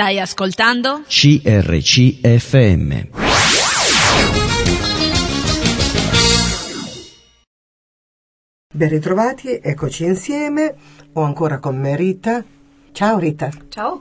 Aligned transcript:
Stai 0.00 0.18
ascoltando? 0.18 1.02
CRCFM. 1.06 3.08
Ben 8.72 8.88
ritrovati, 8.88 9.60
eccoci 9.62 10.04
insieme. 10.04 10.74
Ho 11.12 11.20
ancora 11.22 11.58
con 11.58 11.76
me 11.78 11.96
Rita. 11.96 12.42
Ciao 12.92 13.18
Rita, 13.18 13.50
Ciao, 13.68 14.00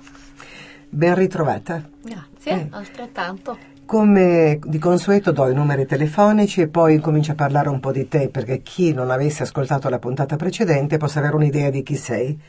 ben 0.90 1.16
ritrovata. 1.16 1.83
grazie, 2.02 2.52
Eh. 2.54 2.68
altrettanto. 2.70 3.58
Come 3.86 4.58
di 4.63 4.79
consueto 4.79 5.34
do 5.34 5.50
i 5.50 5.54
numeri 5.54 5.86
telefonici 5.86 6.62
e 6.62 6.68
poi 6.70 7.00
comincio 7.00 7.34
a 7.34 7.36
parlare 7.36 7.68
un 7.68 7.81
po' 7.81 7.92
di 7.92 8.08
te 8.08 8.29
perché 8.29 8.62
chi 8.62 8.94
non 8.94 9.12
avesse 9.12 9.44
ascoltato 9.44 9.90
la 9.90 10.00
puntata 10.00 10.38
precedente 10.38 10.96
possa 10.97 11.20
avere 11.20 11.36
un'idea 11.36 11.70
di 11.70 11.84
chi 11.84 11.97
sei. 11.97 12.40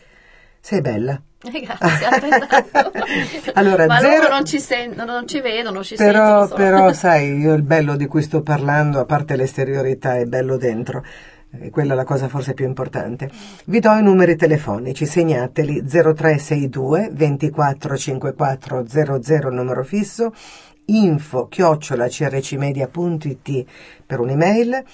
Sei 0.60 0.80
bella. 0.80 1.20
Eh, 1.42 1.60
Grazie. 1.60 3.50
Allora, 3.54 3.86
Ma 3.86 3.98
zero- 4.00 4.22
loro 4.22 4.28
non 4.34 4.44
ci, 4.44 4.60
sen- 4.60 4.92
non 4.94 5.26
ci 5.26 5.40
vedono, 5.40 5.82
ci 5.82 5.94
Però, 5.96 6.12
sentono 6.12 6.46
solo. 6.46 6.54
però, 6.56 6.92
sai, 6.94 7.38
io 7.38 7.54
il 7.54 7.62
bello 7.62 7.96
di 7.96 8.06
cui 8.06 8.22
sto 8.22 8.42
parlando, 8.42 9.00
a 9.00 9.04
parte 9.04 9.36
l'esteriorità, 9.36 10.16
è 10.16 10.24
bello 10.26 10.56
dentro. 10.56 11.04
E 11.52 11.70
quella 11.70 11.94
è 11.94 11.96
la 11.96 12.04
cosa 12.04 12.28
forse 12.28 12.54
più 12.54 12.64
importante. 12.64 13.28
Vi 13.64 13.80
do 13.80 13.90
i 13.94 14.02
numeri 14.04 14.36
telefonici, 14.36 15.04
segnateli 15.04 15.82
0362 15.84 17.08
24 17.12 17.96
54 17.96 18.84
00 18.86 19.50
numero 19.50 19.82
fisso, 19.82 20.32
info 20.84 21.48
chiocciola 21.48 22.06
crcmedia.it 22.06 23.64
per 24.06 24.20
un'email. 24.20 24.84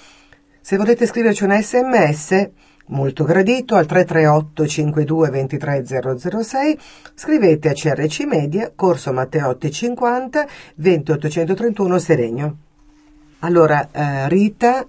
Se 0.59 0.77
volete 0.77 1.05
scriverci 1.05 1.43
un 1.43 1.51
sms, 1.61 2.49
molto 2.87 3.23
gradito, 3.23 3.75
al 3.75 3.85
338 3.85 4.67
52 4.67 5.29
23 5.29 5.85
006, 5.85 6.79
scrivete 7.13 7.69
a 7.69 7.73
CRC 7.73 8.25
Media, 8.25 8.71
Corso 8.75 9.11
Matteotti 9.11 9.71
50, 9.71 10.47
20831 10.75 11.99
Seregno. 11.99 12.57
Allora, 13.39 13.89
eh, 13.91 14.27
Rita, 14.29 14.85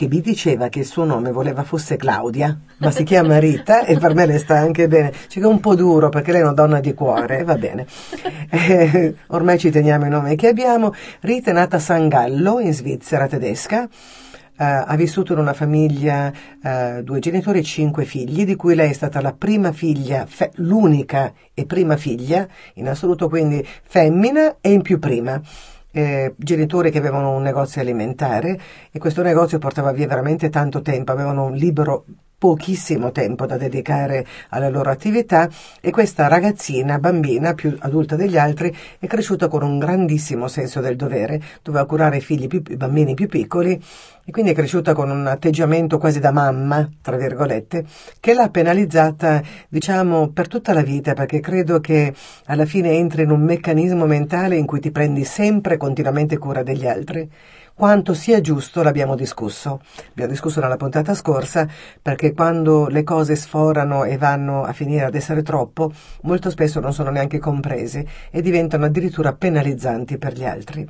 che 0.00 0.08
mi 0.08 0.20
diceva 0.22 0.68
che 0.68 0.78
il 0.78 0.86
suo 0.86 1.04
nome 1.04 1.30
voleva 1.30 1.62
fosse 1.62 1.96
Claudia, 1.96 2.58
ma 2.78 2.90
si 2.90 3.04
chiama 3.04 3.38
Rita 3.38 3.84
e 3.84 3.98
per 3.98 4.14
me 4.14 4.24
le 4.24 4.38
sta 4.38 4.56
anche 4.56 4.88
bene. 4.88 5.10
C'è 5.10 5.40
che 5.40 5.40
è 5.40 5.46
un 5.46 5.60
po' 5.60 5.74
duro 5.74 6.08
perché 6.08 6.32
lei 6.32 6.40
è 6.40 6.44
una 6.44 6.54
donna 6.54 6.80
di 6.80 6.94
cuore, 6.94 7.44
va 7.44 7.56
bene. 7.56 7.86
Eh, 8.50 9.14
ormai 9.28 9.58
ci 9.58 9.70
teniamo 9.70 10.06
i 10.06 10.08
nomi 10.08 10.36
che 10.36 10.48
abbiamo. 10.48 10.94
Rita 11.20 11.50
è 11.50 11.54
nata 11.54 11.76
a 11.76 11.80
San 11.80 12.08
Gallo, 12.08 12.60
in 12.60 12.72
Svizzera 12.72 13.26
tedesca. 13.26 13.88
Eh, 14.60 14.64
ha 14.64 14.94
vissuto 14.94 15.32
in 15.32 15.38
una 15.38 15.54
famiglia, 15.54 16.30
eh, 16.62 17.02
due 17.02 17.18
genitori 17.18 17.60
e 17.60 17.62
cinque 17.62 18.04
figli, 18.04 18.44
di 18.44 18.56
cui 18.56 18.74
lei 18.74 18.90
è 18.90 18.92
stata 18.92 19.22
la 19.22 19.32
prima 19.32 19.72
figlia, 19.72 20.26
fe- 20.26 20.50
l'unica 20.56 21.32
e 21.54 21.64
prima 21.64 21.96
figlia, 21.96 22.46
in 22.74 22.86
assoluto 22.86 23.26
quindi 23.30 23.66
femmina 23.84 24.56
e 24.60 24.72
in 24.72 24.82
più 24.82 24.98
prima. 24.98 25.40
Eh, 25.90 26.34
genitori 26.36 26.90
che 26.90 26.98
avevano 26.98 27.34
un 27.34 27.42
negozio 27.42 27.80
alimentare 27.80 28.60
e 28.92 28.98
questo 28.98 29.22
negozio 29.22 29.58
portava 29.58 29.92
via 29.92 30.06
veramente 30.06 30.50
tanto 30.50 30.82
tempo, 30.82 31.10
avevano 31.12 31.46
un 31.46 31.54
libero 31.54 32.04
pochissimo 32.40 33.12
tempo 33.12 33.44
da 33.44 33.58
dedicare 33.58 34.26
alla 34.48 34.70
loro 34.70 34.88
attività 34.88 35.46
e 35.78 35.90
questa 35.90 36.26
ragazzina, 36.26 36.98
bambina, 36.98 37.52
più 37.52 37.76
adulta 37.80 38.16
degli 38.16 38.38
altri, 38.38 38.74
è 38.98 39.06
cresciuta 39.06 39.48
con 39.48 39.62
un 39.62 39.78
grandissimo 39.78 40.48
senso 40.48 40.80
del 40.80 40.96
dovere, 40.96 41.38
doveva 41.62 41.84
curare 41.84 42.16
i 42.16 42.22
figli 42.22 42.46
più, 42.46 42.62
i 42.66 42.76
bambini 42.76 43.12
più 43.12 43.28
piccoli 43.28 43.78
e 44.24 44.32
quindi 44.32 44.52
è 44.52 44.54
cresciuta 44.54 44.94
con 44.94 45.10
un 45.10 45.26
atteggiamento 45.26 45.98
quasi 45.98 46.18
da 46.18 46.32
mamma, 46.32 46.88
tra 47.02 47.18
virgolette, 47.18 47.84
che 48.20 48.32
l'ha 48.32 48.48
penalizzata, 48.48 49.42
diciamo, 49.68 50.28
per 50.28 50.48
tutta 50.48 50.72
la 50.72 50.82
vita, 50.82 51.12
perché 51.12 51.40
credo 51.40 51.80
che 51.80 52.14
alla 52.46 52.64
fine 52.64 52.92
entri 52.92 53.24
in 53.24 53.32
un 53.32 53.42
meccanismo 53.42 54.06
mentale 54.06 54.56
in 54.56 54.64
cui 54.64 54.80
ti 54.80 54.90
prendi 54.90 55.24
sempre 55.24 55.76
continuamente 55.76 56.38
cura 56.38 56.62
degli 56.62 56.86
altri. 56.86 57.28
Quanto 57.80 58.12
sia 58.12 58.42
giusto 58.42 58.82
l'abbiamo 58.82 59.14
discusso. 59.14 59.80
Abbiamo 60.10 60.30
discusso 60.30 60.60
nella 60.60 60.76
puntata 60.76 61.14
scorsa 61.14 61.66
perché 62.02 62.34
quando 62.34 62.88
le 62.88 63.02
cose 63.02 63.36
sforano 63.36 64.04
e 64.04 64.18
vanno 64.18 64.64
a 64.64 64.74
finire 64.74 65.06
ad 65.06 65.14
essere 65.14 65.40
troppo, 65.40 65.90
molto 66.24 66.50
spesso 66.50 66.78
non 66.78 66.92
sono 66.92 67.08
neanche 67.08 67.38
comprese 67.38 68.06
e 68.30 68.42
diventano 68.42 68.84
addirittura 68.84 69.32
penalizzanti 69.32 70.18
per 70.18 70.34
gli 70.34 70.44
altri. 70.44 70.86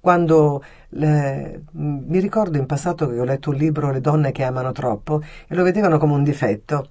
Quando 0.00 0.64
le- 0.88 1.64
mi 1.72 2.18
ricordo 2.20 2.56
in 2.56 2.64
passato 2.64 3.06
che 3.06 3.20
ho 3.20 3.24
letto 3.24 3.50
un 3.50 3.56
libro 3.56 3.90
Le 3.90 4.00
donne 4.00 4.32
che 4.32 4.42
amano 4.42 4.72
troppo 4.72 5.20
e 5.46 5.54
lo 5.54 5.62
vedevano 5.62 5.98
come 5.98 6.14
un 6.14 6.24
difetto. 6.24 6.88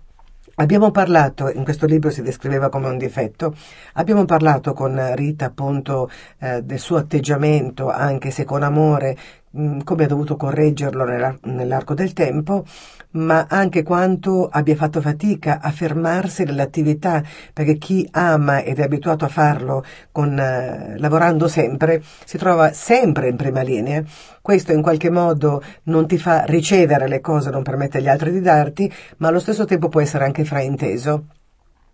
Abbiamo 0.59 0.91
parlato, 0.91 1.49
in 1.49 1.63
questo 1.63 1.85
libro 1.85 2.09
si 2.09 2.21
descriveva 2.21 2.67
come 2.67 2.89
un 2.89 2.97
difetto, 2.97 3.55
abbiamo 3.93 4.25
parlato 4.25 4.73
con 4.73 5.15
Rita 5.15 5.45
appunto 5.45 6.09
eh, 6.37 6.61
del 6.63 6.79
suo 6.79 6.97
atteggiamento, 6.97 7.89
anche 7.89 8.29
se 8.29 8.43
con 8.43 8.63
amore, 8.63 9.15
mh, 9.51 9.79
come 9.83 10.03
ha 10.03 10.07
dovuto 10.07 10.35
correggerlo 10.35 11.03
nell'ar- 11.05 11.39
nell'arco 11.43 11.93
del 11.93 12.13
tempo, 12.13 12.65
ma 13.11 13.47
anche 13.49 13.83
quanto 13.83 14.47
abbia 14.47 14.75
fatto 14.75 15.01
fatica 15.01 15.59
a 15.61 15.71
fermarsi 15.71 16.43
nell'attività, 16.43 17.23
perché 17.53 17.77
chi 17.77 18.07
ama 18.11 18.61
ed 18.61 18.79
è 18.79 18.83
abituato 18.83 19.25
a 19.25 19.29
farlo 19.29 19.83
con, 20.11 20.37
eh, 20.37 20.97
lavorando 20.97 21.47
sempre, 21.47 22.03
si 22.25 22.37
trova 22.37 22.71
sempre 22.73 23.29
in 23.29 23.35
prima 23.35 23.61
linea. 23.61 24.03
Questo 24.41 24.71
in 24.71 24.81
qualche 24.81 25.09
modo 25.09 25.61
non 25.83 26.07
ti 26.07 26.17
fa 26.17 26.43
ricevere 26.45 27.07
le 27.07 27.19
cose, 27.21 27.49
non 27.49 27.63
permette 27.63 27.97
agli 27.97 28.07
altri 28.07 28.31
di 28.31 28.41
darti, 28.41 28.91
ma 29.17 29.29
allo 29.29 29.39
stesso 29.39 29.65
tempo 29.65 29.89
può 29.89 30.01
essere 30.01 30.25
anche 30.25 30.45
frainteso. 30.45 31.25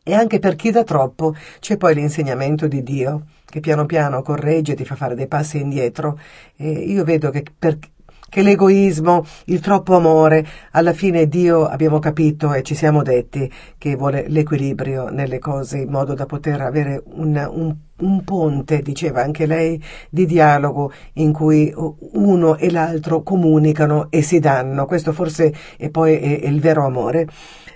E 0.04 0.14
anche 0.14 0.38
per 0.38 0.56
chi 0.56 0.70
dà 0.70 0.84
troppo 0.84 1.34
c'è 1.60 1.78
poi 1.78 1.96
l'insegnamento 1.96 2.68
di 2.68 2.84
Dio, 2.84 3.24
che 3.56 3.62
piano 3.62 3.86
piano 3.86 4.22
corregge 4.22 4.74
e 4.74 4.76
ti 4.76 4.84
fa 4.84 4.96
fare 4.96 5.16
dei 5.16 5.28
passi 5.28 5.62
indietro. 5.62 6.20
E 6.58 6.70
io 6.70 7.06
vedo 7.06 7.30
che, 7.30 7.42
per- 7.58 7.80
che 8.28 8.42
l'egoismo, 8.42 9.26
il 9.46 9.62
troppo 9.62 9.96
amore, 9.96 10.46
alla 10.72 10.92
fine 10.92 11.30
Dio 11.30 11.66
abbiamo 11.66 12.00
capito 12.00 12.52
e 12.54 12.64
ci 12.64 12.76
siamo 12.76 13.02
detti 13.02 13.50
che 13.78 13.96
vuole 13.96 14.26
l'equilibrio 14.28 15.08
nelle 15.08 15.40
cose 15.40 15.78
in 15.78 15.90
modo 15.90 16.14
da 16.16 16.26
poter 16.26 16.60
avere 16.60 17.02
un, 17.06 17.48
un- 17.50 17.76
un 17.98 18.24
ponte, 18.26 18.82
diceva 18.82 19.24
anche 19.24 19.46
lei, 19.46 19.82
di 20.10 20.26
dialogo 20.26 20.92
in 21.14 21.32
cui 21.32 21.74
uno 21.76 22.58
e 22.58 22.70
l'altro 22.70 23.24
comunicano 23.24 24.08
e 24.10 24.22
si 24.22 24.40
danno. 24.40 24.86
Questo 24.86 25.14
forse 25.14 25.54
è 25.78 25.90
poi 25.90 26.16
è- 26.18 26.46
il 26.46 26.60
vero 26.60 26.84
amore. 26.86 27.26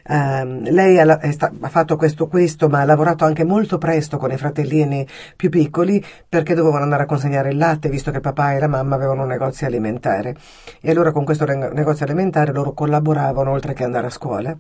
Ehm, 0.10 0.70
lei 0.72 1.00
ha, 1.00 1.32
sta- 1.32 1.52
ha 1.60 1.70
fatto 1.70 1.96
questo, 1.96 2.28
questo, 2.28 2.68
ma 2.68 2.82
ha 2.82 2.86
lavorato 2.86 3.26
anche 3.26 3.44
molto 3.44 3.78
presto 3.78 4.18
con 4.18 4.32
i 4.32 4.38
fratellini 4.38 5.08
più 5.36 5.50
piccoli 5.50 6.04
perché 6.28 6.56
dovevano 6.56 6.84
andare 6.84 7.04
a 7.04 7.06
consegnare 7.06 7.50
il 7.50 7.58
latte, 7.58 7.90
visto 7.90 8.10
che 8.12 8.20
papà 8.20 8.54
e 8.54 8.60
la 8.60 8.68
mamma 8.68 8.96
avevano 8.96 9.22
un 9.22 9.28
negozio 9.28 9.68
alimentare. 9.68 10.36
E 10.82 10.90
allora 10.90 11.12
con 11.12 11.24
questo 11.26 11.46
negozio 11.46 12.06
alimentare 12.06 12.52
loro 12.52 12.74
collaboravano 12.74 13.52
oltre 13.52 13.74
che 13.74 13.84
andare 13.84 14.08
a 14.08 14.10
scuola. 14.10 14.56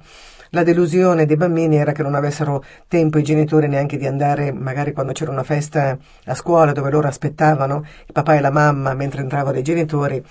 La 0.51 0.63
delusione 0.63 1.27
dei 1.27 1.35
bambini 1.35 1.77
era 1.77 1.91
che 1.91 2.01
non 2.01 2.15
avessero 2.15 2.63
tempo 2.87 3.19
i 3.19 3.23
genitori 3.23 3.67
neanche 3.67 3.97
di 3.97 4.07
andare, 4.07 4.51
magari 4.51 4.93
quando 4.93 5.11
c'era 5.13 5.29
una 5.29 5.43
festa 5.43 5.95
a 6.25 6.33
scuola 6.33 6.71
dove 6.71 6.89
loro 6.89 7.07
aspettavano 7.07 7.85
il 8.07 8.13
papà 8.13 8.35
e 8.35 8.41
la 8.41 8.49
mamma 8.49 8.95
mentre 8.95 9.21
entravano 9.21 9.59
i 9.59 9.63
genitori. 9.63 10.23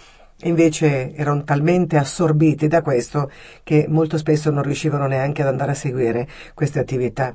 Invece 0.43 1.15
erano 1.15 1.43
talmente 1.43 1.97
assorbiti 1.97 2.69
da 2.69 2.81
questo 2.81 3.31
che 3.65 3.87
molto 3.89 4.17
spesso 4.17 4.51
non 4.51 4.63
riuscivano 4.63 5.07
neanche 5.07 5.43
ad 5.43 5.49
andare 5.49 5.73
a 5.73 5.75
seguire 5.75 6.29
queste 6.55 6.79
attività. 6.79 7.35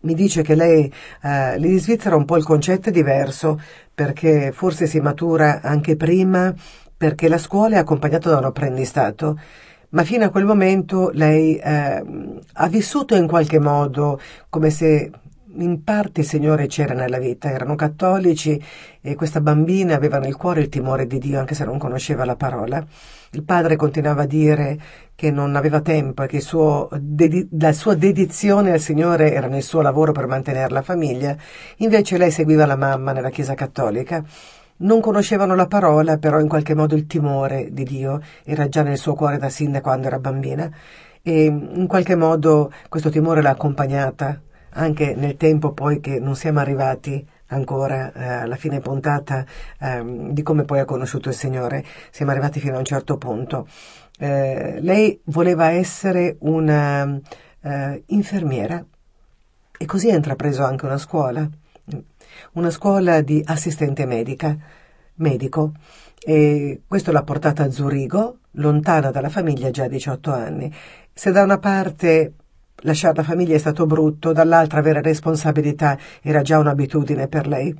Mi 0.00 0.14
dice 0.14 0.42
che 0.42 0.54
lei, 0.54 0.92
eh, 1.22 1.58
lì 1.58 1.72
in 1.72 1.80
Svizzera 1.80 2.16
un 2.16 2.24
po' 2.24 2.36
il 2.36 2.44
concetto 2.44 2.88
è 2.88 2.92
diverso 2.92 3.60
perché 3.94 4.52
forse 4.52 4.86
si 4.86 5.00
matura 5.00 5.60
anche 5.62 5.96
prima 5.96 6.52
perché 6.94 7.28
la 7.28 7.38
scuola 7.38 7.76
è 7.76 7.78
accompagnata 7.78 8.30
da 8.30 8.38
un 8.38 8.44
apprendistato, 8.44 9.38
ma 9.90 10.04
fino 10.04 10.24
a 10.24 10.30
quel 10.30 10.44
momento 10.44 11.10
lei 11.12 11.56
eh, 11.56 12.04
ha 12.52 12.68
vissuto 12.68 13.16
in 13.16 13.26
qualche 13.26 13.58
modo 13.58 14.20
come 14.48 14.70
se 14.70 15.10
in 15.56 15.82
parte 15.84 16.20
il 16.20 16.26
Signore 16.26 16.66
c'era 16.66 16.94
nella 16.94 17.18
vita, 17.18 17.50
erano 17.50 17.74
cattolici 17.74 18.62
e 19.00 19.14
questa 19.14 19.40
bambina 19.40 19.94
aveva 19.94 20.18
nel 20.18 20.36
cuore 20.36 20.60
il 20.60 20.68
timore 20.68 21.06
di 21.06 21.18
Dio 21.18 21.38
anche 21.38 21.54
se 21.54 21.64
non 21.64 21.78
conosceva 21.78 22.24
la 22.24 22.36
parola. 22.36 22.84
Il 23.32 23.42
padre 23.42 23.76
continuava 23.76 24.22
a 24.22 24.26
dire 24.26 24.78
che 25.14 25.30
non 25.30 25.56
aveva 25.56 25.80
tempo 25.80 26.22
e 26.22 26.26
che 26.26 26.40
suo 26.40 26.88
dedi- 26.98 27.48
la 27.58 27.72
sua 27.72 27.94
dedizione 27.94 28.72
al 28.72 28.80
Signore 28.80 29.32
era 29.32 29.46
nel 29.46 29.62
suo 29.62 29.80
lavoro 29.80 30.12
per 30.12 30.26
mantenere 30.26 30.72
la 30.72 30.82
famiglia, 30.82 31.36
invece 31.78 32.18
lei 32.18 32.30
seguiva 32.30 32.66
la 32.66 32.76
mamma 32.76 33.12
nella 33.12 33.30
Chiesa 33.30 33.54
cattolica. 33.54 34.22
Non 34.78 35.00
conoscevano 35.00 35.54
la 35.54 35.66
parola, 35.66 36.18
però 36.18 36.40
in 36.40 36.48
qualche 36.48 36.74
modo 36.74 36.96
il 36.96 37.06
timore 37.06 37.68
di 37.72 37.84
Dio 37.84 38.20
era 38.44 38.68
già 38.68 38.82
nel 38.82 38.98
suo 38.98 39.14
cuore 39.14 39.38
da 39.38 39.48
sin 39.48 39.72
da 39.72 39.80
quando 39.80 40.08
era 40.08 40.18
bambina 40.18 40.70
e 41.22 41.44
in 41.44 41.86
qualche 41.86 42.16
modo 42.16 42.72
questo 42.88 43.08
timore 43.08 43.42
l'ha 43.42 43.50
accompagnata 43.50 44.40
anche 44.74 45.14
nel 45.14 45.36
tempo 45.36 45.72
poi 45.72 46.00
che 46.00 46.18
non 46.18 46.36
siamo 46.36 46.60
arrivati 46.60 47.26
ancora 47.46 48.12
eh, 48.12 48.24
alla 48.24 48.56
fine 48.56 48.80
puntata 48.80 49.44
ehm, 49.78 50.30
di 50.32 50.42
come 50.42 50.64
poi 50.64 50.80
ha 50.80 50.84
conosciuto 50.84 51.28
il 51.28 51.34
Signore, 51.34 51.84
siamo 52.10 52.30
arrivati 52.30 52.60
fino 52.60 52.76
a 52.76 52.78
un 52.78 52.84
certo 52.84 53.16
punto. 53.18 53.68
Eh, 54.18 54.78
lei 54.80 55.20
voleva 55.24 55.70
essere 55.70 56.36
una 56.40 57.18
eh, 57.60 58.02
infermiera 58.06 58.84
e 59.78 59.84
così 59.86 60.10
ha 60.10 60.14
intrapreso 60.14 60.64
anche 60.64 60.86
una 60.86 60.98
scuola 60.98 61.48
una 62.52 62.70
scuola 62.70 63.20
di 63.20 63.42
assistente 63.44 64.06
medica, 64.06 64.56
medico. 65.16 65.72
E 66.24 66.82
questo 66.86 67.12
l'ha 67.12 67.22
portata 67.22 67.64
a 67.64 67.70
Zurigo, 67.70 68.38
lontana 68.52 69.10
dalla 69.10 69.28
famiglia 69.28 69.70
già 69.70 69.84
a 69.84 69.88
18 69.88 70.32
anni. 70.32 70.72
Se 71.12 71.32
da 71.32 71.42
una 71.42 71.58
parte 71.58 72.34
lasciare 72.82 73.14
la 73.16 73.22
famiglia 73.22 73.54
è 73.54 73.58
stato 73.58 73.86
brutto, 73.86 74.32
dall'altra 74.32 74.78
avere 74.78 75.02
responsabilità 75.02 75.98
era 76.20 76.42
già 76.42 76.58
un'abitudine 76.58 77.28
per 77.28 77.46
lei. 77.46 77.76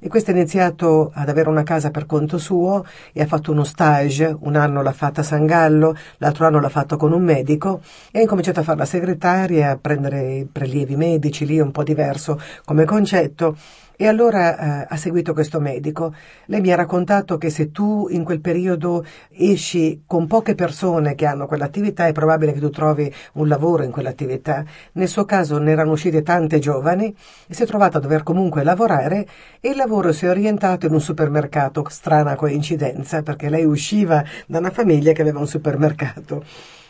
E 0.00 0.08
questo 0.08 0.30
ha 0.30 0.34
iniziato 0.34 1.10
ad 1.12 1.28
avere 1.28 1.48
una 1.48 1.64
casa 1.64 1.90
per 1.90 2.06
conto 2.06 2.38
suo 2.38 2.84
e 3.12 3.20
ha 3.20 3.26
fatto 3.26 3.50
uno 3.50 3.64
stage, 3.64 4.36
un 4.40 4.54
anno 4.54 4.80
l'ha 4.80 4.92
fatta 4.92 5.22
a 5.22 5.24
San 5.24 5.44
Gallo, 5.44 5.96
l'altro 6.18 6.46
anno 6.46 6.60
l'ha 6.60 6.68
fatto 6.68 6.96
con 6.96 7.12
un 7.12 7.22
medico 7.22 7.80
e 8.12 8.20
ha 8.20 8.22
incominciato 8.22 8.60
a 8.60 8.62
fare 8.62 8.78
la 8.78 8.84
segretaria, 8.84 9.70
a 9.70 9.76
prendere 9.76 10.46
prelievi 10.50 10.94
medici, 10.94 11.44
lì 11.44 11.56
è 11.56 11.62
un 11.62 11.72
po' 11.72 11.82
diverso 11.82 12.40
come 12.64 12.84
concetto 12.84 13.56
e 14.00 14.06
allora 14.06 14.84
eh, 14.84 14.86
ha 14.88 14.96
seguito 14.96 15.32
questo 15.32 15.58
medico. 15.58 16.14
Lei 16.46 16.60
mi 16.60 16.70
ha 16.70 16.76
raccontato 16.76 17.36
che 17.36 17.50
se 17.50 17.72
tu 17.72 18.06
in 18.08 18.22
quel 18.22 18.40
periodo 18.40 19.04
esci 19.30 20.04
con 20.06 20.28
poche 20.28 20.54
persone 20.54 21.16
che 21.16 21.26
hanno 21.26 21.48
quell'attività 21.48 22.06
è 22.06 22.12
probabile 22.12 22.52
che 22.52 22.60
tu 22.60 22.70
trovi 22.70 23.12
un 23.34 23.48
lavoro 23.48 23.82
in 23.82 23.90
quell'attività. 23.90 24.64
Nel 24.92 25.08
suo 25.08 25.24
caso 25.24 25.58
ne 25.58 25.72
erano 25.72 25.90
uscite 25.90 26.22
tante 26.22 26.60
giovani 26.60 27.12
e 27.48 27.54
si 27.54 27.64
è 27.64 27.66
trovata 27.66 27.98
a 27.98 28.00
dover 28.00 28.22
comunque 28.22 28.62
lavorare 28.62 29.26
e 29.58 29.70
il 29.70 29.76
lavoro 29.76 30.12
si 30.12 30.26
è 30.26 30.30
orientato 30.30 30.86
in 30.86 30.92
un 30.92 31.00
supermercato. 31.00 31.84
Strana 31.88 32.36
coincidenza 32.36 33.22
perché 33.22 33.48
lei 33.50 33.64
usciva 33.64 34.22
da 34.46 34.58
una 34.58 34.70
famiglia 34.70 35.10
che 35.10 35.22
aveva 35.22 35.40
un 35.40 35.48
supermercato 35.48 36.44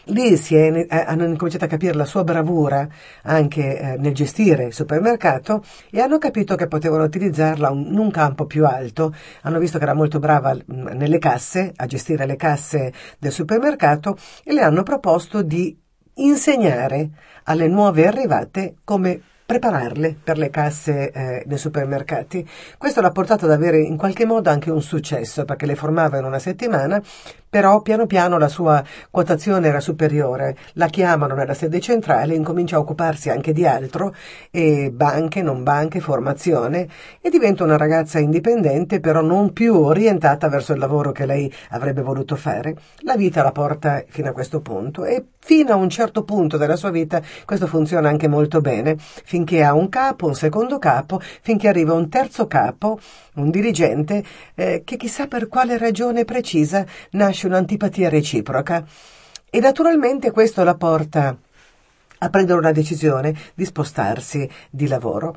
lì 0.09 0.35
è, 0.35 0.87
eh, 0.89 1.05
hanno 1.07 1.25
incominciato 1.25 1.65
a 1.65 1.69
capire 1.69 1.95
la 1.95 2.05
sua 2.05 2.25
bravura 2.25 2.87
anche 3.23 3.79
eh, 3.79 3.97
nel 3.99 4.15
gestire 4.15 4.67
il 4.67 4.73
supermercato 4.73 5.63
e 5.91 6.01
hanno 6.01 6.19
capito 6.19 6.55
che 6.55 6.69
potevano 6.69 7.05
utilizzarla 7.05 7.71
un, 7.71 7.87
in 7.87 7.99
un 7.99 8.11
campo 8.11 8.47
più 8.47 8.67
alto. 8.67 9.15
Hanno 9.43 9.59
visto 9.59 9.79
che 9.79 9.85
era 9.85 9.95
molto 9.95 10.19
brava 10.19 10.55
mh, 10.55 10.61
mm, 10.73 10.87
nelle 10.89 11.19
casse, 11.19 11.73
a 11.75 11.87
gestire 11.87 12.27
le 12.27 12.37
casse 12.37 12.93
del 13.19 13.33
supermercato 13.33 14.17
e 14.45 14.53
le 14.53 14.63
hanno 14.63 14.83
proposto 14.83 15.43
di 15.43 15.77
insegnare 16.15 17.11
alle 17.45 17.69
nuove 17.69 18.07
arrivate 18.07 18.77
come 18.85 19.21
prepararle 19.49 20.15
per 20.23 20.37
le 20.37 20.51
casse 20.51 21.11
eh, 21.11 21.43
nei 21.47 21.57
supermercati. 21.57 22.47
Questo 22.77 23.01
l'ha 23.01 23.11
portato 23.11 23.47
ad 23.47 23.51
avere 23.51 23.81
in 23.81 23.97
qualche 23.97 24.27
modo 24.27 24.51
anche 24.51 24.71
un 24.71 24.83
successo 24.83 25.47
perché 25.47 25.65
le 25.65 25.75
formava 25.75 26.19
in 26.19 26.25
una 26.25 26.39
settimana 26.39 27.01
però 27.49 27.81
piano 27.83 28.07
piano 28.07 28.39
la 28.39 28.49
sua 28.49 28.83
quotazione 29.11 29.69
era 29.69 29.81
superiore, 29.81 30.57
la 30.75 30.87
chiamano 30.87 31.35
nella 31.35 31.55
sede 31.55 31.81
centrale, 31.81 32.35
incomincia 32.35 32.77
a 32.77 32.81
occuparsi 32.81 33.31
anche 33.31 33.53
di 33.53 33.67
altro, 33.67 34.15
e 34.51 34.91
banche, 34.93 35.43
non 35.43 35.63
banche, 35.63 36.01
formazione, 36.01 36.89
e 37.21 37.31
diventa 37.31 37.65
una 37.65 37.77
ragazza 37.77 38.19
indipendente, 38.19 39.01
però 39.01 39.21
non 39.21 39.53
più 39.53 39.77
orientata 39.77 40.49
verso 40.49 40.73
il 40.73 40.79
lavoro 40.79 41.13
che 41.13 41.27
lei 41.27 41.53
avrebbe 41.71 42.03
voluto 42.03 42.37
fare. 42.37 42.77
La 43.01 43.17
vita 43.17 43.43
la 43.43 43.53
porta 43.53 44.05
fino 44.09 44.29
a 44.29 44.33
questo 44.33 44.61
punto 44.61 45.05
e 45.05 45.25
fino 45.39 45.73
a 45.73 45.77
un 45.77 45.89
certo 45.89 46.25
punto 46.25 46.57
della 46.57 46.77
sua 46.77 46.91
vita 46.91 47.23
questo 47.45 47.67
funziona 47.67 48.09
anche 48.09 48.29
molto 48.29 48.61
bene, 48.61 48.97
finché 48.99 49.63
ha 49.65 49.73
un 49.73 49.89
capo, 49.89 50.27
un 50.27 50.35
secondo 50.35 50.79
capo, 50.79 51.21
finché 51.21 51.69
arriva 51.69 51.95
un 51.95 52.09
terzo 52.09 52.47
capo, 52.47 52.99
un 53.35 53.51
dirigente, 53.51 54.23
eh, 54.55 54.83
che 54.85 54.97
chissà 54.97 55.27
per 55.27 55.49
quale 55.49 55.79
ragione 55.79 56.25
precisa 56.25 56.85
nasce 57.13 57.38
nasce 57.39 57.47
un'antipatia 57.47 58.09
reciproca 58.09 58.85
e 59.49 59.61
naturalmente 59.61 60.33
questo 60.33 60.65
la 60.65 60.75
porta 60.75 61.37
a 62.21 62.31
prendere 62.31 62.59
una 62.59 62.73
decisione 62.73 63.33
di 63.55 63.65
spostarsi 63.65 64.49
di 64.71 64.89
lavoro. 64.89 65.37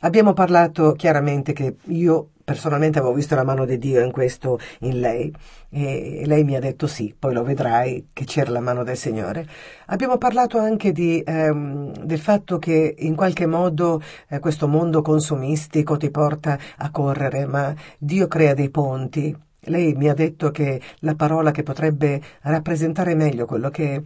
Abbiamo 0.00 0.32
parlato 0.32 0.92
chiaramente 0.92 1.52
che 1.52 1.76
io 1.84 2.30
personalmente 2.42 2.98
avevo 2.98 3.14
visto 3.14 3.34
la 3.34 3.44
mano 3.44 3.66
di 3.66 3.78
Dio 3.78 4.02
in 4.02 4.10
questo 4.10 4.58
in 4.80 4.98
lei 4.98 5.32
e 5.68 6.22
lei 6.24 6.42
mi 6.42 6.56
ha 6.56 6.60
detto 6.60 6.86
sì, 6.86 7.14
poi 7.16 7.34
lo 7.34 7.44
vedrai 7.44 8.08
che 8.12 8.24
c'era 8.24 8.50
la 8.50 8.60
mano 8.60 8.82
del 8.82 8.96
Signore. 8.96 9.46
Abbiamo 9.86 10.16
parlato 10.16 10.58
anche 10.58 10.90
di, 10.90 11.22
ehm, 11.24 11.92
del 12.02 12.18
fatto 12.18 12.58
che 12.58 12.94
in 12.98 13.14
qualche 13.14 13.46
modo 13.46 14.00
eh, 14.28 14.38
questo 14.38 14.66
mondo 14.66 15.02
consumistico 15.02 15.98
ti 15.98 16.10
porta 16.10 16.58
a 16.78 16.90
correre, 16.90 17.46
ma 17.46 17.72
Dio 17.98 18.26
crea 18.26 18.54
dei 18.54 18.70
ponti 18.70 19.50
lei 19.66 19.94
mi 19.94 20.08
ha 20.08 20.14
detto 20.14 20.50
che 20.50 20.80
la 21.00 21.14
parola 21.14 21.50
che 21.50 21.62
potrebbe 21.62 22.20
rappresentare 22.42 23.14
meglio 23.14 23.46
quello 23.46 23.70
che 23.70 24.02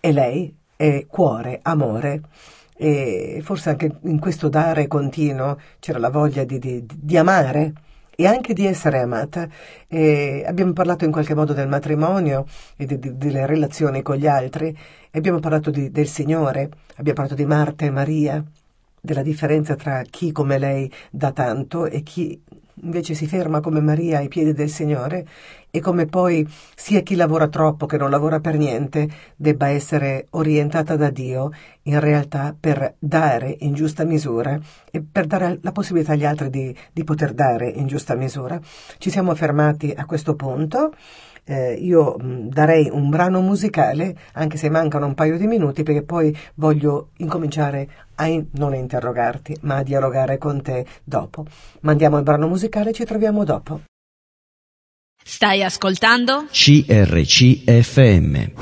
è 0.00 0.12
lei 0.12 0.54
è 0.76 1.06
cuore, 1.06 1.60
amore. 1.62 2.22
E 2.76 3.40
forse 3.42 3.70
anche 3.70 3.98
in 4.02 4.18
questo 4.18 4.48
dare 4.48 4.86
continuo 4.86 5.58
c'era 5.78 5.98
la 5.98 6.08
voglia 6.08 6.44
di, 6.44 6.58
di, 6.58 6.86
di 6.86 7.16
amare 7.18 7.72
e 8.16 8.26
anche 8.26 8.54
di 8.54 8.66
essere 8.66 9.00
amata. 9.00 9.48
E 9.86 10.44
abbiamo 10.46 10.72
parlato 10.72 11.04
in 11.04 11.12
qualche 11.12 11.34
modo 11.34 11.52
del 11.52 11.68
matrimonio 11.68 12.46
e 12.76 12.86
di, 12.86 13.16
delle 13.16 13.46
relazioni 13.46 14.02
con 14.02 14.16
gli 14.16 14.26
altri, 14.26 14.76
abbiamo 15.12 15.40
parlato 15.40 15.70
del 15.70 16.06
Signore, 16.06 16.70
abbiamo 16.96 17.14
parlato 17.14 17.34
di 17.34 17.46
Marta 17.46 17.84
e 17.84 17.90
Maria, 17.90 18.42
della 19.00 19.22
differenza 19.22 19.76
tra 19.76 20.02
chi 20.02 20.32
come 20.32 20.58
lei 20.58 20.90
dà 21.10 21.32
tanto 21.32 21.86
e 21.86 22.02
chi 22.02 22.40
invece 22.82 23.14
si 23.14 23.26
ferma 23.26 23.60
come 23.60 23.80
Maria 23.80 24.18
ai 24.18 24.28
piedi 24.28 24.52
del 24.52 24.68
Signore 24.68 25.26
e 25.70 25.80
come 25.80 26.06
poi 26.06 26.46
sia 26.74 27.00
chi 27.00 27.14
lavora 27.14 27.48
troppo 27.48 27.86
che 27.86 27.96
non 27.96 28.10
lavora 28.10 28.40
per 28.40 28.56
niente 28.56 29.08
debba 29.36 29.68
essere 29.68 30.26
orientata 30.30 30.96
da 30.96 31.10
Dio 31.10 31.50
in 31.82 32.00
realtà 32.00 32.54
per 32.58 32.94
dare 32.98 33.56
in 33.60 33.74
giusta 33.74 34.04
misura 34.04 34.58
e 34.90 35.02
per 35.02 35.26
dare 35.26 35.58
la 35.62 35.72
possibilità 35.72 36.12
agli 36.12 36.24
altri 36.24 36.50
di, 36.50 36.76
di 36.92 37.04
poter 37.04 37.32
dare 37.32 37.68
in 37.68 37.86
giusta 37.86 38.14
misura. 38.14 38.60
Ci 38.98 39.10
siamo 39.10 39.34
fermati 39.34 39.92
a 39.96 40.04
questo 40.04 40.34
punto 40.34 40.92
eh, 41.44 41.74
io 41.74 42.16
mh, 42.16 42.48
darei 42.48 42.88
un 42.92 43.08
brano 43.10 43.40
musicale, 43.40 44.16
anche 44.34 44.56
se 44.56 44.70
mancano 44.70 45.06
un 45.06 45.14
paio 45.14 45.36
di 45.36 45.46
minuti, 45.46 45.82
perché 45.82 46.02
poi 46.02 46.36
voglio 46.54 47.08
incominciare 47.16 47.88
a 48.20 48.26
in- 48.26 48.46
non 48.52 48.74
a 48.74 48.76
interrogarti, 48.76 49.56
ma 49.62 49.76
a 49.76 49.82
dialogare 49.82 50.36
con 50.38 50.62
te 50.62 50.86
dopo. 51.02 51.46
Mandiamo 51.80 52.18
il 52.18 52.22
brano 52.22 52.46
musicale 52.46 52.90
e 52.90 52.92
ci 52.92 53.04
troviamo 53.04 53.44
dopo. 53.44 53.80
Stai 55.22 55.62
ascoltando? 55.62 56.46
CRCFM. 56.50 58.52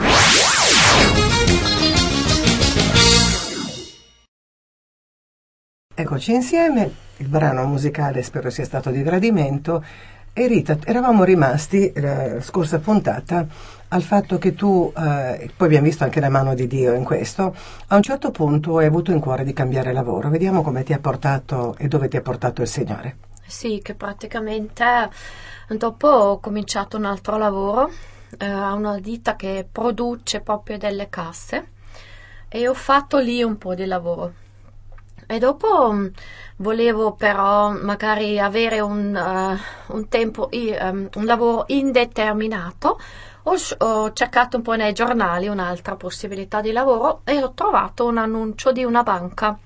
Eccoci 5.94 6.32
insieme, 6.32 6.92
il 7.16 7.26
brano 7.26 7.66
musicale 7.66 8.22
spero 8.22 8.50
sia 8.50 8.64
stato 8.64 8.90
di 8.90 9.02
gradimento 9.02 9.84
e 10.32 10.46
Rita, 10.46 10.78
eravamo 10.84 11.24
rimasti 11.24 11.90
la 11.96 12.36
eh, 12.36 12.40
scorsa 12.40 12.78
puntata 12.78 13.44
al 13.88 14.02
fatto 14.02 14.38
che 14.38 14.54
tu, 14.54 14.92
eh, 14.96 15.50
poi 15.56 15.66
abbiamo 15.66 15.86
visto 15.86 16.04
anche 16.04 16.20
la 16.20 16.28
mano 16.28 16.54
di 16.54 16.66
Dio 16.66 16.92
in 16.92 17.04
questo, 17.04 17.54
a 17.86 17.96
un 17.96 18.02
certo 18.02 18.30
punto 18.30 18.78
hai 18.78 18.86
avuto 18.86 19.12
in 19.12 19.20
cuore 19.20 19.44
di 19.44 19.52
cambiare 19.52 19.92
lavoro. 19.92 20.28
Vediamo 20.28 20.62
come 20.62 20.82
ti 20.82 20.92
ha 20.92 20.98
portato 20.98 21.74
e 21.78 21.88
dove 21.88 22.08
ti 22.08 22.16
ha 22.16 22.22
portato 22.22 22.62
il 22.62 22.68
Signore. 22.68 23.16
Sì, 23.46 23.80
che 23.82 23.94
praticamente 23.94 24.84
dopo 25.68 26.08
ho 26.08 26.38
cominciato 26.38 26.96
un 26.96 27.06
altro 27.06 27.38
lavoro 27.38 27.90
eh, 28.36 28.46
a 28.46 28.74
una 28.74 28.98
ditta 28.98 29.36
che 29.36 29.66
produce 29.70 30.40
proprio 30.40 30.76
delle 30.76 31.08
casse 31.08 31.68
e 32.48 32.68
ho 32.68 32.74
fatto 32.74 33.18
lì 33.18 33.42
un 33.42 33.56
po' 33.56 33.74
di 33.74 33.86
lavoro. 33.86 34.32
E 35.26 35.38
dopo 35.38 35.92
mm, 35.92 36.06
volevo 36.56 37.12
però 37.12 37.70
magari 37.70 38.38
avere 38.38 38.80
un, 38.80 39.14
uh, 39.14 39.94
un 39.94 40.08
tempo, 40.08 40.48
um, 40.50 41.08
un 41.14 41.24
lavoro 41.24 41.64
indeterminato. 41.68 42.98
Ho, 43.48 43.86
ho, 43.86 44.12
cercato 44.12 44.56
un 44.56 44.62
po' 44.62 44.74
nei 44.74 44.92
giornali 44.92 45.48
un'altra 45.48 45.96
possibilità 45.96 46.60
di 46.60 46.72
lavoro 46.72 47.22
e 47.24 47.42
ho 47.42 47.52
trovato 47.52 48.06
un 48.06 48.18
annuncio 48.18 48.72
di 48.72 48.84
una 48.84 49.02
banca 49.02 49.58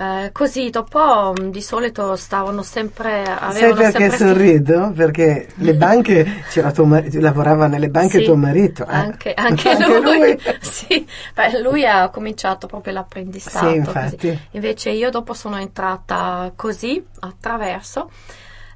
eh, 0.00 0.30
così 0.30 0.70
dopo 0.70 1.34
mm, 1.36 1.48
di 1.48 1.60
solito 1.60 2.14
stavano 2.14 2.62
sempre 2.62 3.24
Sai 3.50 3.74
perché 3.74 4.10
sempre... 4.10 4.16
sorrido? 4.16 4.92
Perché 4.94 5.48
le 5.56 5.74
banche 5.74 6.44
c'era 6.50 6.70
tuo 6.70 6.84
marito, 6.84 7.18
lavorava 7.18 7.66
nelle 7.66 7.88
banche 7.88 8.18
sì, 8.18 8.24
tuo 8.24 8.36
marito. 8.36 8.84
Eh? 8.84 8.94
Anche, 8.94 9.34
anche, 9.34 9.70
anche, 9.70 10.00
lui. 10.00 10.18
lui. 10.18 10.40
sì, 10.62 11.04
Beh, 11.34 11.60
lui 11.60 11.84
ha 11.84 12.10
cominciato 12.10 12.68
proprio 12.68 12.92
l'apprendistato. 12.92 13.70
Sì, 13.70 13.74
infatti. 13.74 14.16
Così. 14.28 14.40
Invece 14.52 14.90
io 14.90 15.10
dopo 15.10 15.34
sono 15.34 15.58
entrata 15.58 16.52
così 16.54 17.04
attraverso. 17.18 18.08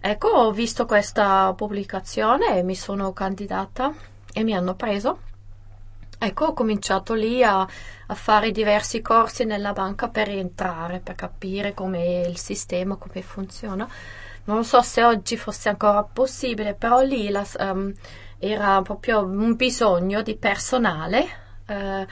Ecco, 0.05 0.29
ho 0.29 0.51
visto 0.51 0.85
questa 0.85 1.55
pubblicazione 1.57 2.57
e 2.59 2.63
mi 2.63 2.75
sono 2.75 3.13
candidata 3.13 3.95
e 4.33 4.43
mi 4.43 4.55
hanno 4.55 4.75
preso 4.75 5.21
Ecco, 6.25 6.47
ho 6.47 6.53
cominciato 6.53 7.15
lì 7.15 7.43
a, 7.43 7.63
a, 7.63 8.15
fare 8.15 8.53
diversi 8.53 9.01
corsi 9.03 9.45
nella 9.45 9.73
banca 9.73 10.09
per 10.09 10.29
entrare, 10.29 11.01
per 11.01 11.17
capire 11.17 11.75
come 11.75 12.21
il 12.21 12.39
sistema, 12.39 12.95
come 12.95 13.23
funziona. 13.23 13.89
Non 14.45 14.65
so 14.65 14.83
se 14.83 15.03
oggi 15.03 15.37
fosse 15.37 15.69
ancora 15.69 16.05
possibile, 16.05 16.75
però 16.75 17.01
lì 17.01 17.29
la, 17.29 17.45
um, 17.59 17.93
era 18.39 18.81
proprio 18.83 19.25
un 19.25 19.57
bisogno 19.57 20.23
di 20.23 20.37
personale. 20.37 21.27
Eh, 21.67 22.07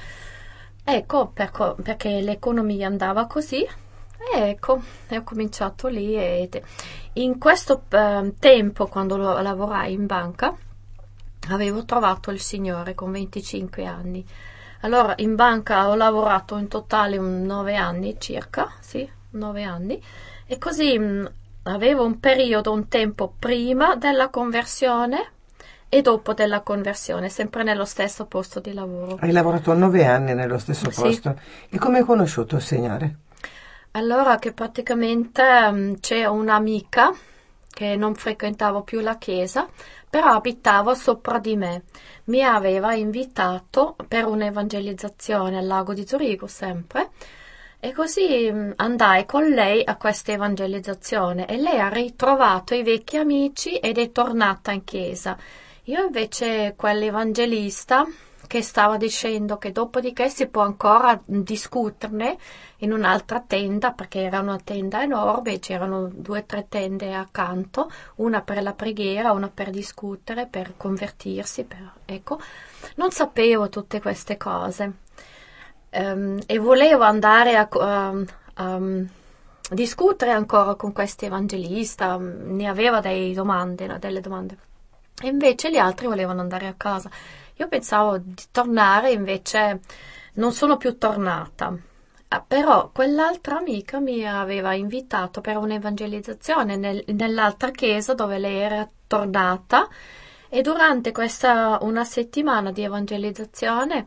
ecco, 0.82 1.28
per, 1.28 1.76
perché 1.80 2.20
l'economia 2.20 2.88
andava 2.88 3.26
così 3.26 3.64
E 4.32 4.38
ecco, 4.50 4.82
e 5.08 5.16
ho 5.16 5.22
cominciato 5.22 5.88
lì 5.88 6.14
e 6.14 6.48
in 7.14 7.38
questo 7.38 7.82
eh, 7.88 8.34
tempo, 8.38 8.86
quando 8.86 9.16
lo, 9.16 9.40
lavorai 9.40 9.92
in 9.92 10.06
banca, 10.06 10.54
avevo 11.48 11.84
trovato 11.84 12.30
il 12.30 12.40
Signore 12.40 12.94
con 12.94 13.10
25 13.10 13.84
anni. 13.86 14.24
Allora, 14.82 15.14
in 15.16 15.34
banca 15.34 15.88
ho 15.88 15.94
lavorato 15.94 16.56
in 16.56 16.68
totale 16.68 17.16
un 17.18 17.42
9 17.42 17.74
anni 17.76 18.16
circa, 18.18 18.72
sì, 18.80 19.08
9 19.30 19.62
anni, 19.62 20.02
e 20.46 20.58
così 20.58 20.98
mh, 20.98 21.32
avevo 21.64 22.04
un 22.04 22.20
periodo, 22.20 22.72
un 22.72 22.88
tempo 22.88 23.32
prima 23.38 23.96
della 23.96 24.28
conversione 24.28 25.32
e 25.88 26.02
dopo 26.02 26.34
della 26.34 26.60
conversione, 26.60 27.28
sempre 27.28 27.62
nello 27.62 27.84
stesso 27.84 28.26
posto 28.26 28.60
di 28.60 28.72
lavoro. 28.72 29.18
Hai 29.20 29.32
lavorato 29.32 29.72
nove 29.74 30.06
anni 30.06 30.34
nello 30.34 30.58
stesso 30.58 30.90
Sì. 30.90 31.00
posto. 31.00 31.38
E 31.68 31.78
come 31.78 31.98
hai 31.98 32.04
conosciuto 32.04 32.56
il 32.56 32.62
Signore? 32.62 33.16
Allora 33.92 34.38
che 34.38 34.52
praticamente 34.52 35.42
mm, 35.70 35.94
c'è 35.94 36.24
un'amica 36.24 37.12
che 37.68 37.96
non 37.96 38.14
frequentavo 38.14 38.82
più 38.82 39.00
la 39.00 39.18
chiesa, 39.18 39.68
però 40.08 40.34
abitava 40.34 40.94
sopra 40.94 41.38
di 41.40 41.56
me. 41.56 41.82
Mi 42.24 42.44
aveva 42.44 42.94
invitato 42.94 43.96
per 44.06 44.26
un'evangelizzazione 44.26 45.58
al 45.58 45.66
lago 45.66 45.92
di 45.92 46.06
Zurigo 46.06 46.46
sempre. 46.46 47.10
E 47.80 47.92
così 47.92 48.48
mm, 48.52 48.72
andai 48.76 49.26
con 49.26 49.48
lei 49.48 49.82
a 49.84 49.96
questa 49.96 50.30
evangelizzazione 50.32 51.46
e 51.46 51.56
lei 51.56 51.80
ha 51.80 51.88
ritrovato 51.88 52.74
i 52.74 52.84
vecchi 52.84 53.16
amici 53.16 53.74
ed 53.78 53.98
è 53.98 54.12
tornata 54.12 54.70
in 54.70 54.84
chiesa. 54.84 55.36
Io 55.84 56.04
invece 56.04 56.74
quell'evangelista 56.76 58.06
che 58.46 58.62
stava 58.62 58.96
dicendo 58.96 59.58
che 59.58 59.72
dopodiché 59.72 60.28
si 60.28 60.48
può 60.48 60.62
ancora 60.62 61.20
discuterne 61.24 62.36
in 62.80 62.92
un'altra 62.92 63.40
tenda, 63.40 63.92
perché 63.92 64.20
era 64.22 64.40
una 64.40 64.58
tenda 64.62 65.02
enorme, 65.02 65.58
c'erano 65.58 66.08
due 66.12 66.40
o 66.40 66.44
tre 66.44 66.66
tende 66.68 67.12
accanto, 67.14 67.90
una 68.16 68.42
per 68.42 68.62
la 68.62 68.72
preghiera, 68.72 69.32
una 69.32 69.48
per 69.52 69.70
discutere, 69.70 70.46
per 70.46 70.74
convertirsi, 70.76 71.64
per- 71.64 71.92
ecco. 72.04 72.40
Non 72.96 73.10
sapevo 73.10 73.68
tutte 73.68 74.00
queste 74.00 74.36
cose 74.36 74.92
Ehm, 75.90 76.40
e 76.46 76.58
volevo 76.58 77.02
andare 77.04 77.56
a, 77.56 77.68
a- 77.70 78.14
a 78.54 78.80
discutere 79.70 80.32
ancora 80.32 80.74
con 80.74 80.92
questo 80.92 81.24
evangelista, 81.26 82.18
mm, 82.18 82.56
ne 82.56 82.66
aveva 82.66 83.00
domande, 83.34 83.86
no, 83.86 83.98
delle 83.98 84.20
domande. 84.20 84.56
E 85.22 85.28
invece 85.28 85.70
gli 85.70 85.76
altri 85.76 86.06
volevano 86.06 86.40
andare 86.40 86.66
a 86.66 86.74
casa. 86.76 87.10
Io 87.56 87.68
pensavo 87.68 88.18
di 88.18 88.44
tornare, 88.50 89.10
invece 89.12 89.80
non 90.34 90.52
sono 90.52 90.76
più 90.76 90.96
tornata. 90.98 91.76
Ah, 92.32 92.42
Però 92.46 92.90
quell'altra 92.92 93.56
amica 93.58 93.98
mi 93.98 94.24
aveva 94.26 94.72
invitato 94.74 95.40
per 95.40 95.56
un'evangelizzazione 95.56 96.76
nel- 96.76 97.02
nell'altra 97.08 97.70
chiesa 97.72 98.14
dove 98.14 98.38
lei 98.38 98.56
era 98.58 98.88
tornata 99.08 99.88
e 100.48 100.62
durante 100.62 101.10
questa 101.12 101.78
una 101.82 102.04
settimana 102.04 102.70
di 102.70 102.82
evangelizzazione 102.84 104.06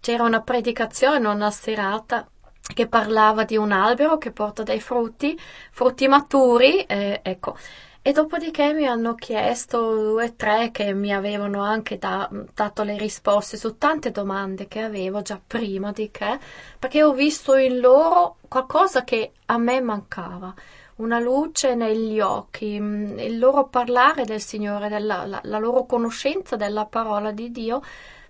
c'era 0.00 0.22
una 0.22 0.40
predicazione, 0.42 1.26
una 1.26 1.50
serata 1.50 2.28
che 2.74 2.86
parlava 2.86 3.44
di 3.44 3.56
un 3.56 3.72
albero 3.72 4.18
che 4.18 4.30
porta 4.30 4.62
dei 4.62 4.80
frutti, 4.80 5.36
frutti 5.72 6.06
maturi, 6.08 6.82
eh, 6.84 7.20
ecco. 7.24 7.56
E 8.06 8.12
dopodiché 8.12 8.74
mi 8.74 8.86
hanno 8.86 9.14
chiesto 9.14 9.78
due 9.94 10.24
o 10.26 10.32
tre 10.34 10.70
che 10.72 10.92
mi 10.92 11.10
avevano 11.10 11.62
anche 11.62 11.96
da- 11.96 12.28
dato 12.52 12.82
le 12.82 12.98
risposte 12.98 13.56
su 13.56 13.78
tante 13.78 14.10
domande 14.10 14.68
che 14.68 14.80
avevo 14.82 15.22
già 15.22 15.40
prima 15.44 15.90
di 15.90 16.10
che, 16.10 16.38
perché 16.78 17.02
ho 17.02 17.14
visto 17.14 17.54
in 17.54 17.78
loro 17.80 18.36
qualcosa 18.46 19.04
che 19.04 19.32
a 19.46 19.56
me 19.56 19.80
mancava, 19.80 20.54
una 20.96 21.18
luce 21.18 21.74
negli 21.74 22.20
occhi, 22.20 22.74
il 22.74 23.38
loro 23.38 23.68
parlare 23.68 24.24
del 24.26 24.40
Signore, 24.42 24.90
della, 24.90 25.24
la, 25.24 25.40
la 25.42 25.58
loro 25.58 25.86
conoscenza 25.86 26.56
della 26.56 26.84
parola 26.84 27.30
di 27.32 27.50
Dio 27.50 27.80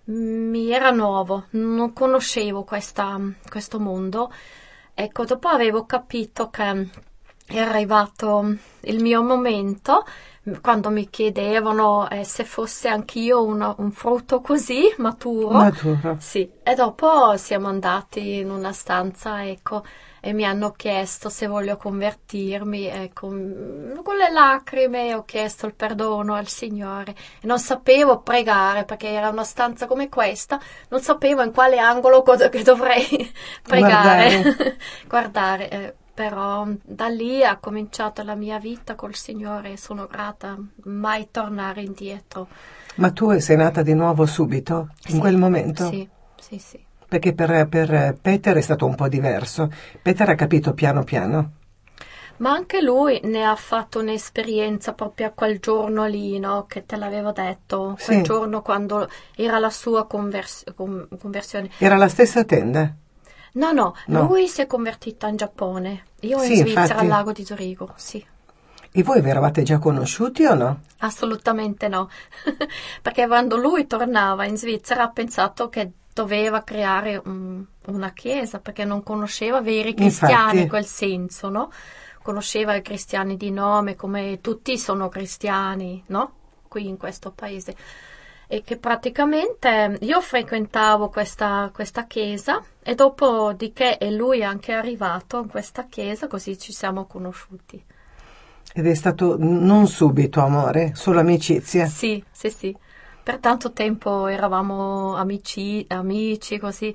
mi 0.04 0.71
era 0.71 0.90
nuovo, 0.90 1.47
non 1.50 1.93
conoscevo 1.93 2.62
questa- 2.62 3.19
questo 3.49 3.81
mondo. 3.81 4.31
Ecco, 4.95 5.25
dopo 5.25 5.49
avevo 5.49 5.85
capito 5.85 6.49
che 6.50 6.88
è 7.47 7.59
arrivato 7.59 8.57
il 8.83 9.01
mio 9.01 9.23
momento 9.23 10.05
quando 10.61 10.91
mi 10.91 11.09
chiedevano 11.09 12.09
eh, 12.11 12.25
se 12.25 12.45
fosse 12.45 12.89
anch'io 12.89 13.43
uno- 13.43 13.77
un 13.79 13.91
frutto 13.93 14.41
così 14.41 14.95
maturo. 14.99 15.57
Maturo. 15.57 16.17
Sì, 16.19 16.51
e 16.63 16.75
dopo 16.75 17.37
siamo 17.37 17.69
andati 17.69 18.39
in 18.39 18.51
una 18.51 18.73
stanza, 18.73 19.47
ecco, 19.47 19.83
e 20.21 20.33
mi 20.33 20.45
hanno 20.45 20.73
chiesto 20.73 21.29
se 21.29 21.47
voglio 21.47 21.77
convertirmi, 21.77 22.87
ecco, 22.87 23.29
con 23.29 24.17
le 24.17 24.31
lacrime 24.33 25.15
ho 25.15 25.25
chiesto 25.25 25.67
il 25.67 25.75
perdono 25.75 26.35
al 26.35 26.49
Signore 26.49 27.15
e 27.41 27.47
non 27.47 27.59
sapevo 27.59 28.21
pregare 28.21 28.85
perché 28.85 29.09
era 29.09 29.29
una 29.29 29.45
stanza 29.45 29.87
come 29.87 30.09
questa, 30.09 30.59
non 30.89 31.01
sapevo 31.01 31.43
in 31.43 31.53
quale 31.53 31.79
angolo 31.79 32.23
dovrei 32.63 33.33
pregare, 33.63 34.77
guardare, 35.07 35.69
eh, 35.71 35.95
però 36.14 36.66
da 36.83 37.09
lì 37.09 37.44
ha 37.44 37.56
cominciato 37.59 38.23
la 38.23 38.35
mia 38.37 38.59
vita 38.59 38.94
col 38.94 39.14
Signore 39.14 39.73
e 39.73 39.76
sono 39.76 40.06
grata, 40.06 40.56
mai 40.85 41.28
tornare 41.30 41.83
indietro. 41.83 42.47
Ma 42.97 43.11
tu 43.11 43.37
sei 43.40 43.56
nata 43.56 43.83
di 43.83 43.94
nuovo 43.94 44.25
subito, 44.25 44.90
in 45.06 45.14
Sì, 45.14 45.18
quel 45.18 45.37
momento? 45.37 45.88
Sì, 45.88 46.09
sì, 46.40 46.59
sì. 46.59 46.85
Perché 47.09 47.35
per, 47.35 47.66
per 47.68 48.16
Peter 48.21 48.56
è 48.56 48.61
stato 48.61 48.87
un 48.87 48.94
po' 48.94 49.09
diverso. 49.09 49.71
Peter 50.00 50.28
ha 50.28 50.35
capito 50.37 50.73
piano 50.75 51.02
piano. 51.02 51.52
Ma 52.37 52.50
anche 52.50 52.83
lui 52.83 53.21
ne 53.25 53.44
ha 53.44 53.54
fatto 53.54 54.00
un'esperienza 54.00 54.92
proprio 54.92 55.28
a 55.28 55.30
quel 55.30 55.61
giorno 55.61 56.06
lì, 56.06 56.38
no? 56.40 56.66
Che 56.66 56.85
te 56.85 56.97
l'avevo 56.97 57.30
detto, 57.30 57.97
quel 58.04 58.16
Sì. 58.18 58.23
giorno 58.23 58.61
quando 58.62 59.09
era 59.37 59.59
la 59.59 59.71
sua 59.71 60.06
convers- 60.06 60.64
con- 60.75 61.06
conversione. 61.21 61.71
Era 61.78 61.97
la 61.97 62.09
stessa 62.09 62.44
tenda. 62.44 62.92
No, 63.54 63.73
no, 63.73 63.94
No. 64.06 64.23
lui 64.26 64.49
si 64.49 64.61
è 64.62 64.66
convertito 64.66 65.26
in 65.26 65.37
Giappone, 65.37 66.04
io 66.20 66.42
in 66.42 66.49
Sì, 66.49 66.56
Svizzera 66.56 66.82
infatti. 66.82 67.00
al 67.00 67.06
lago 67.08 67.32
di 67.32 67.44
Zurigo, 67.44 67.92
sì. 67.96 68.25
E 68.96 69.02
voi 69.02 69.20
vi 69.20 69.28
eravate 69.28 69.62
già 69.64 69.78
conosciuti 69.78 70.44
o 70.44 70.54
no? 70.54 70.80
Assolutamente 70.99 71.88
no, 71.88 72.08
perché 73.02 73.26
quando 73.26 73.56
lui 73.56 73.87
tornava 73.87 74.44
in 74.44 74.56
Svizzera 74.56 75.04
ha 75.04 75.08
pensato 75.11 75.68
che 75.68 75.90
doveva 76.12 76.62
creare 76.62 77.20
un- 77.25 77.64
una 77.87 78.12
chiesa, 78.12 78.61
perché 78.61 78.84
non 78.84 79.02
conosceva 79.02 79.61
veri 79.61 79.94
cristiani 79.94 80.34
Infatti. 80.34 80.58
in 80.61 80.68
quel 80.68 80.87
senso, 80.87 81.49
no? 81.49 81.70
Conosceva 82.23 82.75
i 82.75 82.82
cristiani 82.82 83.37
di 83.37 83.50
nome, 83.50 83.96
come 83.96 84.38
tutti 84.40 84.78
sono 84.78 85.08
cristiani, 85.08 86.02
no? 86.06 86.32
Qui 86.68 86.87
in 86.88 86.96
questo 86.96 87.32
paese. 87.32 87.76
E 88.47 88.63
che 88.63 88.77
praticamente 88.77 89.97
io 90.01 90.21
frequentavo 90.21 91.09
questa, 91.09 91.71
questa 91.73 92.07
chiesa 92.07 92.63
e 92.83 92.95
dopodiché 92.95 93.97
è 93.99 94.11
lui 94.11 94.45
anche 94.45 94.73
arrivato 94.73 95.41
in 95.41 95.49
questa 95.49 95.87
chiesa, 95.87 96.27
così 96.27 96.59
ci 96.59 96.73
siamo 96.73 97.07
conosciuti. 97.07 97.83
Ed 98.77 98.87
è 98.87 98.95
stato 98.95 99.37
non 99.39 99.87
subito 99.87 100.41
amore, 100.41 100.93
solo 100.95 101.21
amicizia. 101.21 101.87
Sì, 101.87 102.23
sì, 102.31 102.51
sì. 102.51 102.77
Per 103.23 103.39
tanto 103.39 103.73
tempo 103.73 104.27
eravamo 104.27 105.15
amici, 105.15 105.85
amici 105.89 106.59
così. 106.59 106.95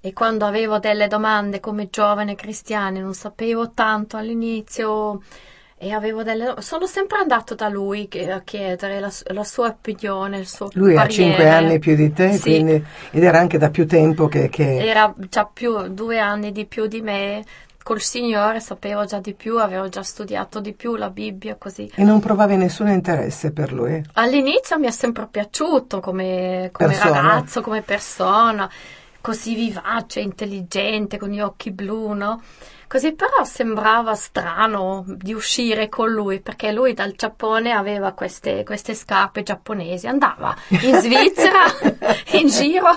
E 0.00 0.12
quando 0.12 0.46
avevo 0.46 0.80
delle 0.80 1.06
domande 1.06 1.60
come 1.60 1.88
giovane 1.88 2.34
cristiana, 2.34 2.98
non 2.98 3.14
sapevo 3.14 3.70
tanto 3.70 4.16
all'inizio 4.16 5.20
e 5.82 5.92
avevo 5.92 6.22
delle... 6.22 6.54
Sono 6.58 6.86
sempre 6.86 7.18
andato 7.18 7.56
da 7.56 7.68
lui 7.68 8.08
a 8.30 8.40
chiedere 8.42 9.00
la, 9.00 9.10
la 9.32 9.42
sua 9.42 9.66
opinione, 9.66 10.38
il 10.38 10.46
suo 10.46 10.68
Lui 10.74 10.96
ha 10.96 11.08
cinque 11.08 11.48
anni 11.48 11.80
più 11.80 11.96
di 11.96 12.12
te, 12.12 12.34
Sì. 12.34 12.40
quindi- 12.50 12.84
ed 13.10 13.24
era 13.24 13.40
anche 13.40 13.58
da 13.58 13.68
più 13.68 13.84
tempo 13.86 14.28
che... 14.28 14.48
che- 14.48 14.76
Era 14.86 15.12
già 15.28 15.44
più, 15.52 15.88
due 15.88 16.20
anni 16.20 16.52
di 16.52 16.66
più 16.66 16.86
di 16.86 17.00
me. 17.00 17.44
Col 17.82 18.00
Signore 18.00 18.60
sapevo 18.60 19.04
già 19.06 19.18
di 19.18 19.34
più, 19.34 19.58
avevo 19.58 19.88
già 19.88 20.04
studiato 20.04 20.60
di 20.60 20.72
più 20.72 20.94
la 20.94 21.10
Bibbia, 21.10 21.56
così. 21.56 21.90
E 21.96 22.04
non 22.04 22.20
provavi 22.20 22.54
nessun 22.56 22.86
interesse 22.86 23.50
per 23.50 23.72
lui. 23.72 24.00
All'inizio 24.12 24.78
mi 24.78 24.86
è 24.86 24.92
sempre 24.92 25.26
piaciuto 25.28 25.98
come, 25.98 26.68
come 26.70 26.96
ragazzo, 26.96 27.60
come 27.60 27.82
persona, 27.82 28.70
così 29.20 29.56
vivace, 29.56 30.20
intelligente, 30.20 31.18
con 31.18 31.30
gli 31.30 31.40
occhi 31.40 31.72
blu, 31.72 32.12
no? 32.12 32.40
Così 32.92 33.14
però 33.14 33.42
sembrava 33.44 34.14
strano 34.14 35.02
di 35.06 35.32
uscire 35.32 35.88
con 35.88 36.10
lui, 36.10 36.42
perché 36.42 36.72
lui 36.72 36.92
dal 36.92 37.14
Giappone 37.14 37.72
aveva 37.72 38.12
queste, 38.12 38.64
queste 38.64 38.92
scarpe 38.92 39.42
giapponesi, 39.42 40.06
andava 40.08 40.54
in 40.68 40.96
Svizzera 40.96 41.64
in 42.38 42.48
giro 42.48 42.90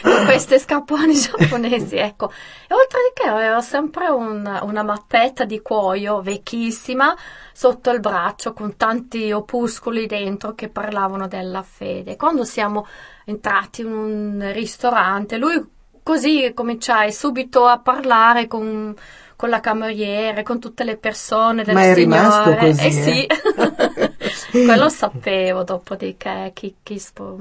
con 0.00 0.24
queste 0.26 0.60
scarponi 0.60 1.14
giapponesi, 1.14 1.96
ecco. 1.96 2.30
E 2.68 2.72
oltre 2.72 3.00
di 3.08 3.20
che 3.20 3.28
aveva 3.28 3.60
sempre 3.60 4.06
un- 4.06 4.60
una 4.62 4.84
mappetta 4.84 5.42
di 5.42 5.60
cuoio 5.60 6.22
vecchissima 6.22 7.12
sotto 7.52 7.90
il 7.90 7.98
braccio 7.98 8.52
con 8.52 8.76
tanti 8.76 9.32
opuscoli 9.32 10.06
dentro 10.06 10.54
che 10.54 10.68
parlavano 10.68 11.26
della 11.26 11.64
fede. 11.64 12.14
Quando 12.14 12.44
siamo 12.44 12.86
entrati 13.24 13.80
in 13.80 13.92
un 13.92 14.50
ristorante, 14.52 15.36
lui 15.36 15.78
così 16.02 16.52
cominciai 16.54 17.12
subito 17.12 17.66
a 17.66 17.78
parlare 17.80 18.46
con, 18.46 18.94
con 19.36 19.48
la 19.48 19.60
cameriere, 19.60 20.42
con 20.42 20.58
tutte 20.60 20.84
le 20.84 20.96
persone 20.98 21.64
del 21.64 21.78
Ma 21.78 21.84
è 21.84 21.94
Signore. 21.94 21.94
rimasto 21.94 22.54
così, 22.56 22.86
Eh 22.86 22.90
sì, 22.90 23.26
eh? 23.26 23.30
quello 24.60 24.88
sapevo 24.88 25.64
dopodiché 25.64 26.52
chi, 26.54 26.76
chi, 26.82 26.98
spo- 26.98 27.38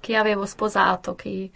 chi 0.00 0.14
avevo 0.14 0.46
sposato, 0.46 1.14
chi... 1.14 1.50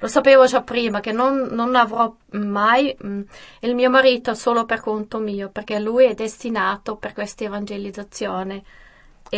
Lo 0.00 0.08
sapevo 0.08 0.46
già 0.46 0.62
prima 0.62 0.98
che 0.98 1.12
non, 1.12 1.48
non 1.52 1.76
avrò 1.76 2.12
mai 2.30 2.96
mm, 3.06 3.20
il 3.60 3.74
mio 3.76 3.88
marito 3.88 4.34
solo 4.34 4.64
per 4.64 4.80
conto 4.80 5.18
mio, 5.18 5.48
perché 5.50 5.78
lui 5.78 6.06
è 6.06 6.14
destinato 6.14 6.96
per 6.96 7.12
questa 7.12 7.44
evangelizzazione. 7.44 8.64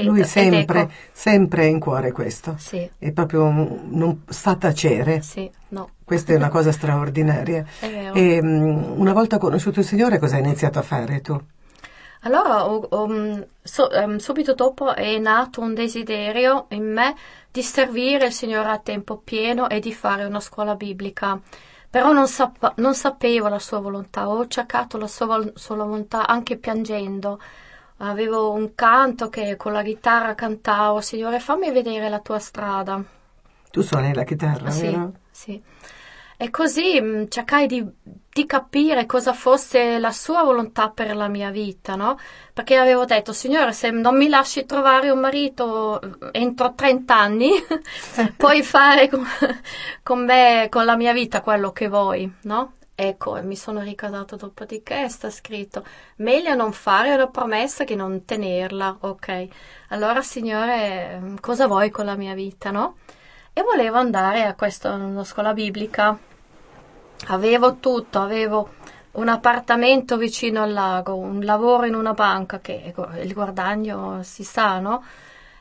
Lui 0.02 0.24
sempre, 0.24 0.80
ecco, 0.80 0.92
sempre 1.12 1.64
ha 1.64 1.66
in 1.66 1.78
cuore 1.78 2.12
questo. 2.12 2.56
sì, 2.58 2.88
È 2.98 3.12
proprio 3.12 3.48
non 3.50 4.22
sa 4.28 4.56
tacere. 4.56 5.22
sì, 5.22 5.50
no, 5.68 5.90
Questa 6.04 6.32
è 6.32 6.36
una 6.36 6.48
cosa 6.48 6.72
straordinaria. 6.72 7.64
E 8.12 8.40
mm, 8.42 8.98
una 9.00 9.12
volta 9.12 9.38
conosciuto 9.38 9.80
il 9.80 9.86
Signore, 9.86 10.18
cosa 10.18 10.36
hai 10.36 10.42
iniziato 10.42 10.78
a 10.78 10.82
fare 10.82 11.20
tu? 11.20 11.40
Allora, 12.22 12.66
mm, 13.06 13.42
so- 13.62 13.90
ehm, 13.90 14.16
subito 14.16 14.54
dopo 14.54 14.94
è 14.94 15.18
nato 15.18 15.60
un 15.60 15.74
desiderio 15.74 16.66
in 16.70 16.90
me 16.92 17.14
di 17.50 17.62
servire 17.62 18.26
il 18.26 18.32
Signore 18.32 18.70
a 18.70 18.78
tempo 18.78 19.18
pieno 19.18 19.68
e 19.68 19.78
di 19.80 19.92
fare 19.92 20.24
una 20.24 20.40
scuola 20.40 20.74
biblica. 20.74 21.38
Però 21.90 22.12
non, 22.12 22.26
sap- 22.26 22.74
non 22.78 22.94
sapevo 22.94 23.48
la 23.48 23.58
sua 23.58 23.78
volontà, 23.78 24.28
ho 24.28 24.46
cercato 24.48 24.98
la 24.98 25.06
sua, 25.06 25.26
vol- 25.26 25.52
sua 25.54 25.76
volontà 25.76 26.26
anche 26.26 26.56
piangendo. 26.56 27.38
Avevo 27.98 28.50
un 28.52 28.74
canto 28.74 29.28
che 29.28 29.56
con 29.56 29.72
la 29.72 29.82
chitarra 29.82 30.34
cantavo, 30.34 31.00
Signore, 31.00 31.38
fammi 31.40 31.70
vedere 31.70 32.08
la 32.08 32.20
tua 32.20 32.38
strada. 32.38 33.02
Tu 33.70 33.82
suoni 33.82 34.12
la 34.14 34.24
chitarra, 34.24 34.70
Sì, 34.70 34.82
vero? 34.90 35.12
sì. 35.30 35.62
E 36.36 36.50
così 36.50 37.00
mh, 37.00 37.28
cercai 37.28 37.66
di, 37.66 37.84
di 38.02 38.44
capire 38.46 39.06
cosa 39.06 39.32
fosse 39.32 39.98
la 39.98 40.10
sua 40.10 40.42
volontà 40.42 40.90
per 40.90 41.14
la 41.14 41.28
mia 41.28 41.50
vita, 41.50 41.94
no? 41.94 42.18
Perché 42.52 42.76
avevo 42.76 43.04
detto, 43.04 43.32
Signore, 43.32 43.72
se 43.72 43.90
non 43.90 44.16
mi 44.16 44.28
lasci 44.28 44.66
trovare 44.66 45.10
un 45.10 45.20
marito 45.20 46.00
eh, 46.00 46.28
entro 46.32 46.74
30 46.74 47.16
anni, 47.16 47.50
puoi 48.36 48.62
fare 48.64 49.08
con, 49.08 49.24
con 50.02 50.24
me, 50.24 50.66
con 50.70 50.84
la 50.84 50.96
mia 50.96 51.12
vita, 51.12 51.40
quello 51.40 51.70
che 51.72 51.88
vuoi, 51.88 52.30
no? 52.42 52.72
Ecco, 52.96 53.42
mi 53.42 53.56
sono 53.56 53.80
ricordato 53.80 54.36
dopodiché, 54.36 55.08
sta 55.08 55.30
scritto, 55.30 55.84
meglio 56.16 56.54
non 56.54 56.72
fare 56.72 57.12
una 57.14 57.28
promessa 57.28 57.84
che 57.84 57.96
non 57.96 58.24
tenerla, 58.24 58.98
ok? 59.00 59.46
Allora, 59.88 60.22
Signore, 60.22 61.34
cosa 61.40 61.66
vuoi 61.66 61.90
con 61.90 62.04
la 62.04 62.14
mia 62.14 62.34
vita, 62.34 62.70
no? 62.70 62.96
e 63.56 63.62
volevo 63.62 63.98
andare 63.98 64.42
a 64.44 64.54
questa 64.54 64.98
scuola 65.22 65.54
biblica. 65.54 66.18
Avevo 67.28 67.76
tutto, 67.76 68.20
avevo 68.20 68.74
un 69.12 69.28
appartamento 69.28 70.16
vicino 70.16 70.62
al 70.62 70.72
lago, 70.72 71.14
un 71.14 71.40
lavoro 71.44 71.86
in 71.86 71.94
una 71.94 72.14
banca 72.14 72.58
che 72.58 72.92
il 73.22 73.32
guadagno 73.32 74.22
si 74.24 74.42
sa, 74.42 74.80
no? 74.80 75.04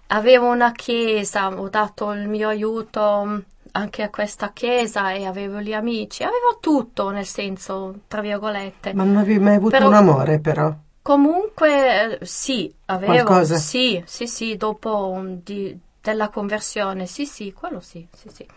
Avevo 0.08 0.48
una 0.48 0.72
chiesa, 0.72 1.50
ho 1.50 1.70
dato 1.70 2.12
il 2.14 2.28
mio 2.28 2.50
aiuto 2.50 3.44
anche 3.76 4.04
a 4.04 4.10
questa 4.10 4.52
chiesa 4.52 5.12
e 5.14 5.26
avevo 5.26 5.60
gli 5.60 5.74
amici, 5.74 6.24
avevo 6.24 6.58
tutto 6.60 7.10
nel 7.10 7.26
senso, 7.26 8.02
tra 8.08 8.22
virgolette. 8.22 8.94
Ma 8.94 9.04
non 9.04 9.18
avevi 9.18 9.40
mai 9.40 9.56
avuto 9.56 9.72
Però- 9.78 9.88
un 9.88 9.94
amore, 9.96 10.40
però. 10.40 10.74
Comunque 11.02 12.20
eh, 12.20 12.26
sì, 12.26 12.74
avevo, 12.86 13.12
Qualcosa? 13.26 13.56
sì, 13.58 14.02
sì, 14.06 14.26
sì, 14.28 14.56
dopo 14.56 15.10
un 15.10 15.42
di- 15.44 15.78
della 16.02 16.30
conversione, 16.30 17.06
sì, 17.08 17.26
sì, 17.26 17.52
quello 17.52 17.80
sì, 17.82 18.08
sì, 18.14 18.30
sì. 18.30 18.48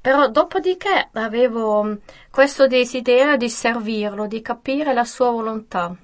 Però 0.00 0.28
dopodiché 0.28 1.08
avevo 1.12 1.82
mm, 1.84 1.92
questo 2.30 2.66
desiderio 2.66 3.36
di 3.36 3.48
servirlo, 3.48 4.26
di 4.26 4.42
capire 4.42 4.92
la 4.92 5.04
sua 5.04 5.30
volontà. 5.30 5.94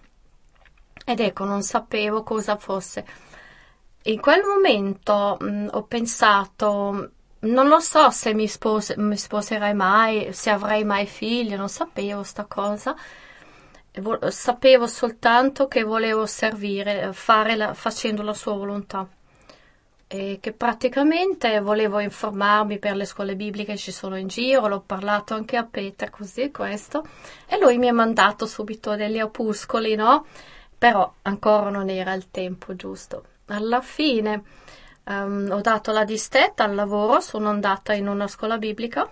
Ed 1.05 1.21
ecco, 1.21 1.45
non 1.45 1.63
sapevo 1.63 2.23
cosa 2.23 2.57
fosse. 2.57 3.05
In 4.05 4.21
quel 4.21 4.43
momento 4.45 5.39
mm, 5.43 5.69
ho 5.73 5.83
pensato, 5.85 7.11
non 7.41 7.69
lo 7.69 7.81
so 7.81 8.11
se 8.11 8.35
mi, 8.35 8.49
spos- 8.49 8.95
mi 8.97 9.17
sposerai 9.17 9.75
mai, 9.75 10.33
se 10.33 10.51
avrei 10.51 10.85
mai 10.85 11.07
figli, 11.07 11.55
non 11.55 11.69
sapevo 11.69 12.23
sta 12.23 12.45
cosa. 12.45 12.97
E 13.91 14.01
vo- 14.01 14.31
sapevo 14.31 14.87
soltanto 14.87 15.69
che 15.69 15.83
volevo 15.83 16.27
servire, 16.27 17.13
la- 17.57 17.75
facendo 17.75 18.23
la 18.23 18.35
sua 18.35 18.55
volontà. 18.55 19.09
E 20.11 20.39
che 20.41 20.53
praticamente 20.53 21.61
volevo 21.61 21.99
informarmi 21.99 22.79
per 22.79 22.97
le 22.97 23.05
scuole 23.05 23.37
bibliche 23.37 23.73
che 23.73 23.79
ci 23.79 23.93
sono 23.93 24.17
in 24.17 24.27
giro, 24.29 24.67
l'ho 24.67 24.81
parlato 24.81 25.35
anche 25.35 25.57
a 25.57 25.65
Peter, 25.65 26.09
così 26.11 26.51
questo, 26.51 27.07
e 27.47 27.59
lui 27.59 27.77
mi 27.77 27.89
ha 27.89 27.93
mandato 27.93 28.47
subito 28.47 28.97
degli 28.97 29.21
opuscoli, 29.21 29.95
no? 29.97 30.25
Però 30.79 31.13
ancora 31.23 31.69
non 31.71 31.91
era 31.91 32.15
il 32.15 32.31
tempo 32.31 32.75
giusto. 32.75 33.25
Alla 33.47 33.81
fine 33.83 34.43
ehm, 35.09 35.49
ho 35.51 35.61
dato 35.61 35.93
la 35.93 36.05
distetta 36.05 36.65
al 36.65 36.75
lavoro, 36.75 37.21
sono 37.21 37.49
andata 37.49 37.93
in 37.95 38.09
una 38.09 38.29
scuola 38.29 38.59
biblica 38.59 39.09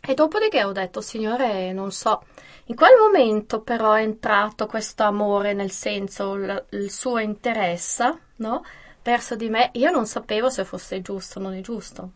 e 0.00 0.14
dopodiché 0.14 0.64
ho 0.64 0.72
detto, 0.72 1.00
Signore, 1.00 1.72
non 1.72 1.92
so. 1.92 2.22
In 2.66 2.76
quel 2.76 2.96
momento 2.98 3.60
però 3.60 3.92
è 3.92 4.02
entrato 4.02 4.66
questo 4.66 5.02
amore, 5.04 5.52
nel 5.52 5.70
senso 5.70 6.34
il, 6.34 6.64
il 6.70 6.90
suo 6.90 7.18
interesse, 7.18 8.18
no? 8.36 8.64
Verso 9.02 9.36
di 9.36 9.48
me. 9.48 9.70
Io 9.74 9.90
non 9.90 10.06
sapevo 10.06 10.48
se 10.50 10.64
fosse 10.64 11.02
giusto 11.02 11.38
o 11.38 11.42
non 11.42 11.54
è 11.54 11.60
giusto. 11.60 12.10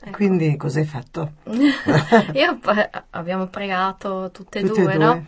Ecco. 0.00 0.10
Quindi 0.10 0.56
cosa 0.56 0.78
hai 0.80 0.84
fatto? 0.86 1.32
Io 2.34 2.58
poi- 2.58 2.88
abbiamo 3.10 3.46
pregato 3.48 4.30
tutte 4.32 4.60
e 4.60 4.62
Tutte 4.62 4.80
e 4.82 4.82
due, 4.84 4.92
due. 4.92 5.04
no? 5.04 5.26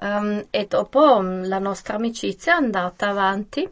Ehm, 0.00 0.46
e 0.50 0.66
dopo 0.66 1.20
mm, 1.20 1.44
la 1.44 1.58
nostra 1.58 1.96
amicizia 1.96 2.54
è 2.54 2.56
andata 2.56 3.08
avanti. 3.08 3.68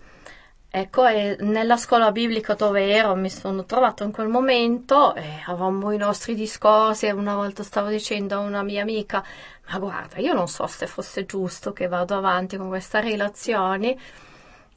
Ecco, 0.77 1.07
e 1.07 1.37
nella 1.39 1.77
scuola 1.77 2.11
biblica 2.11 2.55
dove 2.55 2.91
ero 2.91 3.15
mi 3.15 3.31
sono 3.31 3.65
trovato 3.65 4.03
in 4.03 4.11
quel 4.11 4.27
momento 4.27 5.15
e 5.15 5.41
avevamo 5.47 5.93
i 5.93 5.97
nostri 5.97 6.35
discorsi 6.35 7.07
e 7.07 7.13
una 7.13 7.37
volta 7.37 7.63
stavo 7.63 7.91
dicendo 7.91 8.35
a 8.35 8.39
una 8.41 8.65
mia 8.65 8.83
amica, 8.83 9.23
ma 9.69 9.79
guarda, 9.79 10.19
io 10.19 10.35
non 10.35 10.49
so 10.49 10.67
se 10.67 10.89
fosse 10.89 11.27
giusto 11.27 11.73
che 11.73 11.87
vado 11.87 12.17
avanti 12.17 12.57
con 12.57 12.67
questa 12.67 12.99
relazione 12.99 13.97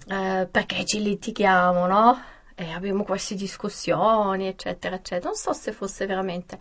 eh, 0.08 0.48
perché 0.52 0.86
ci 0.86 1.02
litighiamo, 1.02 1.88
no? 1.88 2.22
E 2.54 2.72
abbiamo 2.74 3.04
queste 3.04 3.34
discussioni, 3.34 4.46
eccetera, 4.46 4.98
eccetera. 4.98 5.30
Non 5.30 5.36
so 5.36 5.52
se 5.54 5.72
fosse 5.72 6.06
veramente 6.06 6.60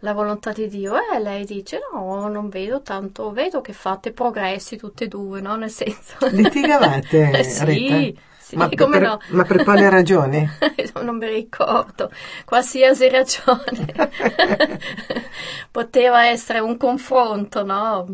la 0.00 0.12
volontà 0.12 0.50
di 0.50 0.66
Dio. 0.66 0.94
E 1.12 1.20
lei 1.20 1.44
dice: 1.44 1.78
No, 1.92 2.26
non 2.26 2.48
vedo 2.48 2.82
tanto, 2.82 3.30
vedo 3.30 3.60
che 3.60 3.72
fate 3.72 4.12
progressi 4.12 4.76
tutte 4.76 5.04
e 5.04 5.08
due, 5.08 5.40
no? 5.40 5.54
Nel 5.54 5.70
senso. 5.70 6.16
Litigavate, 6.26 7.30
Eh, 7.38 7.44
sì, 7.44 7.64
Rita? 7.64 8.32
Sì, 8.68 8.76
ma, 8.76 8.88
per, 8.88 9.02
no? 9.02 9.18
ma 9.28 9.44
per 9.44 9.62
quale 9.64 9.88
ragione? 9.90 10.58
non 11.02 11.16
mi 11.16 11.26
ricordo, 11.28 12.10
qualsiasi 12.44 13.08
ragione. 13.08 13.92
Poteva 15.70 16.26
essere 16.26 16.58
un 16.60 16.76
confronto, 16.76 17.64
no? 17.64 18.06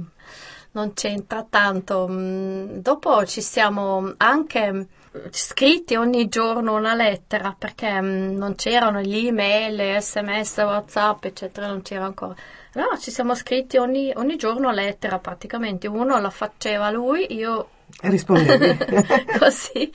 Non 0.73 0.93
c'entra 0.95 1.45
tanto. 1.49 2.07
Mm, 2.09 2.79
Dopo 2.79 3.25
ci 3.27 3.41
siamo 3.43 4.13
anche 4.17 4.87
scritti 5.31 5.97
ogni 5.97 6.29
giorno 6.29 6.75
una 6.77 6.95
lettera 6.95 7.55
perché 7.59 8.01
mm, 8.01 8.37
non 8.37 8.55
c'erano 8.55 9.01
gli 9.01 9.27
email, 9.27 10.01
sms, 10.01 10.57
whatsapp, 10.59 11.25
eccetera, 11.25 11.67
non 11.67 11.83
c'era 11.83 12.05
ancora. 12.05 12.35
No, 12.75 12.97
ci 12.99 13.11
siamo 13.11 13.35
scritti 13.35 13.77
ogni, 13.77 14.13
ogni 14.15 14.37
giorno 14.37 14.71
lettera 14.71 15.19
praticamente. 15.19 15.89
Uno 15.89 16.21
la 16.21 16.31
faceva 16.31 16.91
lui, 16.91 17.35
io 17.35 17.69
Rispondevi. 18.01 18.79
così. 19.39 19.93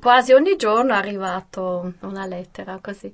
Quasi 0.00 0.32
ogni 0.32 0.56
giorno 0.56 0.92
è 0.92 0.96
arrivato 0.96 1.94
una 2.00 2.26
lettera 2.26 2.78
così. 2.82 3.12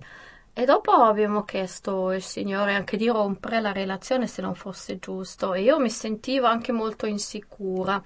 E 0.55 0.64
dopo 0.64 0.90
abbiamo 0.92 1.45
chiesto 1.45 2.09
al 2.09 2.21
Signore 2.21 2.75
anche 2.75 2.97
di 2.97 3.09
rompere 3.09 3.61
la 3.61 3.73
relazione 3.73 4.27
se 4.27 4.42
non 4.42 4.55
fosse 4.55 4.99
giusto. 4.99 5.55
E 5.55 5.62
io 5.62 5.79
mi 5.79 5.90
sentivo 5.90 6.47
anche 6.47 6.73
molto 6.73 7.07
insicura. 7.07 8.03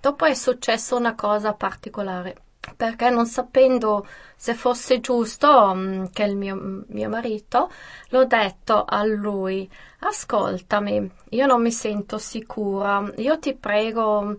Dopo 0.00 0.24
è 0.24 0.34
successa 0.34 0.94
una 0.94 1.14
cosa 1.14 1.52
particolare 1.54 2.36
perché 2.76 3.10
non 3.10 3.26
sapendo 3.26 4.06
se 4.36 4.54
fosse 4.54 5.00
giusto 5.00 5.74
mm, 5.74 6.04
che 6.12 6.22
il 6.24 6.36
mio, 6.36 6.84
mio 6.86 7.08
marito 7.08 7.70
l'ho 8.08 8.24
detto 8.24 8.84
a 8.84 9.04
lui 9.04 9.68
ascoltami 10.00 11.10
io 11.30 11.46
non 11.46 11.62
mi 11.62 11.72
sento 11.72 12.18
sicura 12.18 13.10
io 13.16 13.38
ti 13.38 13.54
prego 13.54 14.36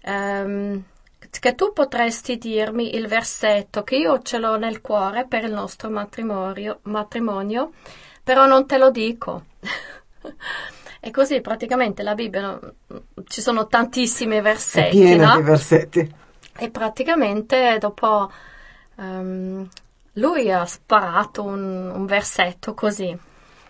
ehm, 0.00 0.82
che 1.40 1.54
tu 1.54 1.72
potresti 1.72 2.38
dirmi 2.38 2.94
il 2.94 3.06
versetto 3.06 3.82
che 3.82 3.96
io 3.96 4.20
ce 4.22 4.38
l'ho 4.38 4.56
nel 4.56 4.80
cuore 4.80 5.26
per 5.26 5.44
il 5.44 5.52
nostro 5.52 5.90
matrimonio, 5.90 6.78
matrimonio 6.82 7.72
però 8.22 8.46
non 8.46 8.66
te 8.66 8.78
lo 8.78 8.90
dico. 8.90 9.44
e 11.00 11.10
così 11.10 11.40
praticamente 11.42 12.02
la 12.02 12.14
Bibbia 12.14 12.58
ci 13.26 13.42
sono 13.42 13.66
tantissimi 13.66 14.38
È 14.38 14.42
versetti, 14.42 14.98
piena 14.98 15.34
no? 15.34 15.36
di 15.36 15.42
versetti. 15.42 16.14
E 16.56 16.70
praticamente 16.70 17.78
dopo 17.78 18.30
ehm, 18.96 19.68
lui 20.14 20.50
ha 20.52 20.64
sparato 20.66 21.42
un, 21.42 21.90
un 21.94 22.06
versetto 22.06 22.74
così. 22.74 23.16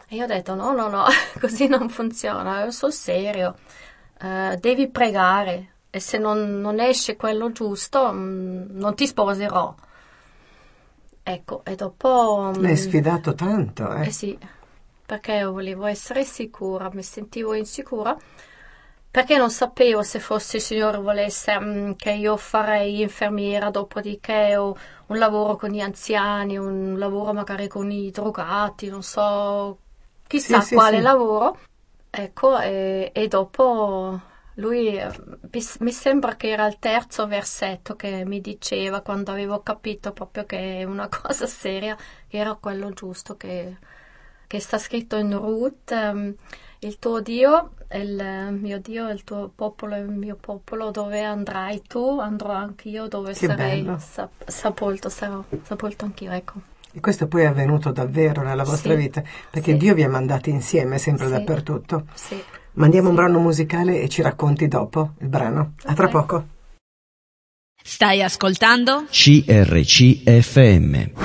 E 0.09 0.17
io 0.17 0.25
ho 0.25 0.27
detto 0.27 0.55
no, 0.55 0.73
no, 0.73 0.89
no, 0.89 1.05
così 1.41 1.67
non 1.67 1.89
funziona, 1.89 2.65
io 2.65 2.71
sul 2.71 2.93
serio. 2.93 3.57
eh, 4.21 4.57
devi 4.61 4.89
pregare 4.89 5.73
e 5.91 6.01
se 6.01 6.19
non, 6.19 6.61
non 6.61 6.81
esce 6.81 7.17
quello 7.17 7.53
giusto 7.53 8.13
mh, 8.13 8.19
mm, 8.19 8.79
non 8.79 8.95
ti 8.95 9.07
sposerò. 9.07 9.75
Ecco, 11.23 11.65
e 11.65 11.75
dopo... 11.75 12.53
L'hai 12.57 12.73
mm, 12.73 12.75
sfidato 12.75 13.35
tanto, 13.35 13.95
eh? 13.95 14.09
Eh 14.09 14.11
sì, 14.11 14.39
perché 15.07 15.43
volevo 15.45 15.87
essere 15.87 16.25
sicura, 16.25 16.91
mi 16.93 17.03
sentivo 17.03 17.55
insicura, 17.55 18.15
perché 19.15 19.37
non 19.37 19.49
sapevo 19.49 20.03
se 20.03 20.19
fosse 20.19 20.57
il 20.57 20.63
Signore 20.65 20.99
volesse 20.99 21.57
mh, 21.57 21.95
che 21.95 22.11
io 22.11 22.37
farei 22.37 23.01
infermiera, 23.01 23.71
dopodiché 23.71 24.57
o 24.57 24.77
un 25.07 25.19
lavoro 25.19 25.55
con 25.55 25.71
gli 25.71 25.79
anziani, 25.79 26.59
un 26.59 26.99
lavoro 26.99 27.33
magari 27.33 27.69
con 27.69 27.93
i 27.93 28.11
drogati, 28.11 28.89
non 28.89 29.05
so, 29.05 29.79
chissà 30.27 30.61
sì, 30.63 30.75
quale 30.75 30.97
sì, 30.97 30.97
sì. 30.97 31.03
lavoro. 31.03 31.59
Ecco, 32.11 32.59
e, 32.59 33.13
e 33.15 33.29
dopo 33.29 34.21
lui 34.55 35.01
mi 35.79 35.93
sembra 35.93 36.35
che 36.35 36.49
era 36.49 36.67
il 36.67 36.81
terzo 36.81 37.29
versetto 37.29 37.95
che 37.95 38.25
mi 38.25 38.41
diceva 38.41 39.01
quando 39.01 39.31
avevo 39.31 39.63
capito 39.63 40.13
proprio 40.13 40.45
che 40.45 40.81
è 40.81 40.83
una 40.83 41.07
cosa 41.23 41.47
seria, 41.47 41.97
che 42.27 42.37
era 42.37 42.55
quello 42.55 42.91
giusto 42.91 43.37
che, 43.37 43.77
che 44.49 44.59
sta 44.59 44.77
scritto 44.79 45.15
in 45.17 45.37
Ruth. 45.39 46.35
Il 46.85 46.99
tuo 46.99 47.21
Dio 47.21 47.71
il 47.95 48.59
mio 48.61 48.79
Dio, 48.79 49.09
il 49.09 49.25
tuo 49.25 49.51
popolo 49.55 49.97
il 49.97 50.09
mio 50.09 50.37
popolo, 50.39 50.91
dove 50.91 51.23
andrai 51.23 51.83
tu, 51.87 52.19
andrò 52.19 52.53
anch'io, 52.53 53.07
dove 53.07 53.33
che 53.33 53.47
sarei 53.47 53.89
sap- 53.99 54.49
sepolto, 54.49 55.09
sarò 55.09 55.43
sepolto 55.63 56.05
anch'io, 56.05 56.33
ecco. 56.33 56.61
E 56.93 57.01
questo 57.01 57.27
poi 57.27 57.43
è 57.43 57.47
avvenuto 57.47 57.91
davvero 57.91 58.43
nella 58.43 58.65
vostra 58.65 58.95
sì, 58.95 59.01
vita, 59.01 59.23
perché 59.51 59.73
sì. 59.73 59.79
Dio 59.79 59.95
vi 59.95 60.03
ha 60.03 60.09
mandati 60.09 60.51
insieme 60.51 60.99
sempre 60.99 61.27
sì, 61.27 61.33
dappertutto. 61.33 62.07
Sì. 62.15 62.43
Mandiamo 62.73 63.09
un 63.09 63.15
brano 63.15 63.39
musicale 63.39 64.01
e 64.01 64.09
ci 64.09 64.23
racconti 64.23 64.69
dopo 64.69 65.13
il 65.21 65.29
brano. 65.29 65.75
A 65.85 65.95
tra 65.95 66.09
poco. 66.09 66.47
Stai 67.83 68.23
ascoltando? 68.23 69.05
CRCFM. 69.11 71.24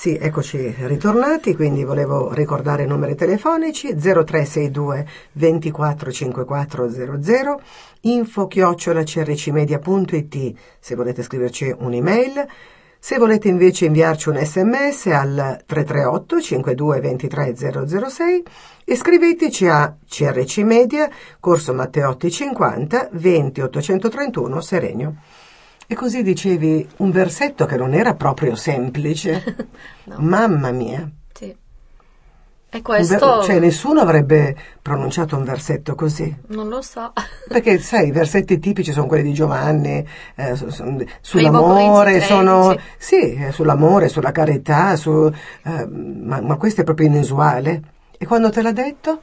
Sì, 0.00 0.16
eccoci 0.16 0.74
ritornati, 0.86 1.54
quindi 1.54 1.84
volevo 1.84 2.32
ricordare 2.32 2.84
i 2.84 2.86
numeri 2.86 3.14
telefonici 3.14 3.94
0362 3.94 5.06
245400, 5.32 7.60
info 8.00 8.46
chiocciola 8.46 9.02
crcmedia.it 9.02 10.54
se 10.80 10.94
volete 10.94 11.22
scriverci 11.22 11.74
un'email, 11.76 12.46
se 12.98 13.18
volete 13.18 13.48
invece 13.48 13.84
inviarci 13.84 14.30
un 14.30 14.42
sms 14.42 15.06
al 15.08 15.62
338 15.66 16.40
52 16.40 17.00
23 17.00 17.54
006 17.54 18.42
iscriveteci 18.86 19.66
a 19.66 19.94
CRC 20.08 20.58
Media, 20.60 21.10
Corso 21.38 21.74
Matteotti 21.74 22.30
50 22.30 23.10
20 23.12 23.60
831 23.60 24.60
Serenio. 24.62 25.16
E 25.92 25.96
così 25.96 26.22
dicevi 26.22 26.88
un 26.98 27.10
versetto 27.10 27.66
che 27.66 27.76
non 27.76 27.94
era 27.94 28.14
proprio 28.14 28.54
semplice. 28.54 29.42
no. 30.06 30.18
Mamma 30.18 30.70
mia. 30.70 31.10
Sì. 31.32 31.52
E 32.70 32.80
questo... 32.80 33.18
Ver- 33.18 33.42
cioè 33.42 33.58
nessuno 33.58 33.98
avrebbe 33.98 34.56
pronunciato 34.80 35.36
un 35.36 35.42
versetto 35.42 35.96
così. 35.96 36.32
Non 36.50 36.68
lo 36.68 36.80
so. 36.80 37.12
Perché 37.48 37.80
sai, 37.80 38.06
i 38.06 38.12
versetti 38.12 38.60
tipici 38.60 38.92
sono 38.92 39.06
quelli 39.06 39.24
di 39.24 39.32
Giovanni, 39.32 40.06
eh, 40.36 40.54
su, 40.54 40.68
su, 40.68 41.04
sull'amore, 41.20 42.20
sono... 42.20 42.76
Sì, 42.96 43.34
eh, 43.34 43.50
sull'amore, 43.50 44.06
sulla 44.06 44.30
carità, 44.30 44.94
su, 44.94 45.10
eh, 45.64 45.86
ma, 45.88 46.40
ma 46.40 46.54
questo 46.54 46.82
è 46.82 46.84
proprio 46.84 47.08
inusuale. 47.08 47.82
E 48.16 48.26
quando 48.26 48.50
te 48.50 48.62
l'ha 48.62 48.70
detto? 48.70 49.20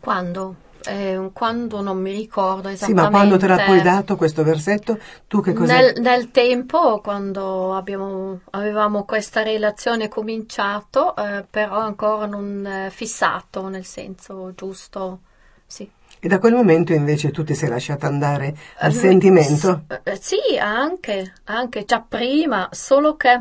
Quando? 0.00 0.56
Eh, 0.88 1.30
quando 1.32 1.80
non 1.80 1.98
mi 2.00 2.12
ricordo 2.12 2.68
esattamente. 2.68 2.84
Sì, 2.86 2.92
ma 2.94 3.10
quando 3.10 3.36
te 3.36 3.46
l'ha 3.46 3.64
poi 3.64 3.82
dato 3.82 4.16
questo 4.16 4.42
versetto, 4.42 4.98
tu 5.26 5.40
che 5.40 5.52
cosa? 5.52 5.74
Nel, 5.78 6.00
nel 6.00 6.30
tempo, 6.30 7.00
quando 7.00 7.74
abbiamo, 7.74 8.40
avevamo 8.50 9.04
questa 9.04 9.42
relazione 9.42 10.08
cominciato, 10.08 11.14
eh, 11.16 11.44
però 11.48 11.78
ancora 11.78 12.26
non 12.26 12.64
eh, 12.66 12.90
fissato, 12.90 13.68
nel 13.68 13.84
senso 13.84 14.52
giusto, 14.54 15.20
sì. 15.66 15.88
E 16.20 16.26
da 16.26 16.38
quel 16.38 16.54
momento 16.54 16.92
invece 16.92 17.30
tu 17.30 17.44
ti 17.44 17.54
sei 17.54 17.68
lasciata 17.68 18.06
andare 18.06 18.56
al 18.78 18.92
sentimento? 18.92 19.84
S- 19.86 20.18
sì, 20.20 20.58
anche, 20.58 21.34
anche 21.44 21.84
già 21.84 22.00
prima, 22.00 22.68
solo 22.72 23.16
che 23.16 23.40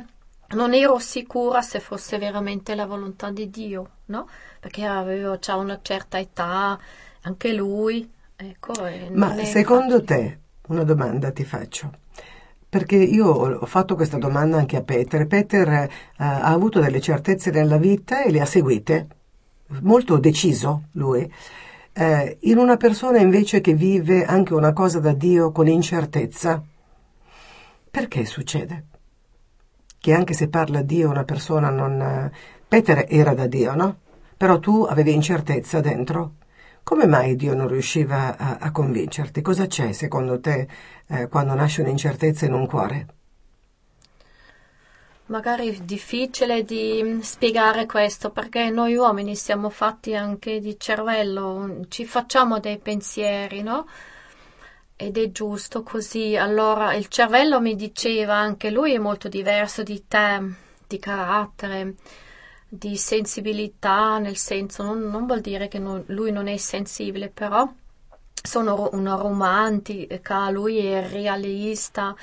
non 0.49 0.73
ero 0.73 0.99
sicura 0.99 1.61
se 1.61 1.79
fosse 1.79 2.17
veramente 2.17 2.75
la 2.75 2.85
volontà 2.85 3.31
di 3.31 3.49
Dio, 3.49 3.89
no? 4.05 4.27
Perché 4.59 4.85
avevo 4.85 5.37
già 5.39 5.55
una 5.55 5.79
certa 5.81 6.19
età, 6.19 6.79
anche 7.27 7.53
lui. 7.53 8.09
Ecco, 8.35 8.73
Ma 9.13 9.35
secondo 9.43 10.03
te, 10.03 10.39
una 10.67 10.83
domanda 10.83 11.31
ti 11.31 11.43
faccio, 11.43 11.91
perché 12.69 12.95
io 12.95 13.27
ho 13.27 13.65
fatto 13.65 13.95
questa 13.95 14.17
domanda 14.17 14.57
anche 14.57 14.77
a 14.77 14.83
Peter. 14.83 15.25
Peter 15.25 15.67
eh, 15.67 15.89
ha 16.17 16.43
avuto 16.43 16.79
delle 16.79 17.01
certezze 17.01 17.49
nella 17.49 17.77
vita 17.77 18.23
e 18.23 18.31
le 18.31 18.41
ha 18.41 18.45
seguite, 18.45 19.07
molto 19.81 20.17
deciso 20.17 20.83
lui. 20.93 21.31
Eh, 21.93 22.37
in 22.41 22.59
una 22.59 22.77
persona 22.77 23.17
invece 23.17 23.59
che 23.59 23.73
vive 23.73 24.23
anche 24.23 24.53
una 24.53 24.71
cosa 24.71 24.99
da 24.99 25.13
Dio 25.13 25.51
con 25.51 25.67
incertezza, 25.67 26.63
perché 27.89 28.25
succede? 28.25 28.85
Che 29.99 30.13
anche 30.13 30.33
se 30.33 30.47
parla 30.47 30.83
Dio 30.83 31.09
una 31.09 31.23
persona 31.23 31.71
non... 31.71 32.31
Peter 32.67 33.07
era 33.09 33.33
da 33.33 33.47
Dio, 33.47 33.73
no? 33.73 33.97
Però 34.37 34.59
tu 34.59 34.85
avevi 34.87 35.11
incertezza 35.13 35.79
dentro. 35.79 36.33
Come 36.87 37.05
mai 37.05 37.35
Dio 37.35 37.53
non 37.53 37.67
riusciva 37.67 38.37
a, 38.37 38.57
a 38.61 38.71
convincerti? 38.71 39.41
Cosa 39.41 39.67
c'è 39.67 39.91
secondo 39.91 40.39
te 40.39 40.69
eh, 41.07 41.27
quando 41.27 41.53
nasce 41.53 41.81
un'incertezza 41.81 42.45
in 42.45 42.53
un 42.53 42.65
cuore? 42.65 43.07
Magari 45.25 45.75
è 45.75 45.79
difficile 45.81 46.63
di 46.63 47.01
mm, 47.03 47.19
spiegare 47.19 47.85
questo 47.85 48.29
perché 48.29 48.69
noi 48.69 48.95
uomini 48.95 49.35
siamo 49.35 49.69
fatti 49.69 50.15
anche 50.15 50.61
di 50.61 50.79
cervello, 50.79 51.81
ci 51.89 52.05
facciamo 52.05 52.61
dei 52.61 52.77
pensieri, 52.77 53.63
no? 53.63 53.85
Ed 54.95 55.17
è 55.17 55.29
giusto 55.31 55.83
così. 55.83 56.37
Allora 56.37 56.93
il 56.93 57.07
cervello 57.09 57.59
mi 57.59 57.75
diceva 57.75 58.35
anche 58.35 58.71
lui 58.71 58.93
è 58.93 58.97
molto 58.97 59.27
diverso 59.27 59.83
di 59.83 60.05
te, 60.07 60.41
di 60.87 60.99
carattere 60.99 61.95
di 62.69 62.97
sensibilità, 62.97 64.17
nel 64.19 64.37
senso 64.37 64.83
non, 64.83 64.99
non 65.09 65.25
vuol 65.25 65.41
dire 65.41 65.67
che 65.67 65.79
non, 65.79 66.03
lui 66.07 66.31
non 66.31 66.47
è 66.47 66.57
sensibile, 66.57 67.29
però 67.29 67.69
sono 68.41 68.89
una 68.93 69.15
romantica, 69.15 70.49
lui 70.49 70.77
è 70.77 71.07
realista, 71.09 72.15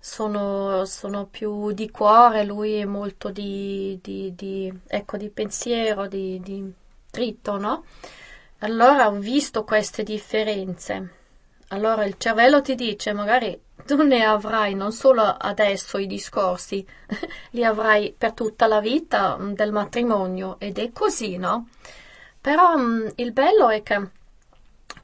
sono, 0.00 0.84
sono 0.84 1.26
più 1.26 1.72
di 1.72 1.90
cuore, 1.90 2.44
lui 2.44 2.74
è 2.74 2.84
molto 2.84 3.30
di, 3.30 3.98
di, 4.02 4.34
di, 4.34 4.72
ecco, 4.86 5.16
di 5.16 5.28
pensiero, 5.28 6.06
di, 6.08 6.40
di 6.40 6.72
dritto, 7.10 7.58
no? 7.58 7.84
Allora 8.60 9.08
ho 9.08 9.12
visto 9.12 9.64
queste 9.64 10.02
differenze. 10.02 11.18
Allora 11.72 12.04
il 12.04 12.16
cervello 12.18 12.62
ti 12.62 12.74
dice 12.74 13.12
magari 13.12 13.58
tu 13.86 14.02
ne 14.02 14.24
avrai 14.24 14.74
non 14.74 14.92
solo 14.92 15.22
adesso 15.22 15.98
i 15.98 16.06
discorsi, 16.06 16.84
li 17.50 17.64
avrai 17.64 18.14
per 18.16 18.32
tutta 18.32 18.66
la 18.66 18.80
vita 18.80 19.36
mm, 19.38 19.52
del 19.52 19.72
matrimonio 19.72 20.56
ed 20.58 20.78
è 20.78 20.90
così, 20.92 21.36
no? 21.36 21.68
Però 22.40 22.76
mm, 22.76 23.08
il 23.16 23.32
bello 23.32 23.68
è 23.68 23.82
che 23.82 24.10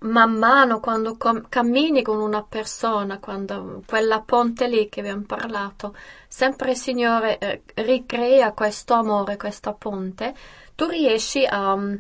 man 0.01 0.33
mano 0.33 0.81
quando 0.81 1.17
com- 1.17 1.47
cammini 1.49 2.03
con 2.03 2.19
una 2.21 2.43
persona, 2.43 3.19
quando 3.19 3.83
quella 3.87 4.21
ponte 4.21 4.67
lì 4.69 4.89
che 4.89 5.01
abbiamo 5.01 5.25
parlato, 5.27 5.95
sempre 6.29 6.73
il 6.73 6.77
Signore 6.77 7.39
eh, 7.39 7.63
ricrea 7.75 8.53
questo 8.53 8.95
amore, 8.95 9.37
questa 9.37 9.73
ponte, 9.73 10.35
tu 10.75 10.87
riesci 10.87 11.45
a, 11.45 11.77
mm, 11.77 11.95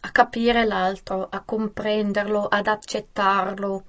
a 0.00 0.10
capire 0.10 0.64
l'altro, 0.64 1.26
a 1.30 1.42
comprenderlo, 1.44 2.46
ad 2.46 2.66
accettarlo 2.66 3.84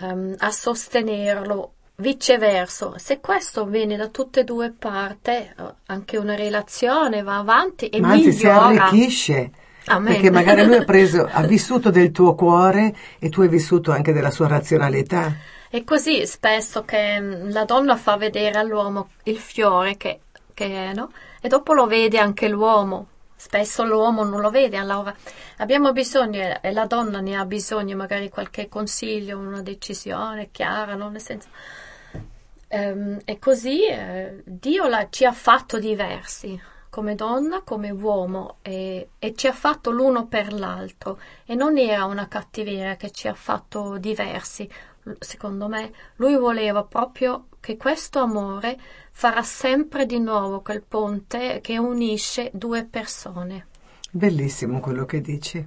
um, 0.00 0.34
a 0.38 0.50
sostenerlo. 0.50 1.72
Viceversa, 1.98 2.98
se 2.98 3.20
questo 3.20 3.62
avviene 3.62 3.96
da 3.96 4.08
tutte 4.08 4.40
e 4.40 4.44
due 4.44 4.70
parti, 4.70 5.30
eh, 5.30 5.54
anche 5.86 6.18
una 6.18 6.34
relazione 6.34 7.22
va 7.22 7.38
avanti 7.38 7.88
e 7.88 8.00
Ma 8.00 8.10
anzi 8.10 8.28
migliora. 8.28 8.68
si 8.68 8.76
arricchisce. 8.76 9.50
Amen. 9.86 10.12
Perché 10.12 10.30
magari 10.30 10.66
lui 10.66 10.76
ha, 10.76 10.84
preso, 10.84 11.26
ha 11.30 11.40
vissuto 11.42 11.90
del 11.90 12.10
tuo 12.10 12.34
cuore 12.34 12.94
e 13.18 13.30
tu 13.30 13.40
hai 13.40 13.48
vissuto 13.48 13.92
anche 13.92 14.12
della 14.12 14.30
sua 14.30 14.46
razionalità. 14.46 15.34
È 15.70 15.84
così 15.84 16.26
spesso 16.26 16.84
che 16.84 17.18
mm, 17.18 17.50
la 17.50 17.64
donna 17.64 17.96
fa 17.96 18.16
vedere 18.16 18.58
all'uomo 18.58 19.10
il 19.24 19.38
fiore 19.38 19.96
che, 19.96 20.20
che 20.52 20.90
è, 20.90 20.92
no? 20.92 21.10
E 21.40 21.48
dopo 21.48 21.72
lo 21.72 21.86
vede 21.86 22.18
anche 22.18 22.46
l'uomo. 22.48 23.06
Spesso 23.36 23.84
l'uomo 23.84 24.24
non 24.24 24.40
lo 24.40 24.50
vede, 24.50 24.78
allora 24.78 25.14
abbiamo 25.58 25.92
bisogno, 25.92 26.58
e 26.60 26.72
la 26.72 26.86
donna 26.86 27.20
ne 27.20 27.36
ha 27.36 27.44
bisogno, 27.44 27.94
magari 27.94 28.30
qualche 28.30 28.68
consiglio, 28.68 29.38
una 29.38 29.60
decisione 29.60 30.50
chiara, 30.50 30.94
no? 30.94 31.10
nel 31.10 31.20
senso. 31.20 31.48
Ehm, 32.68 33.20
e 33.24 33.38
così 33.38 33.86
eh, 33.86 34.42
Dio 34.44 34.88
la, 34.88 35.08
ci 35.10 35.24
ha 35.24 35.32
fatto 35.32 35.78
diversi, 35.78 36.60
come 36.90 37.14
donna, 37.14 37.60
come 37.62 37.90
uomo 37.90 38.56
e, 38.62 39.10
e, 39.18 39.34
ci 39.34 39.46
ha 39.46 39.52
fatto 39.52 39.90
l'uno 39.90 40.26
per 40.26 40.52
l'altro 40.52 41.20
e 41.44 41.54
non 41.54 41.76
era 41.78 42.06
una 42.06 42.26
cattiveria 42.26 42.96
che 42.96 43.10
ci 43.10 43.28
ha 43.28 43.34
fatto 43.34 43.98
diversi. 43.98 44.68
Secondo 45.18 45.68
me 45.68 45.92
lui 46.16 46.36
voleva 46.36 46.82
proprio 46.82 47.46
che 47.66 47.76
questo 47.76 48.20
amore 48.20 48.78
farà 49.10 49.42
sempre 49.42 50.06
di 50.06 50.20
nuovo 50.20 50.60
quel 50.60 50.84
ponte 50.86 51.58
che 51.60 51.78
unisce 51.78 52.48
due 52.52 52.84
persone. 52.84 53.66
Bellissimo 54.08 54.78
quello 54.78 55.04
che 55.04 55.20
dici, 55.20 55.66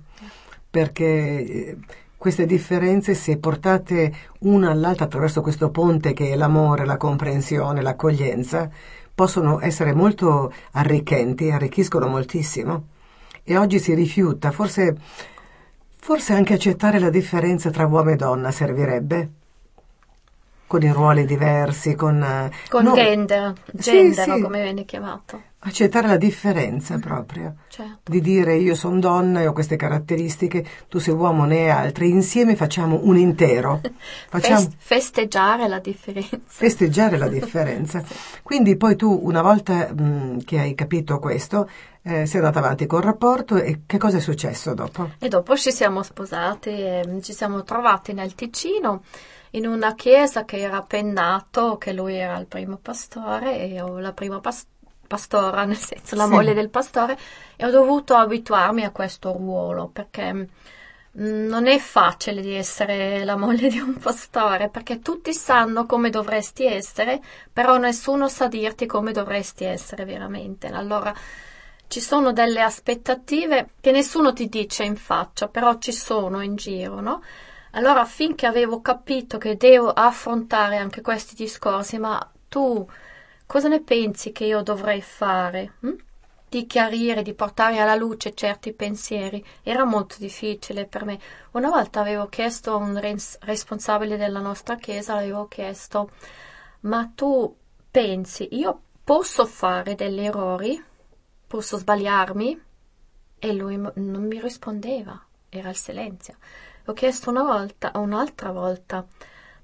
perché 0.69 1.03
eh, 1.03 1.77
queste 2.15 2.45
differenze, 2.45 3.13
se 3.15 3.37
portate 3.37 4.13
una 4.39 4.71
all'altra 4.71 5.05
attraverso 5.05 5.41
questo 5.41 5.71
ponte 5.71 6.13
che 6.13 6.31
è 6.31 6.37
l'amore, 6.37 6.85
la 6.85 6.95
comprensione, 6.95 7.81
l'accoglienza, 7.81 8.69
possono 9.13 9.59
essere 9.59 9.93
molto 9.93 10.53
arricchenti, 10.71 11.51
arricchiscono 11.51 12.07
moltissimo. 12.07 12.85
E 13.43 13.57
oggi 13.57 13.77
si 13.77 13.93
rifiuta, 13.93 14.51
forse, 14.51 14.95
forse 15.97 16.31
anche 16.31 16.53
accettare 16.53 16.97
la 16.97 17.09
differenza 17.09 17.69
tra 17.71 17.87
uomo 17.87 18.11
e 18.11 18.15
donna 18.15 18.51
servirebbe 18.51 19.31
con 20.69 20.83
i 20.83 20.91
ruoli 20.91 21.25
diversi, 21.25 21.95
con... 21.95 22.21
Eh, 22.21 22.51
con 22.69 22.83
no, 22.83 22.93
gender, 22.93 23.53
gender 23.71 24.23
sì, 24.23 24.31
sì. 24.33 24.39
come 24.39 24.61
viene 24.61 24.85
chiamato. 24.85 25.41
Accettare 25.61 26.07
la 26.07 26.15
differenza 26.15 26.99
proprio, 26.99 27.55
certo. 27.69 28.11
di 28.11 28.21
dire 28.21 28.55
io 28.55 28.75
sono 28.75 28.99
donna 28.99 29.41
e 29.41 29.47
ho 29.47 29.51
queste 29.51 29.77
caratteristiche, 29.77 30.63
tu 30.87 30.99
sei 30.99 31.15
uomo 31.15 31.45
ne 31.45 31.71
altre, 31.71 32.05
insieme 32.05 32.55
facciamo 32.55 32.99
un 33.01 33.17
intero. 33.17 33.81
Facciamo... 34.29 34.59
Fest- 34.59 34.75
festeggiare 34.77 35.67
la 35.67 35.79
differenza. 35.79 36.37
Festeggiare 36.45 37.17
la 37.17 37.27
differenza. 37.33 38.03
Quindi 38.43 38.77
poi 38.77 38.95
tu 38.95 39.21
una 39.23 39.41
volta 39.41 39.91
mh, 39.91 40.43
che 40.45 40.59
hai 40.59 40.75
capito 40.75 41.17
questo, 41.17 41.67
eh, 42.03 42.27
sei 42.27 42.41
andata 42.41 42.59
avanti 42.59 42.85
col 42.85 43.01
rapporto 43.01 43.55
e 43.57 43.81
che 43.87 43.97
cosa 43.97 44.17
è 44.17 44.21
successo 44.21 44.75
dopo? 44.75 45.13
E 45.17 45.29
dopo 45.29 45.57
ci 45.57 45.71
siamo 45.71 46.03
sposati, 46.03 46.69
e 46.69 47.19
ci 47.23 47.33
siamo 47.33 47.63
trovati 47.63 48.13
nel 48.13 48.35
Ticino 48.35 49.01
in 49.51 49.65
una 49.65 49.95
chiesa 49.95 50.45
che 50.45 50.59
era 50.59 50.81
pennato, 50.83 51.77
che 51.77 51.93
lui 51.93 52.15
era 52.15 52.37
il 52.37 52.45
primo 52.45 52.77
pastore 52.77 53.57
e 53.59 53.67
io 53.67 53.99
la 53.99 54.13
prima 54.13 54.39
pas- 54.39 54.67
pastora, 55.07 55.65
nel 55.65 55.77
senso 55.77 56.15
la 56.15 56.25
sì. 56.25 56.29
moglie 56.29 56.53
del 56.53 56.69
pastore, 56.69 57.17
e 57.55 57.65
ho 57.65 57.71
dovuto 57.71 58.15
abituarmi 58.15 58.83
a 58.83 58.91
questo 58.91 59.31
ruolo 59.31 59.87
perché 59.87 60.33
mm, 60.33 60.47
non 61.47 61.67
è 61.67 61.79
facile 61.79 62.41
di 62.41 62.53
essere 62.53 63.23
la 63.25 63.35
moglie 63.35 63.69
di 63.69 63.79
un 63.79 63.97
pastore 63.97 64.69
perché 64.69 64.99
tutti 64.99 65.33
sanno 65.33 65.85
come 65.85 66.09
dovresti 66.09 66.65
essere, 66.65 67.19
però 67.51 67.77
nessuno 67.77 68.27
sa 68.27 68.47
dirti 68.47 68.85
come 68.85 69.11
dovresti 69.11 69.63
essere 69.65 70.05
veramente. 70.05 70.67
Allora 70.67 71.13
ci 71.87 72.01
sono 72.01 72.31
delle 72.31 72.61
aspettative 72.61 73.69
che 73.81 73.91
nessuno 73.91 74.31
ti 74.31 74.47
dice 74.47 74.83
in 74.83 74.95
faccia, 74.95 75.47
però 75.47 75.79
ci 75.79 75.91
sono 75.91 76.41
in 76.41 76.55
giro, 76.55 77.01
no? 77.01 77.21
Allora, 77.71 78.03
finché 78.05 78.45
avevo 78.47 78.81
capito 78.81 79.37
che 79.37 79.55
devo 79.55 79.89
affrontare 79.91 80.77
anche 80.77 81.01
questi 81.01 81.35
discorsi, 81.35 81.97
ma 81.99 82.31
tu 82.47 82.87
cosa 83.45 83.67
ne 83.67 83.81
pensi 83.81 84.31
che 84.31 84.45
io 84.45 84.61
dovrei 84.63 85.01
fare? 85.01 85.73
Hm? 85.81 85.93
Di 86.49 86.65
chiarire, 86.65 87.21
di 87.21 87.35
portare 87.35 87.77
alla 87.79 87.93
luce 87.93 88.33
certi 88.33 88.73
pensieri 88.73 89.43
era 89.61 89.85
molto 89.85 90.15
difficile 90.17 90.85
per 90.85 91.05
me. 91.05 91.19
Una 91.51 91.69
volta 91.69 91.99
avevo 91.99 92.27
chiesto 92.27 92.71
a 92.71 92.75
un 92.77 92.99
res- 92.99 93.37
responsabile 93.41 94.17
della 94.17 94.39
nostra 94.39 94.75
chiesa, 94.75 95.13
avevo 95.15 95.47
chiesto, 95.47 96.09
ma 96.81 97.11
tu 97.13 97.55
pensi, 97.91 98.47
io 98.51 98.81
posso 99.03 99.45
fare 99.45 99.93
degli 99.93 100.21
errori? 100.21 100.83
Posso 101.45 101.77
sbagliarmi? 101.77 102.61
E 103.39 103.53
lui 103.53 103.77
non 103.77 104.25
mi 104.27 104.39
rispondeva, 104.41 105.19
era 105.49 105.69
il 105.69 105.75
silenzio. 105.75 106.35
Ho 106.89 106.93
chiesto 106.93 107.29
una 107.29 107.43
volta, 107.43 107.91
un'altra 107.93 108.51
volta, 108.51 109.05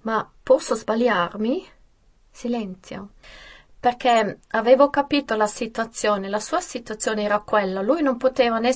ma 0.01 0.29
posso 0.43 0.75
sbagliarmi? 0.75 1.67
Silenzio. 2.29 3.13
Perché 3.79 4.41
avevo 4.49 4.91
capito 4.91 5.35
la 5.35 5.47
situazione, 5.47 6.29
la 6.29 6.39
sua 6.39 6.59
situazione 6.59 7.23
era 7.23 7.39
quella, 7.39 7.81
lui 7.81 8.03
non 8.03 8.17
poteva 8.17 8.59
né 8.59 8.73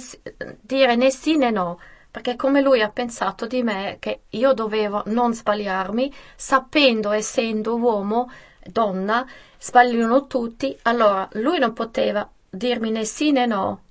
dire 0.62 0.96
né 0.96 1.12
sì 1.12 1.38
né 1.38 1.52
no, 1.52 1.80
perché 2.10 2.36
come 2.36 2.62
lui 2.62 2.82
ha 2.82 2.90
pensato 2.90 3.46
di 3.46 3.62
me 3.62 3.98
che 4.00 4.22
io 4.30 4.54
dovevo 4.54 5.04
non 5.06 5.36
sbagliarmi, 5.36 6.12
sapendo, 6.36 7.12
essendo 7.12 7.76
uomo, 7.76 8.32
donna, 8.64 9.28
sbagliano 9.60 10.26
tutti, 10.26 10.76
allora 10.84 11.30
lui 11.34 11.60
non 11.60 11.74
poteva 11.74 12.28
dirmi 12.50 12.90
né 12.90 13.06
sì 13.06 13.32
né 13.32 13.46
no 13.46 13.82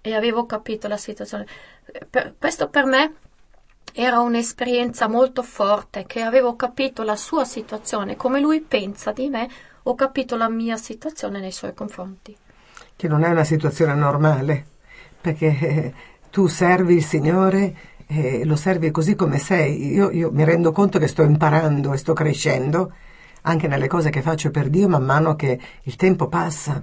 e 0.00 0.14
avevo 0.14 0.46
capito 0.46 0.88
la 0.88 0.96
situazione. 0.96 1.46
Per, 2.08 2.36
questo 2.38 2.70
per 2.70 2.86
me 2.86 3.28
era 3.92 4.20
un'esperienza 4.20 5.08
molto 5.08 5.42
forte, 5.42 6.04
che 6.06 6.22
avevo 6.22 6.56
capito 6.56 7.02
la 7.02 7.16
sua 7.16 7.44
situazione, 7.44 8.16
come 8.16 8.40
lui 8.40 8.60
pensa 8.60 9.12
di 9.12 9.28
me, 9.28 9.48
ho 9.82 9.94
capito 9.94 10.36
la 10.36 10.48
mia 10.48 10.76
situazione 10.76 11.40
nei 11.40 11.52
suoi 11.52 11.74
confronti. 11.74 12.36
Che 12.96 13.08
non 13.08 13.24
è 13.24 13.28
una 13.28 13.44
situazione 13.44 13.94
normale, 13.94 14.66
perché 15.20 15.58
eh, 15.58 15.94
tu 16.30 16.46
servi 16.46 16.94
il 16.94 17.04
Signore 17.04 17.76
e 18.06 18.44
lo 18.44 18.56
servi 18.56 18.90
così 18.90 19.14
come 19.14 19.38
sei. 19.38 19.92
Io, 19.92 20.10
io 20.10 20.30
mi 20.32 20.44
rendo 20.44 20.72
conto 20.72 20.98
che 20.98 21.06
sto 21.06 21.22
imparando 21.22 21.92
e 21.92 21.96
sto 21.96 22.12
crescendo 22.12 22.92
anche 23.42 23.68
nelle 23.68 23.86
cose 23.86 24.10
che 24.10 24.20
faccio 24.20 24.50
per 24.50 24.68
Dio 24.68 24.88
man 24.88 25.04
mano 25.04 25.36
che 25.36 25.58
il 25.82 25.96
tempo 25.96 26.28
passa. 26.28 26.82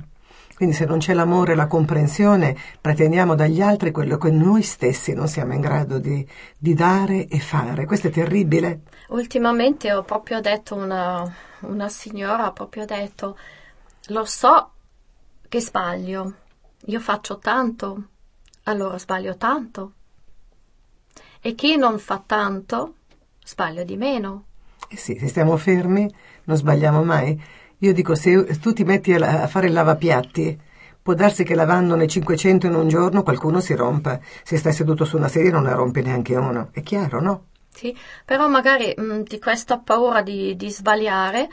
Quindi 0.57 0.73
se 0.73 0.85
non 0.85 0.97
c'è 0.97 1.13
l'amore 1.13 1.51
e 1.51 1.55
la 1.55 1.67
comprensione, 1.67 2.57
pretendiamo 2.81 3.35
dagli 3.35 3.61
altri 3.61 3.91
quello 3.91 4.17
che 4.17 4.31
noi 4.31 4.63
stessi 4.63 5.13
non 5.13 5.27
siamo 5.27 5.53
in 5.53 5.61
grado 5.61 5.99
di, 5.99 6.27
di 6.57 6.73
dare 6.73 7.27
e 7.27 7.37
fare. 7.37 7.85
Questo 7.85 8.07
è 8.07 8.09
terribile. 8.09 8.81
Ultimamente 9.09 9.93
ho 9.93 10.01
proprio 10.01 10.41
detto, 10.41 10.73
una, 10.73 11.31
una 11.59 11.89
signora 11.89 12.45
ha 12.45 12.51
proprio 12.53 12.85
detto, 12.85 13.37
lo 14.07 14.25
so 14.25 14.71
che 15.47 15.61
sbaglio, 15.61 16.33
io 16.85 16.99
faccio 17.01 17.37
tanto, 17.37 18.07
allora 18.63 18.97
sbaglio 18.97 19.37
tanto. 19.37 19.91
E 21.39 21.53
chi 21.53 21.77
non 21.77 21.99
fa 21.99 22.19
tanto, 22.25 22.95
sbaglia 23.43 23.83
di 23.83 23.95
meno. 23.95 24.45
Eh 24.89 24.97
sì, 24.97 25.19
se 25.19 25.27
stiamo 25.27 25.55
fermi 25.55 26.11
non 26.45 26.57
sbagliamo 26.57 27.03
mai. 27.03 27.39
Io 27.79 27.93
dico, 27.93 28.15
se 28.15 28.57
tu 28.59 28.73
ti 28.73 28.83
metti 28.83 29.13
a, 29.13 29.45
fare 29.47 29.67
il 29.67 29.73
lavapiatti, 29.73 30.59
può 30.99 31.13
darsi 31.13 31.43
che 31.43 31.53
lavandone 31.53 32.07
500 32.07 32.65
in 32.65 32.73
un 32.73 32.87
giorno 32.87 33.21
qualcuno 33.21 33.59
si 33.59 33.75
rompa. 33.75 34.19
Se 34.43 34.57
stai 34.57 34.73
seduto 34.73 35.05
su 35.05 35.15
una 35.15 35.27
sedia 35.27 35.51
non 35.51 35.63
ne 35.63 35.73
rompi 35.73 36.01
neanche 36.01 36.35
uno. 36.35 36.69
È 36.71 36.81
chiaro, 36.81 37.21
no? 37.21 37.45
Sì, 37.69 37.95
però 38.25 38.47
magari 38.47 38.91
mh, 38.97 39.03
mm, 39.03 39.21
di 39.21 39.39
questa 39.39 39.77
paura 39.77 40.23
di, 40.23 40.55
di 40.55 40.71
sbagliare, 40.71 41.47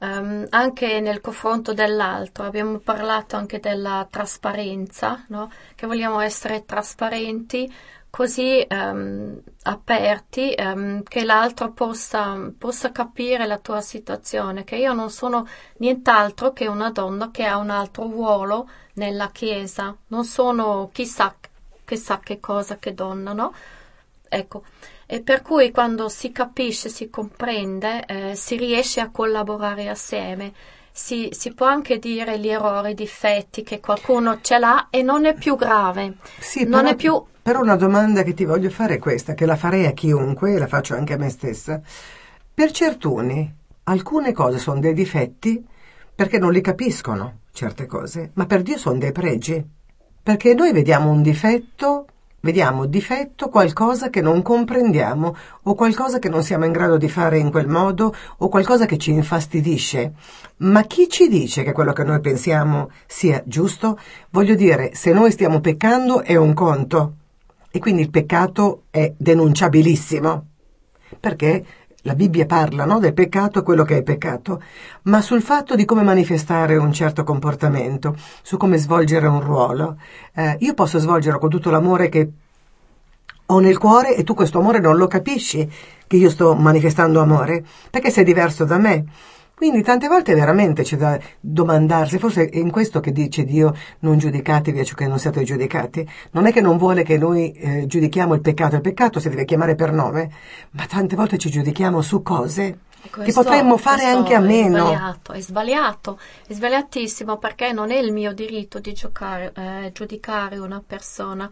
um, 0.00 0.44
anche 0.50 1.00
nel 1.00 1.22
confronto 1.22 1.72
dell'altro, 1.72 2.44
abbiamo 2.44 2.78
parlato 2.78 3.36
anche 3.36 3.58
della 3.58 4.06
trasparenza, 4.10 5.24
no? 5.28 5.50
Che 5.74 5.86
vogliamo 5.86 6.20
essere 6.20 6.66
trasparenti 6.66 7.72
così 8.12 8.62
um, 8.68 9.40
aperti 9.62 10.54
um, 10.58 11.02
che 11.02 11.24
l'altro 11.24 11.72
possa, 11.72 12.52
possa, 12.58 12.92
capire 12.92 13.46
la 13.46 13.56
tua 13.56 13.80
situazione, 13.80 14.64
che 14.64 14.76
io 14.76 14.92
non 14.92 15.08
sono 15.08 15.46
nient'altro 15.78 16.52
che 16.52 16.66
una 16.66 16.90
donna 16.90 17.30
che 17.30 17.46
ha 17.46 17.56
un 17.56 17.70
altro 17.70 18.02
ruolo 18.10 18.68
nella 18.94 19.30
Chiesa, 19.30 19.96
non 20.08 20.26
sono 20.26 20.90
chissà, 20.92 21.34
chissà 21.86 22.20
che 22.22 22.38
cosa 22.38 22.76
che 22.76 22.92
donna, 22.92 23.32
no? 23.32 23.54
Ecco, 24.28 24.64
e 25.06 25.22
per 25.22 25.40
cui 25.40 25.70
quando 25.70 26.10
si 26.10 26.32
capisce, 26.32 26.90
si 26.90 27.08
comprende, 27.08 28.04
eh, 28.04 28.34
si 28.34 28.58
riesce 28.58 29.00
a 29.00 29.10
collaborare 29.10 29.88
assieme 29.88 30.52
si, 30.92 31.30
si, 31.32 31.54
può 31.54 31.66
anche 31.66 31.98
dire 31.98 32.38
gli 32.38 32.48
errori, 32.48 32.90
i 32.90 32.94
difetti 32.94 33.62
che 33.62 33.80
qualcuno 33.80 34.40
ce 34.42 34.58
l'ha 34.58 34.88
e 34.90 35.02
non 35.02 35.24
è 35.24 35.34
più 35.34 35.56
grave. 35.56 36.16
Sì, 36.38 36.64
non 36.64 36.82
però, 36.82 36.90
è 36.90 36.96
più... 36.96 37.24
però 37.40 37.60
una 37.60 37.76
domanda 37.76 38.22
che 38.22 38.34
ti 38.34 38.44
voglio 38.44 38.70
fare 38.70 38.94
è 38.94 38.98
questa, 38.98 39.34
che 39.34 39.46
la 39.46 39.56
farei 39.56 39.86
a 39.86 39.92
chiunque 39.92 40.54
e 40.54 40.58
la 40.58 40.66
faccio 40.66 40.94
anche 40.94 41.14
a 41.14 41.16
me 41.16 41.30
stessa. 41.30 41.80
Per 42.54 42.70
certuni 42.70 43.56
alcune 43.84 44.32
cose 44.32 44.58
sono 44.58 44.80
dei 44.80 44.92
difetti 44.92 45.64
perché 46.14 46.38
non 46.38 46.52
li 46.52 46.60
capiscono 46.60 47.40
certe 47.52 47.86
cose, 47.86 48.30
ma 48.34 48.46
per 48.46 48.62
Dio 48.62 48.76
sono 48.76 48.98
dei 48.98 49.12
pregi. 49.12 49.64
Perché 50.22 50.54
noi 50.54 50.72
vediamo 50.72 51.10
un 51.10 51.20
difetto 51.20 52.06
Vediamo 52.44 52.86
difetto 52.86 53.48
qualcosa 53.48 54.10
che 54.10 54.20
non 54.20 54.42
comprendiamo 54.42 55.36
o 55.62 55.74
qualcosa 55.76 56.18
che 56.18 56.28
non 56.28 56.42
siamo 56.42 56.64
in 56.64 56.72
grado 56.72 56.96
di 56.96 57.08
fare 57.08 57.38
in 57.38 57.52
quel 57.52 57.68
modo 57.68 58.12
o 58.38 58.48
qualcosa 58.48 58.84
che 58.84 58.98
ci 58.98 59.12
infastidisce. 59.12 60.12
Ma 60.56 60.82
chi 60.82 61.08
ci 61.08 61.28
dice 61.28 61.62
che 61.62 61.70
quello 61.70 61.92
che 61.92 62.02
noi 62.02 62.18
pensiamo 62.18 62.90
sia 63.06 63.40
giusto? 63.46 63.96
Voglio 64.30 64.56
dire, 64.56 64.90
se 64.92 65.12
noi 65.12 65.30
stiamo 65.30 65.60
peccando 65.60 66.22
è 66.22 66.34
un 66.34 66.52
conto 66.52 67.14
e 67.70 67.78
quindi 67.78 68.02
il 68.02 68.10
peccato 68.10 68.86
è 68.90 69.12
denunciabilissimo 69.16 70.46
perché 71.20 71.64
la 72.02 72.14
Bibbia 72.14 72.46
parla 72.46 72.84
no, 72.84 72.98
del 72.98 73.14
peccato, 73.14 73.62
quello 73.62 73.84
che 73.84 73.98
è 73.98 74.02
peccato, 74.02 74.62
ma 75.02 75.20
sul 75.20 75.42
fatto 75.42 75.74
di 75.74 75.84
come 75.84 76.02
manifestare 76.02 76.76
un 76.76 76.92
certo 76.92 77.24
comportamento, 77.24 78.16
su 78.42 78.56
come 78.56 78.76
svolgere 78.76 79.26
un 79.26 79.40
ruolo. 79.40 79.96
Eh, 80.34 80.56
io 80.60 80.74
posso 80.74 80.98
svolgerlo 80.98 81.38
con 81.38 81.50
tutto 81.50 81.70
l'amore 81.70 82.08
che 82.08 82.30
ho 83.46 83.58
nel 83.58 83.78
cuore 83.78 84.16
e 84.16 84.24
tu 84.24 84.34
questo 84.34 84.58
amore 84.58 84.80
non 84.80 84.96
lo 84.96 85.06
capisci 85.06 85.70
che 86.06 86.16
io 86.16 86.30
sto 86.30 86.54
manifestando 86.54 87.20
amore, 87.20 87.64
perché 87.90 88.10
sei 88.10 88.24
diverso 88.24 88.64
da 88.64 88.78
me. 88.78 89.04
Quindi 89.62 89.84
tante 89.84 90.08
volte 90.08 90.34
veramente 90.34 90.82
c'è 90.82 90.96
da 90.96 91.16
domandarsi, 91.38 92.18
forse 92.18 92.48
è 92.48 92.58
in 92.58 92.72
questo 92.72 92.98
che 92.98 93.12
dice 93.12 93.44
Dio 93.44 93.72
non 94.00 94.18
giudicatevi 94.18 94.84
ciò 94.84 94.96
che 94.96 95.06
non 95.06 95.20
siate 95.20 95.44
giudicati. 95.44 96.04
Non 96.32 96.46
è 96.46 96.52
che 96.52 96.60
non 96.60 96.76
vuole 96.78 97.04
che 97.04 97.16
noi 97.16 97.52
eh, 97.52 97.86
giudichiamo 97.86 98.34
il 98.34 98.40
peccato, 98.40 98.74
il 98.74 98.80
peccato 98.80 99.20
si 99.20 99.28
deve 99.28 99.44
chiamare 99.44 99.76
per 99.76 99.92
nome, 99.92 100.28
ma 100.72 100.84
tante 100.86 101.14
volte 101.14 101.38
ci 101.38 101.48
giudichiamo 101.48 102.02
su 102.02 102.22
cose 102.22 102.78
questo, 103.08 103.22
che 103.22 103.32
potremmo 103.32 103.76
fare 103.76 104.04
anche 104.04 104.34
a 104.34 104.40
meno. 104.40 104.78
È 104.78 104.96
sbagliato, 104.96 105.32
è 105.32 105.40
sbagliato, 105.40 106.18
è 106.48 106.52
sbagliatissimo 106.54 107.38
perché 107.38 107.70
non 107.70 107.92
è 107.92 107.98
il 107.98 108.12
mio 108.12 108.32
diritto 108.32 108.80
di 108.80 108.92
giocare, 108.92 109.52
eh, 109.54 109.92
giudicare 109.92 110.58
una 110.58 110.82
persona 110.84 111.48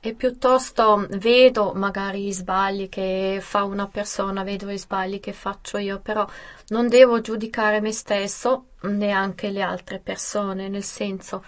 e 0.00 0.14
piuttosto 0.14 1.06
vedo 1.10 1.72
magari 1.74 2.24
gli 2.24 2.32
sbagli 2.32 2.88
che 2.88 3.38
fa 3.40 3.64
una 3.64 3.88
persona, 3.88 4.44
vedo 4.44 4.70
gli 4.70 4.78
sbagli 4.78 5.18
che 5.20 5.32
faccio 5.32 5.78
io, 5.78 5.98
però 6.00 6.26
non 6.68 6.88
devo 6.88 7.20
giudicare 7.20 7.80
me 7.80 7.92
stesso 7.92 8.66
neanche 8.82 9.50
le 9.50 9.62
altre 9.62 9.98
persone, 9.98 10.68
nel 10.68 10.84
senso 10.84 11.42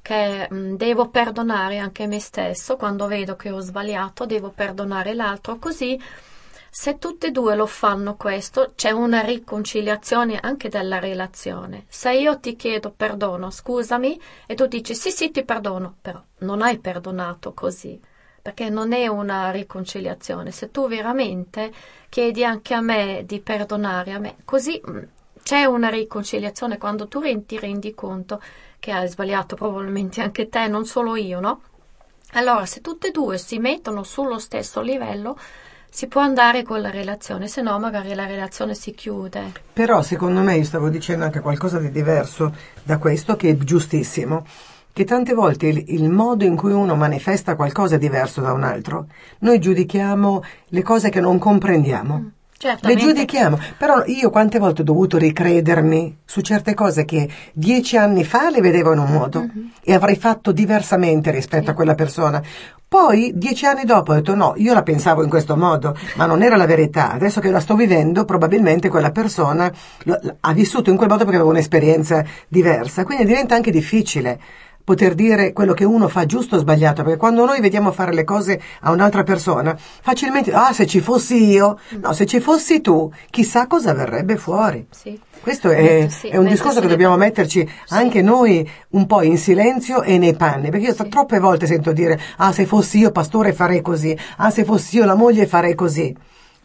che 0.00 0.46
mh, 0.48 0.76
devo 0.76 1.08
perdonare 1.08 1.78
anche 1.78 2.06
me 2.06 2.20
stesso. 2.20 2.76
Quando 2.76 3.06
vedo 3.06 3.36
che 3.36 3.50
ho 3.50 3.60
sbagliato, 3.60 4.26
devo 4.26 4.50
perdonare 4.50 5.14
l'altro, 5.14 5.56
così 5.58 5.98
se 6.76 6.98
tutte 6.98 7.28
e 7.28 7.30
due 7.30 7.54
lo 7.54 7.66
fanno 7.66 8.16
questo, 8.16 8.72
c'è 8.74 8.90
una 8.90 9.20
riconciliazione 9.20 10.40
anche 10.40 10.68
della 10.68 10.98
relazione. 10.98 11.84
Se 11.86 12.12
io 12.12 12.40
ti 12.40 12.56
chiedo 12.56 12.90
perdono, 12.90 13.48
scusami, 13.48 14.20
e 14.44 14.56
tu 14.56 14.66
dici 14.66 14.92
sì, 14.92 15.12
sì, 15.12 15.30
ti 15.30 15.44
perdono, 15.44 15.94
però 16.02 16.20
non 16.38 16.62
hai 16.62 16.78
perdonato 16.78 17.52
così, 17.52 18.00
perché 18.42 18.70
non 18.70 18.92
è 18.92 19.06
una 19.06 19.52
riconciliazione. 19.52 20.50
Se 20.50 20.72
tu 20.72 20.88
veramente 20.88 21.72
chiedi 22.08 22.44
anche 22.44 22.74
a 22.74 22.80
me 22.80 23.22
di 23.24 23.38
perdonare 23.38 24.10
a 24.10 24.18
me, 24.18 24.38
così 24.44 24.82
mm, 24.84 24.98
c'è 25.44 25.66
una 25.66 25.90
riconciliazione 25.90 26.76
quando 26.76 27.06
tu 27.06 27.20
ti 27.46 27.56
rendi 27.56 27.94
conto 27.94 28.42
che 28.80 28.90
hai 28.90 29.06
sbagliato 29.06 29.54
probabilmente 29.54 30.22
anche 30.22 30.48
te, 30.48 30.66
non 30.66 30.84
solo 30.86 31.14
io, 31.14 31.38
no? 31.38 31.62
Allora, 32.32 32.66
se 32.66 32.80
tutte 32.80 33.08
e 33.08 33.10
due 33.12 33.38
si 33.38 33.60
mettono 33.60 34.02
sullo 34.02 34.40
stesso 34.40 34.80
livello, 34.80 35.38
si 35.94 36.08
può 36.08 36.22
andare 36.22 36.64
con 36.64 36.80
la 36.80 36.90
relazione, 36.90 37.46
se 37.46 37.62
no 37.62 37.78
magari 37.78 38.14
la 38.14 38.26
relazione 38.26 38.74
si 38.74 38.90
chiude. 38.94 39.52
Però 39.72 40.02
secondo 40.02 40.40
me 40.40 40.56
io 40.56 40.64
stavo 40.64 40.88
dicendo 40.88 41.24
anche 41.24 41.38
qualcosa 41.38 41.78
di 41.78 41.92
diverso 41.92 42.52
da 42.82 42.98
questo 42.98 43.36
che 43.36 43.50
è 43.50 43.56
giustissimo, 43.56 44.44
che 44.92 45.04
tante 45.04 45.34
volte 45.34 45.68
il, 45.68 45.84
il 45.86 46.10
modo 46.10 46.42
in 46.42 46.56
cui 46.56 46.72
uno 46.72 46.96
manifesta 46.96 47.54
qualcosa 47.54 47.94
è 47.94 47.98
diverso 47.98 48.40
da 48.40 48.52
un 48.52 48.64
altro. 48.64 49.06
Noi 49.38 49.60
giudichiamo 49.60 50.42
le 50.66 50.82
cose 50.82 51.10
che 51.10 51.20
non 51.20 51.38
comprendiamo. 51.38 52.18
Mm. 52.18 52.26
Le 52.80 52.96
giudichiamo, 52.96 53.58
però 53.76 54.04
io 54.06 54.30
quante 54.30 54.58
volte 54.58 54.80
ho 54.80 54.84
dovuto 54.84 55.18
ricredermi 55.18 56.20
su 56.24 56.40
certe 56.40 56.72
cose 56.72 57.04
che 57.04 57.28
dieci 57.52 57.98
anni 57.98 58.24
fa 58.24 58.48
le 58.48 58.60
vedevo 58.60 58.92
in 58.92 59.00
un 59.00 59.12
modo 59.12 59.40
mm-hmm. 59.40 59.66
e 59.82 59.92
avrei 59.92 60.16
fatto 60.16 60.50
diversamente 60.50 61.30
rispetto 61.30 61.64
sì. 61.64 61.70
a 61.70 61.74
quella 61.74 61.94
persona. 61.94 62.42
Poi, 62.86 63.32
dieci 63.34 63.66
anni 63.66 63.84
dopo, 63.84 64.12
ho 64.12 64.14
detto 64.14 64.34
no, 64.34 64.54
io 64.56 64.72
la 64.72 64.82
pensavo 64.84 65.22
in 65.22 65.28
questo 65.28 65.56
modo, 65.56 65.96
ma 66.14 66.26
non 66.26 66.42
era 66.42 66.56
la 66.56 66.64
verità. 66.64 67.10
Adesso 67.10 67.40
che 67.40 67.50
la 67.50 67.58
sto 67.58 67.74
vivendo, 67.74 68.24
probabilmente 68.24 68.88
quella 68.88 69.10
persona 69.10 69.70
ha 70.40 70.52
vissuto 70.52 70.90
in 70.90 70.96
quel 70.96 71.08
modo 71.08 71.24
perché 71.24 71.36
aveva 71.36 71.50
un'esperienza 71.50 72.24
diversa. 72.46 73.04
Quindi 73.04 73.24
diventa 73.24 73.56
anche 73.56 73.72
difficile 73.72 74.40
poter 74.84 75.14
dire 75.14 75.54
quello 75.54 75.72
che 75.72 75.84
uno 75.84 76.08
fa 76.08 76.26
giusto 76.26 76.56
o 76.56 76.58
sbagliato, 76.58 77.02
perché 77.02 77.18
quando 77.18 77.46
noi 77.46 77.60
vediamo 77.60 77.90
fare 77.90 78.12
le 78.12 78.22
cose 78.22 78.60
a 78.80 78.90
un'altra 78.90 79.22
persona, 79.22 79.74
facilmente, 79.76 80.52
ah, 80.52 80.72
se 80.72 80.86
ci 80.86 81.00
fossi 81.00 81.48
io, 81.48 81.78
no, 82.00 82.12
se 82.12 82.26
ci 82.26 82.38
fossi 82.38 82.82
tu, 82.82 83.10
chissà 83.30 83.66
cosa 83.66 83.94
verrebbe 83.94 84.36
fuori. 84.36 84.86
Sì. 84.90 85.18
Questo 85.40 85.70
è, 85.70 86.06
sì, 86.08 86.28
è 86.28 86.36
un 86.36 86.46
discorso 86.46 86.80
che 86.80 86.86
dobbiamo 86.86 87.16
metterci 87.16 87.68
anche 87.88 88.22
noi 88.22 88.68
un 88.90 89.06
po' 89.06 89.22
in 89.22 89.38
silenzio 89.38 90.02
e 90.02 90.18
nei 90.18 90.34
panni, 90.34 90.70
perché 90.70 90.86
io 90.86 90.94
troppe 90.94 91.38
volte 91.38 91.66
sento 91.66 91.92
dire, 91.92 92.20
ah, 92.36 92.52
se 92.52 92.66
fossi 92.66 92.98
io 92.98 93.10
pastore 93.10 93.52
farei 93.52 93.80
così, 93.80 94.16
ah, 94.36 94.50
se 94.50 94.64
fossi 94.64 94.96
io 94.96 95.04
la 95.04 95.14
moglie 95.14 95.46
farei 95.46 95.74
così 95.74 96.14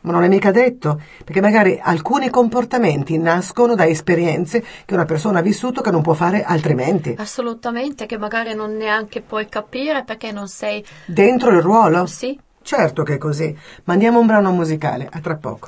ma 0.01 0.11
non 0.11 0.23
è 0.23 0.27
mica 0.27 0.51
detto, 0.51 1.01
perché 1.23 1.41
magari 1.41 1.79
alcuni 1.81 2.29
comportamenti 2.29 3.17
nascono 3.17 3.75
da 3.75 3.87
esperienze 3.87 4.63
che 4.85 4.93
una 4.93 5.05
persona 5.05 5.39
ha 5.39 5.41
vissuto 5.41 5.81
che 5.81 5.91
non 5.91 6.01
può 6.01 6.13
fare 6.13 6.43
altrimenti. 6.43 7.15
Assolutamente, 7.17 8.05
che 8.05 8.17
magari 8.17 8.53
non 8.53 8.75
neanche 8.75 9.21
puoi 9.21 9.47
capire 9.47 10.03
perché 10.03 10.31
non 10.31 10.47
sei 10.47 10.85
dentro 11.05 11.51
il 11.51 11.61
ruolo. 11.61 12.05
Sì. 12.05 12.39
Certo 12.61 13.03
che 13.03 13.15
è 13.15 13.17
così. 13.17 13.55
Mandiamo 13.85 14.19
un 14.19 14.27
brano 14.27 14.51
musicale, 14.51 15.09
a 15.09 15.19
tra 15.19 15.35
poco. 15.37 15.67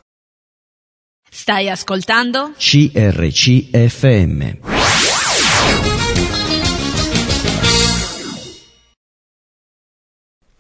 Stai 1.29 1.69
ascoltando? 1.69 2.51
CRCFM. 2.57 4.09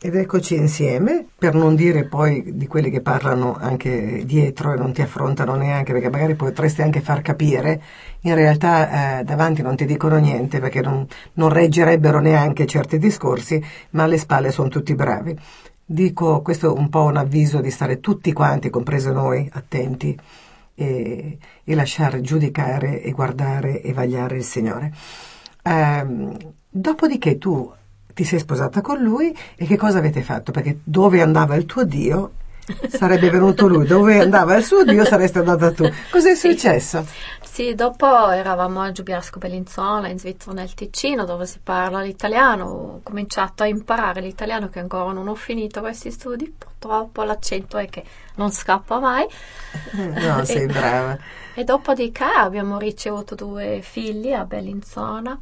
Ed 0.03 0.15
eccoci 0.15 0.55
insieme, 0.55 1.27
per 1.37 1.53
non 1.53 1.75
dire 1.75 2.07
poi 2.07 2.57
di 2.57 2.65
quelli 2.65 2.89
che 2.89 3.01
parlano 3.01 3.53
anche 3.53 4.23
dietro 4.25 4.73
e 4.73 4.75
non 4.75 4.93
ti 4.93 5.03
affrontano 5.03 5.53
neanche, 5.53 5.93
perché 5.93 6.09
magari 6.09 6.33
potresti 6.33 6.81
anche 6.81 7.01
far 7.01 7.21
capire, 7.21 7.79
in 8.21 8.33
realtà 8.33 9.19
eh, 9.19 9.23
davanti 9.23 9.61
non 9.61 9.75
ti 9.75 9.85
dicono 9.85 10.17
niente 10.17 10.59
perché 10.59 10.81
non, 10.81 11.05
non 11.33 11.49
reggerebbero 11.49 12.19
neanche 12.19 12.65
certi 12.65 12.97
discorsi, 12.97 13.63
ma 13.91 14.01
alle 14.01 14.17
spalle 14.17 14.49
sono 14.49 14.69
tutti 14.69 14.95
bravi. 14.95 15.37
Dico, 15.85 16.41
questo 16.41 16.73
è 16.73 16.79
un 16.79 16.89
po' 16.89 17.03
un 17.03 17.17
avviso 17.17 17.61
di 17.61 17.69
stare 17.69 17.99
tutti 17.99 18.33
quanti, 18.33 18.71
compreso 18.71 19.11
noi, 19.11 19.47
attenti 19.53 20.17
e, 20.73 21.37
e 21.63 21.75
lasciare 21.75 22.21
giudicare 22.21 23.03
e 23.03 23.11
guardare 23.11 23.83
e 23.83 23.93
vagliare 23.93 24.35
il 24.37 24.43
Signore. 24.43 24.91
Eh, 25.61 26.05
dopodiché 26.71 27.37
tu 27.37 27.71
ti 28.13 28.23
sei 28.23 28.39
sposata 28.39 28.81
con 28.81 28.99
lui 28.99 29.35
e 29.55 29.65
che 29.65 29.77
cosa 29.77 29.99
avete 29.99 30.21
fatto? 30.21 30.51
Perché 30.51 30.79
dove 30.83 31.21
andava 31.21 31.55
il 31.55 31.65
tuo 31.65 31.83
Dio 31.83 32.31
sarebbe 32.89 33.29
venuto 33.29 33.67
lui, 33.67 33.85
dove 33.85 34.19
andava 34.19 34.55
il 34.55 34.63
suo 34.63 34.83
Dio 34.83 35.03
saresti 35.05 35.39
andata 35.39 35.71
tu. 35.71 35.89
Cos'è 36.09 36.35
sì. 36.35 36.51
successo? 36.51 37.05
Sì, 37.41 37.75
dopo 37.75 38.29
eravamo 38.29 38.81
a 38.81 38.91
Giubiasco 38.91 39.39
Bellinzona, 39.39 40.07
in 40.07 40.19
Svizzera 40.19 40.53
nel 40.53 40.73
Ticino, 40.73 41.25
dove 41.25 41.45
si 41.45 41.59
parla 41.61 42.01
l'italiano. 42.01 42.65
Ho 42.65 42.99
cominciato 43.03 43.63
a 43.63 43.67
imparare 43.67 44.21
l'italiano 44.21 44.69
che 44.69 44.79
ancora 44.79 45.11
non 45.11 45.27
ho 45.27 45.35
finito 45.35 45.81
questi 45.81 46.11
studi, 46.11 46.53
purtroppo 46.57 47.23
l'accento 47.23 47.77
è 47.77 47.89
che 47.89 48.03
non 48.35 48.51
scappa 48.51 48.99
mai. 48.99 49.25
No, 50.21 50.45
sei 50.45 50.65
brava. 50.65 51.17
E 51.53 51.63
dopodiché 51.63 52.23
abbiamo 52.23 52.77
ricevuto 52.77 53.35
due 53.35 53.81
figli 53.81 54.31
a 54.31 54.45
Bellinzona 54.45 55.37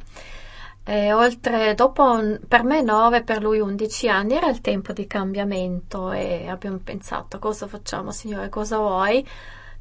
e 0.82 1.12
oltre, 1.12 1.74
dopo 1.74 2.18
per 2.48 2.64
me 2.64 2.82
9, 2.82 3.22
per 3.22 3.42
lui 3.42 3.60
11 3.60 4.08
anni 4.08 4.34
era 4.34 4.48
il 4.48 4.60
tempo 4.60 4.92
di 4.92 5.06
cambiamento 5.06 6.10
e 6.10 6.48
abbiamo 6.48 6.78
pensato 6.82 7.38
cosa 7.38 7.66
facciamo 7.66 8.10
signore, 8.10 8.48
cosa 8.48 8.78
vuoi? 8.78 9.26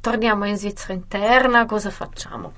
Torniamo 0.01 0.45
in 0.45 0.57
Svizzera 0.57 0.93
interna, 0.93 1.65
cosa 1.65 1.89
facciamo? 1.89 2.53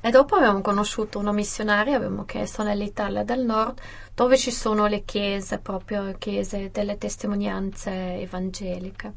E 0.00 0.10
dopo 0.10 0.36
abbiamo 0.36 0.60
conosciuto 0.60 1.18
una 1.18 1.32
missionaria, 1.32 1.96
abbiamo 1.96 2.24
chiesto 2.24 2.62
nell'Italia 2.62 3.24
del 3.24 3.40
Nord 3.40 3.80
dove 4.14 4.38
ci 4.38 4.52
sono 4.52 4.86
le 4.86 5.04
chiese, 5.04 5.58
proprio 5.58 6.14
chiese 6.18 6.70
delle 6.70 6.96
testimonianze 6.96 8.20
evangeliche. 8.20 9.12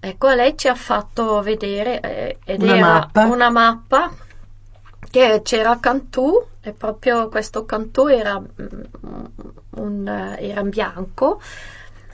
Ecco, 0.00 0.30
lei 0.30 0.56
ci 0.56 0.68
ha 0.68 0.74
fatto 0.74 1.42
vedere 1.42 2.00
eh, 2.00 2.38
ed 2.44 2.62
una 2.62 2.76
era 2.76 2.86
mappa. 2.86 3.24
una 3.26 3.50
mappa 3.50 4.10
che 5.10 5.40
c'era 5.42 5.78
Cantù 5.78 6.46
e 6.60 6.72
proprio 6.72 7.28
questo 7.28 7.64
Cantù 7.64 8.06
era, 8.06 8.38
mm, 8.40 9.24
un, 9.76 10.08
era 10.38 10.60
in 10.60 10.68
bianco 10.68 11.40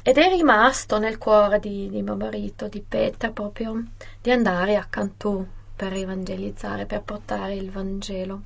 ed 0.03 0.19
è 0.19 0.29
rimasto 0.29 0.99
nel 0.99 1.17
cuore 1.19 1.61
di, 1.61 1.89
di 1.89 2.03
mio 2.03 2.17
marito, 2.17 2.69
di 2.69 2.85
Peter, 2.87 3.33
proprio 3.33 3.83
di 4.21 4.31
andare 4.31 4.77
a 4.77 4.87
Cantù 4.89 5.47
per 5.75 5.93
evangelizzare, 5.93 6.87
per 6.87 7.03
portare 7.03 7.55
il 7.55 7.71
Vangelo. 7.71 8.43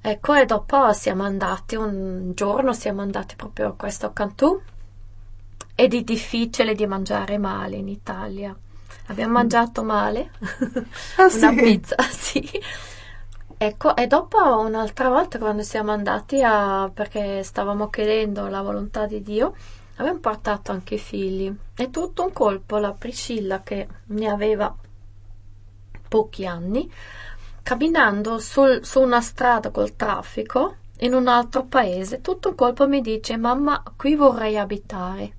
Ecco, 0.00 0.34
e 0.34 0.46
dopo 0.46 0.92
siamo 0.92 1.24
andati, 1.24 1.74
un 1.74 2.32
giorno 2.34 2.72
siamo 2.72 3.02
andati 3.02 3.34
proprio 3.34 3.68
a 3.68 3.74
questo 3.74 4.12
Cantù 4.12 4.60
ed 5.74 5.94
è 5.94 6.02
difficile 6.02 6.74
di 6.74 6.86
mangiare 6.86 7.36
male 7.36 7.76
in 7.76 7.88
Italia. 7.88 8.56
Abbiamo 9.08 9.32
mangiato 9.34 9.82
male, 9.82 10.30
Ah, 11.16 11.28
una 11.32 11.50
sì? 11.50 11.54
pizza, 11.54 11.96
sì. 12.10 12.48
Ecco, 13.60 13.96
e 13.96 14.06
dopo 14.06 14.38
un'altra 14.60 15.08
volta 15.08 15.38
quando 15.38 15.62
siamo 15.62 15.90
andati 15.92 16.42
a, 16.42 16.90
perché 16.92 17.42
stavamo 17.42 17.88
chiedendo 17.90 18.46
la 18.48 18.62
volontà 18.62 19.06
di 19.06 19.20
Dio, 19.22 19.54
abbiamo 19.96 20.18
portato 20.20 20.70
anche 20.72 20.94
i 20.94 20.98
figli. 20.98 21.52
E 21.74 21.90
tutto 21.90 22.22
un 22.24 22.32
colpo 22.32 22.78
la 22.78 22.92
Priscilla 22.92 23.62
che 23.62 23.88
ne 24.06 24.28
aveva 24.28 24.74
pochi 26.08 26.46
anni, 26.46 26.90
camminando 27.62 28.38
sul, 28.38 28.80
su 28.84 29.00
una 29.00 29.20
strada 29.20 29.70
col 29.70 29.96
traffico 29.96 30.76
in 31.00 31.14
un 31.14 31.28
altro 31.28 31.64
paese, 31.64 32.20
tutto 32.20 32.50
un 32.50 32.54
colpo 32.54 32.88
mi 32.88 33.00
dice 33.00 33.36
mamma 33.36 33.82
qui 33.96 34.14
vorrei 34.16 34.56
abitare. 34.58 35.32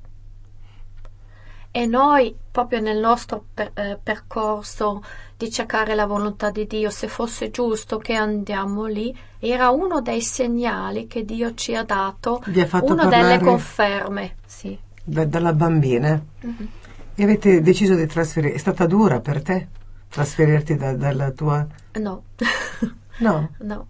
E 1.72 1.86
noi, 1.86 2.36
proprio 2.52 2.80
nel 2.80 2.98
nostro 2.98 3.46
per, 3.54 3.72
eh, 3.76 3.98
percorso 4.02 5.04
di 5.38 5.52
cercare 5.52 5.94
la 5.96 6.06
volontà 6.06 6.50
di 6.50 6.66
Dio, 6.66 6.90
se 6.90 7.08
fosse 7.08 7.52
giusto 7.52 7.98
che 7.98 8.14
andiamo 8.14 8.86
lì, 8.86 9.16
era 9.40 9.70
uno 9.70 10.02
dei 10.02 10.22
segnali 10.22 11.08
che 11.08 11.24
Dio 11.24 11.54
ci 11.54 11.76
ha 11.76 11.84
dato, 11.84 12.42
Vi 12.48 12.60
ha 12.60 12.66
fatto 12.66 12.92
una 12.92 13.06
delle 13.06 13.40
conferme. 13.40 14.36
Sì. 14.46 14.78
da- 15.04 15.26
dalla 15.26 15.54
bambina. 15.54 16.22
Mhm. 16.42 16.68
E 17.16 17.24
avete 17.24 17.62
deciso 17.62 17.96
di 17.96 18.06
trasferire. 18.06 18.54
È 18.54 18.58
stata 18.58 18.86
dura 18.86 19.20
per 19.20 19.42
te 19.42 19.68
trasferirti 20.10 20.76
da- 20.76 20.94
dalla 20.96 21.32
tua. 21.32 21.66
No, 21.94 22.24
No, 23.20 23.50
no, 23.60 23.88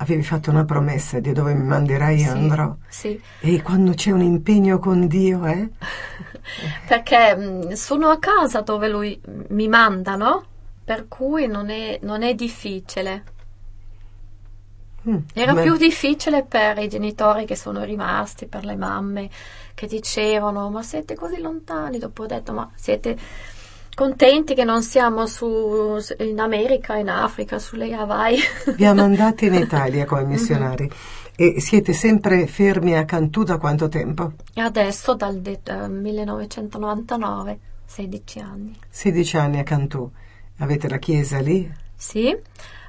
avevi 0.00 0.22
fatto 0.22 0.50
una 0.50 0.64
promessa 0.64 1.20
di 1.20 1.32
dove 1.32 1.54
mi 1.54 1.64
manderai 1.64 2.18
sì, 2.18 2.28
andrò. 2.28 2.76
sì. 2.88 3.22
E 3.38 3.62
quando 3.62 3.92
c'è 3.94 4.10
un 4.10 4.22
impegno 4.22 4.78
con 4.78 5.06
Dio, 5.06 5.44
eh? 5.46 5.68
perché 6.86 7.34
mh, 7.36 7.72
sono 7.72 8.08
a 8.08 8.18
casa 8.18 8.60
dove 8.62 8.88
lui 8.88 9.20
mi 9.48 9.68
manda, 9.68 10.16
no? 10.16 10.44
Per 10.84 11.08
cui 11.08 11.46
non 11.46 11.70
è, 11.70 11.98
non 12.02 12.22
è 12.22 12.34
difficile. 12.34 13.24
Mm, 15.06 15.24
Era 15.32 15.54
beh, 15.54 15.62
più 15.62 15.76
difficile 15.76 16.44
per 16.44 16.78
i 16.78 16.88
genitori 16.88 17.44
che 17.46 17.56
sono 17.56 17.84
rimasti, 17.84 18.46
per 18.46 18.64
le 18.64 18.76
mamme 18.76 19.30
che 19.74 19.86
dicevano: 19.86 20.68
Ma 20.70 20.82
siete 20.82 21.14
così 21.14 21.40
lontani? 21.40 21.98
Dopo 21.98 22.24
ho 22.24 22.26
detto: 22.26 22.52
Ma 22.52 22.70
siete 22.74 23.16
contenti 23.94 24.54
che 24.54 24.64
non 24.64 24.82
siamo 24.82 25.26
su, 25.26 25.98
in 26.18 26.40
America, 26.40 26.96
in 26.96 27.08
Africa, 27.08 27.58
sulle 27.58 27.92
Hawaii? 27.92 28.38
Vi 28.76 28.84
ha 28.84 28.94
mandati 28.94 29.46
in 29.46 29.54
Italia 29.60 30.04
come 30.04 30.24
missionari. 30.24 30.90
E 31.36 31.60
siete 31.60 31.94
sempre 31.94 32.46
fermi 32.46 32.96
a 32.96 33.04
Cantù 33.06 33.44
da 33.44 33.56
quanto 33.56 33.88
tempo? 33.88 34.32
Adesso 34.54 35.14
dal 35.14 35.40
de- 35.40 35.60
eh, 35.64 35.88
1999, 35.88 37.58
16 37.86 38.38
anni. 38.40 38.78
16 38.88 39.36
anni 39.38 39.58
a 39.58 39.62
Cantù. 39.62 40.10
Avete 40.58 40.88
la 40.88 40.98
chiesa 40.98 41.38
lì? 41.40 41.70
Sì, 41.96 42.36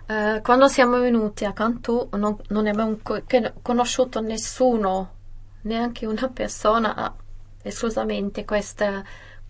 eh, 0.07 0.41
quando 0.43 0.67
siamo 0.67 0.99
venuti 0.99 1.45
a 1.45 1.53
Cantù 1.53 2.09
non, 2.11 2.35
non 2.49 2.67
abbiamo 2.67 2.97
conosciuto 3.61 4.19
nessuno, 4.19 5.11
neanche 5.61 6.05
una 6.05 6.27
persona, 6.27 6.93
ah, 6.95 7.13
esclusivamente 7.61 8.43
questa, 8.43 9.01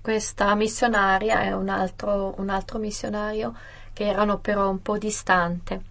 questa 0.01 0.53
missionaria 0.55 1.43
e 1.43 1.53
un 1.53 1.69
altro, 1.69 2.33
un 2.37 2.49
altro 2.49 2.79
missionario 2.79 3.53
che 3.93 4.07
erano 4.07 4.39
però 4.39 4.69
un 4.69 4.81
po' 4.81 4.97
distante. 4.97 5.81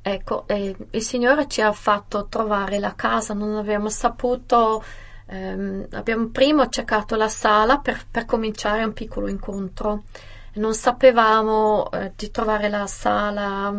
Ecco, 0.00 0.46
eh, 0.46 0.74
il 0.90 1.02
Signore 1.02 1.48
ci 1.48 1.60
ha 1.60 1.72
fatto 1.72 2.26
trovare 2.28 2.78
la 2.78 2.94
casa, 2.94 3.34
non 3.34 3.56
abbiamo 3.56 3.88
saputo, 3.90 4.82
ehm, 5.26 5.88
abbiamo 5.92 6.28
prima 6.28 6.68
cercato 6.68 7.14
la 7.16 7.28
sala 7.28 7.78
per, 7.78 8.06
per 8.10 8.24
cominciare 8.24 8.84
un 8.84 8.92
piccolo 8.92 9.28
incontro. 9.28 10.04
Non 10.54 10.74
sapevamo 10.74 11.90
eh, 11.90 12.12
di 12.16 12.30
trovare 12.30 12.68
la 12.68 12.86
sala 12.86 13.72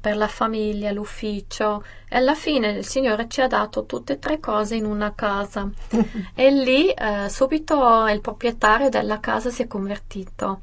per 0.00 0.16
la 0.16 0.28
famiglia, 0.28 0.92
l'ufficio 0.92 1.82
e 2.08 2.16
alla 2.16 2.34
fine 2.34 2.70
il 2.70 2.86
Signore 2.86 3.28
ci 3.28 3.40
ha 3.40 3.46
dato 3.46 3.84
tutte 3.84 4.14
e 4.14 4.18
tre 4.18 4.38
cose 4.38 4.76
in 4.76 4.84
una 4.84 5.14
casa 5.14 5.68
e 6.34 6.50
lì 6.50 6.90
eh, 6.90 7.28
subito 7.28 8.06
il 8.08 8.20
proprietario 8.20 8.88
della 8.88 9.20
casa 9.20 9.50
si 9.50 9.62
è 9.62 9.66
convertito. 9.66 10.62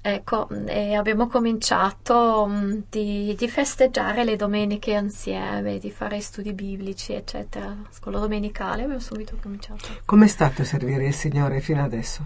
Ecco, 0.00 0.48
e 0.66 0.94
abbiamo 0.94 1.26
cominciato 1.26 2.46
mh, 2.46 2.84
di, 2.90 3.34
di 3.36 3.48
festeggiare 3.48 4.22
le 4.22 4.36
domeniche 4.36 4.92
insieme, 4.92 5.78
di 5.80 5.90
fare 5.90 6.20
studi 6.20 6.52
biblici, 6.52 7.12
eccetera. 7.12 7.74
Scuola 7.90 8.20
domenicale 8.20 8.82
abbiamo 8.82 9.00
subito 9.00 9.36
cominciato. 9.42 9.88
Com'è 10.04 10.28
stato 10.28 10.62
servire 10.62 11.08
il 11.08 11.12
Signore 11.12 11.60
fino 11.60 11.82
adesso? 11.82 12.24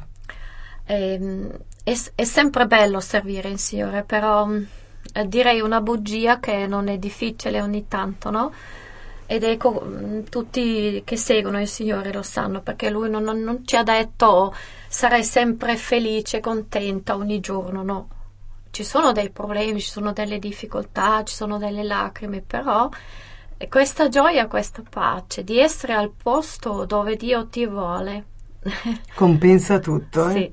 Ehm, 0.85 1.51
è, 1.83 1.95
è 2.15 2.25
sempre 2.25 2.67
bello 2.67 3.01
servire 3.01 3.49
il 3.49 3.59
Signore, 3.59 4.03
però 4.03 4.45
mh, 4.45 4.67
eh, 5.13 5.27
direi 5.29 5.61
una 5.61 5.81
bugia 5.81 6.39
che 6.41 6.67
non 6.67 6.89
è 6.89 6.99
difficile 6.99 7.61
ogni 7.61 7.87
tanto, 7.89 8.31
no? 8.31 8.53
Ed 9.27 9.45
ecco, 9.45 10.23
tutti 10.29 11.03
che 11.05 11.17
seguono 11.17 11.61
il 11.61 11.69
Signore 11.69 12.13
lo 12.13 12.23
sanno, 12.23 12.63
perché 12.63 12.91
Lui 12.91 13.09
non, 13.09 13.23
non- 13.23 13.63
ci 13.65 13.77
ha 13.77 13.83
detto 13.85 14.53
sarai 14.89 15.23
sempre 15.23 15.77
felice, 15.77 16.41
contenta 16.41 17.15
ogni 17.15 17.39
giorno, 17.39 17.83
no. 17.83 18.09
Ci 18.71 18.83
sono 18.85 19.13
dei 19.13 19.31
problemi, 19.31 19.81
ci 19.81 19.89
sono 19.91 20.13
delle 20.13 20.39
difficoltà, 20.41 21.23
ci 21.25 21.35
sono 21.35 21.59
delle 21.59 21.85
lacrime, 21.85 22.41
però 22.41 22.89
eh, 23.57 23.69
questa 23.69 24.09
gioia, 24.09 24.49
questa 24.49 24.83
pace 24.89 25.45
di 25.45 25.59
essere 25.59 25.93
al 25.93 26.11
posto 26.11 26.85
dove 26.85 27.17
Dio 27.17 27.47
ti 27.47 27.67
vuole. 27.67 28.25
Compensa 29.15 29.79
tutto, 29.79 30.29
eh? 30.29 30.33
Sì, 30.33 30.53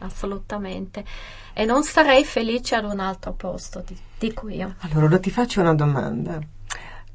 assolutamente. 0.00 1.04
E 1.52 1.64
non 1.64 1.82
sarei 1.82 2.24
felice 2.24 2.74
ad 2.74 2.84
un 2.84 3.00
altro 3.00 3.32
posto, 3.32 3.82
di- 3.86 3.96
dico 4.18 4.48
io. 4.48 4.74
Allora, 4.80 5.06
ora 5.06 5.18
ti 5.18 5.30
faccio 5.30 5.60
una 5.60 5.74
domanda. 5.74 6.38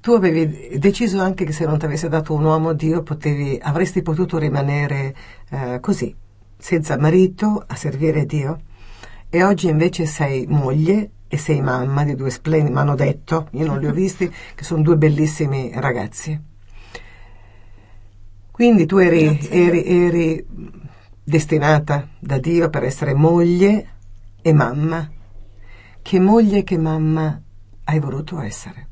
Tu 0.01 0.11
avevi 0.11 0.77
deciso 0.77 1.19
anche 1.19 1.45
che 1.45 1.51
se 1.51 1.65
non 1.65 1.79
ti 1.79 1.85
avesse 1.85 2.09
dato 2.09 2.33
un 2.33 2.43
uomo 2.43 2.73
Dio 2.73 3.01
potevi, 3.01 3.59
avresti 3.61 4.03
potuto 4.03 4.37
rimanere 4.37 5.15
eh, 5.49 5.79
così, 5.79 6.13
senza 6.57 6.97
marito, 6.97 7.63
a 7.65 7.75
servire 7.75 8.25
Dio. 8.25 8.61
E 9.29 9.43
oggi 9.43 9.67
invece 9.67 10.05
sei 10.05 10.45
moglie 10.47 11.09
e 11.27 11.37
sei 11.37 11.59
mamma 11.59 12.03
di 12.03 12.15
due 12.15 12.29
splendidi, 12.29 12.71
mi 12.71 12.79
hanno 12.79 12.95
detto, 12.95 13.47
io 13.51 13.65
non 13.65 13.79
li 13.79 13.87
ho 13.87 13.91
visti, 13.93 14.31
che 14.53 14.63
sono 14.63 14.83
due 14.83 14.95
bellissimi 14.95 15.71
ragazzi. 15.73 16.39
Quindi 18.51 18.85
tu 18.85 18.97
eri, 18.97 19.39
eri, 19.49 19.83
eri 19.85 20.45
destinata 21.25 22.07
da 22.19 22.37
Dio 22.37 22.69
per 22.69 22.83
essere 22.83 23.15
moglie 23.15 23.89
e 24.41 24.53
mamma. 24.53 25.09
Che 26.01 26.19
moglie 26.19 26.59
e 26.59 26.63
che 26.63 26.77
mamma 26.77 27.41
hai 27.85 27.99
voluto 27.99 28.39
essere? 28.39 28.87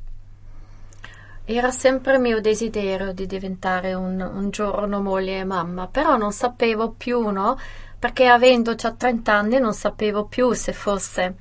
Era 1.45 1.69
sempre 1.71 2.17
mio 2.17 2.41
desiderio 2.41 3.13
di 3.13 3.27
diventare 3.27 3.93
un, 3.93 4.19
un 4.19 4.49
giorno 4.49 4.99
moglie 4.99 5.39
e 5.39 5.43
mamma, 5.43 5.88
però 5.88 6.17
non 6.17 6.31
sapevo 6.31 6.91
più, 6.91 7.29
no? 7.29 7.57
Perché 7.99 8.25
avendo 8.27 8.73
già 8.75 8.93
30 8.93 9.31
anni 9.31 9.59
non 9.59 9.73
sapevo 9.73 10.25
più 10.25 10.53
se 10.53 10.73
fosse 10.73 11.36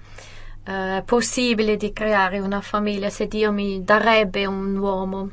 eh, 0.65 1.03
possibile 1.07 1.77
di 1.77 1.93
creare 1.93 2.39
una 2.39 2.61
famiglia, 2.61 3.09
se 3.09 3.29
Dio 3.29 3.51
mi 3.51 3.83
darebbe 3.83 4.45
un 4.45 4.77
uomo. 4.77 5.31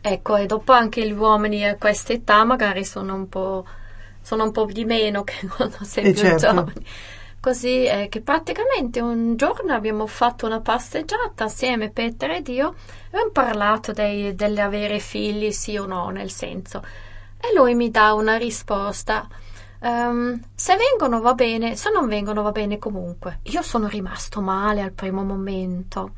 Ecco, 0.00 0.36
e 0.36 0.46
dopo 0.46 0.72
anche 0.72 1.06
gli 1.06 1.12
uomini 1.12 1.64
a 1.64 1.76
questa 1.76 2.12
età 2.12 2.42
magari 2.44 2.84
sono 2.84 3.14
un 3.14 3.28
po', 3.28 3.64
sono 4.22 4.44
un 4.44 4.52
po' 4.52 4.64
di 4.66 4.84
meno 4.84 5.24
che 5.24 5.46
quando 5.54 5.78
sei 5.84 6.08
Eh, 6.08 6.12
più 6.12 6.32
certo. 6.34 6.34
giovane. 6.34 6.82
Così 7.40 7.84
eh, 7.86 8.06
che 8.08 8.20
praticamente 8.20 9.00
un 9.00 9.34
giorno 9.36 9.74
abbiamo 9.74 10.06
fatto 10.06 10.46
una 10.46 10.60
passeggiata 10.60 11.44
assieme, 11.44 11.90
Peter 11.90 12.30
ed 12.30 12.46
io, 12.48 12.70
e 12.70 13.06
abbiamo 13.16 13.30
parlato 13.32 13.92
dei- 13.92 14.34
dell'avere 14.36 15.00
figli, 15.00 15.50
sì 15.50 15.76
o 15.76 15.86
no, 15.86 16.08
nel 16.10 16.30
senso. 16.30 16.82
E 17.40 17.52
lui 17.54 17.74
mi 17.74 17.90
dà 17.90 18.12
una 18.14 18.36
risposta. 18.36 19.28
ehm, 19.80 20.40
se 20.54 20.76
vengono 20.76 21.20
va 21.20 21.34
bene, 21.34 21.74
se 21.76 21.90
non 21.90 22.06
vengono 22.06 22.42
va 22.42 22.52
bene 22.52 22.78
comunque. 22.78 23.40
Io 23.44 23.62
sono 23.62 23.88
rimasto 23.88 24.40
male 24.40 24.80
al 24.82 24.92
primo 24.92 25.24
momento 25.24 26.12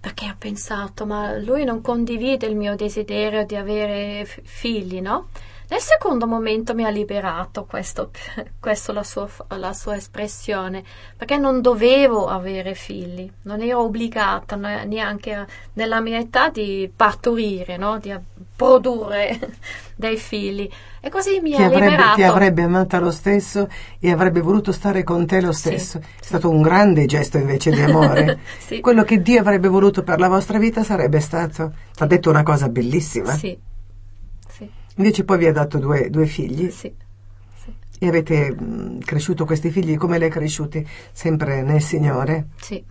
perché 0.00 0.28
ho 0.30 0.34
pensato, 0.38 1.06
ma 1.06 1.36
lui 1.38 1.64
non 1.64 1.80
condivide 1.80 2.46
il 2.46 2.56
mio 2.56 2.74
desiderio 2.74 3.44
di 3.44 3.54
avere 3.56 4.24
f- 4.24 4.40
figli, 4.42 5.00
no? 5.00 5.28
Nel 5.72 5.80
secondo 5.80 6.26
momento 6.26 6.74
mi 6.74 6.84
ha 6.84 6.90
liberato 6.90 7.64
questo, 7.64 8.10
questo 8.60 8.92
la, 8.92 9.02
sua, 9.02 9.26
la 9.56 9.72
sua 9.72 9.96
espressione, 9.96 10.84
perché 11.16 11.38
non 11.38 11.62
dovevo 11.62 12.26
avere 12.28 12.74
figli, 12.74 13.26
non 13.44 13.62
ero 13.62 13.80
obbligata 13.84 14.54
ne- 14.56 14.84
neanche 14.84 15.46
nella 15.72 16.02
mia 16.02 16.18
età 16.18 16.50
di 16.50 16.92
partorire, 16.94 17.78
no? 17.78 17.96
Di 17.98 18.14
produrre 18.54 19.38
dei 19.96 20.18
figli. 20.18 20.68
E 21.00 21.08
così 21.08 21.40
mi 21.40 21.52
Ti 21.52 21.62
ha 21.62 21.64
avrebbe, 21.64 21.84
liberato. 21.88 22.14
ti 22.16 22.22
avrebbe 22.22 22.62
amata 22.64 23.00
lo 23.00 23.10
stesso 23.10 23.66
e 23.98 24.10
avrebbe 24.12 24.42
voluto 24.42 24.72
stare 24.72 25.02
con 25.02 25.24
te 25.26 25.40
lo 25.40 25.52
Sì, 25.52 25.60
stesso. 25.60 25.98
È 26.00 26.02
sì. 26.20 26.26
stato 26.26 26.50
un 26.50 26.60
grande 26.60 27.06
gesto 27.06 27.38
invece 27.38 27.70
di 27.70 27.80
amore. 27.80 28.40
Sì. 28.60 28.80
Quello 28.80 29.04
che 29.04 29.22
Dio 29.22 29.40
avrebbe 29.40 29.68
voluto 29.68 30.02
per 30.02 30.18
la 30.20 30.28
vostra 30.28 30.58
vita 30.58 30.82
sarebbe 30.84 31.18
stato. 31.20 31.72
Ti 31.96 32.02
ha 32.02 32.06
detto 32.06 32.28
una 32.28 32.42
cosa 32.42 32.68
bellissima. 32.68 33.32
Sì, 33.32 33.58
Invece 34.96 35.24
poi 35.24 35.38
vi 35.38 35.46
ha 35.46 35.52
dato 35.52 35.78
due, 35.78 36.10
due 36.10 36.26
figli 36.26 36.70
sì, 36.70 36.92
sì, 37.54 37.72
e 37.98 38.08
avete 38.08 38.52
mh, 38.52 39.00
cresciuto 39.00 39.44
questi 39.44 39.70
figli 39.70 39.96
come 39.96 40.18
li 40.18 40.24
hai 40.24 40.30
cresciuti? 40.30 40.86
Sempre 41.12 41.62
nel 41.62 41.80
Signore. 41.80 42.48
sì. 42.56 42.84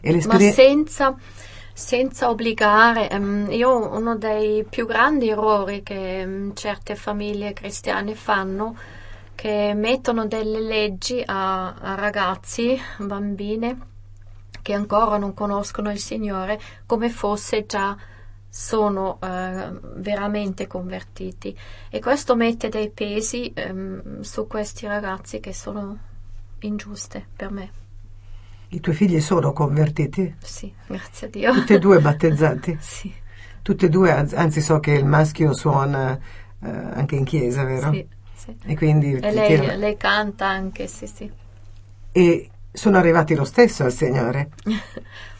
E 0.00 0.22
ma 0.26 0.38
senza 0.38 1.14
senza 1.74 2.30
obbligare. 2.30 3.08
Um, 3.10 3.48
io 3.50 3.92
uno 3.92 4.16
dei 4.16 4.64
più 4.64 4.86
grandi 4.86 5.28
errori 5.28 5.82
che 5.82 6.22
um, 6.24 6.54
certe 6.54 6.94
famiglie 6.94 7.52
cristiane 7.52 8.14
fanno 8.14 8.76
che 9.34 9.72
mettono 9.74 10.26
delle 10.26 10.60
leggi 10.60 11.20
a, 11.24 11.74
a 11.74 11.94
ragazzi, 11.96 12.80
bambine 12.98 13.92
che 14.62 14.72
ancora 14.72 15.18
non 15.18 15.34
conoscono 15.34 15.90
il 15.90 15.98
Signore 15.98 16.58
come 16.86 17.10
fosse 17.10 17.66
già 17.66 17.94
sono 18.56 19.18
eh, 19.20 19.72
veramente 19.96 20.68
convertiti 20.68 21.58
e 21.90 21.98
questo 21.98 22.36
mette 22.36 22.68
dei 22.68 22.88
pesi 22.88 23.50
ehm, 23.52 24.20
su 24.20 24.46
questi 24.46 24.86
ragazzi 24.86 25.40
che 25.40 25.52
sono 25.52 25.98
ingiuste 26.60 27.26
per 27.34 27.50
me. 27.50 27.70
I 28.68 28.78
tuoi 28.78 28.94
figli 28.94 29.20
sono 29.20 29.52
convertiti? 29.52 30.36
Sì, 30.38 30.72
grazie 30.86 31.26
a 31.26 31.30
Dio. 31.30 31.52
Tutti 31.52 31.72
e 31.72 31.78
due 31.80 31.98
battezzati? 31.98 32.76
sì. 32.78 33.12
Tutti 33.60 33.86
e 33.86 33.88
due, 33.88 34.12
anzi 34.12 34.60
so 34.60 34.78
che 34.78 34.92
il 34.92 35.04
maschio 35.04 35.52
suona 35.52 36.16
eh, 36.62 36.68
anche 36.68 37.16
in 37.16 37.24
chiesa, 37.24 37.64
vero? 37.64 37.90
Sì, 37.90 38.06
sì. 38.34 38.56
E 38.66 38.76
quindi... 38.76 39.14
E 39.14 39.32
lei, 39.32 39.58
tira... 39.58 39.74
lei 39.74 39.96
canta 39.96 40.46
anche, 40.46 40.86
sì, 40.86 41.08
sì. 41.08 41.28
E 42.12 42.50
sono 42.70 42.98
arrivati 42.98 43.34
lo 43.34 43.44
stesso 43.44 43.82
al 43.82 43.92
Signore? 43.92 44.50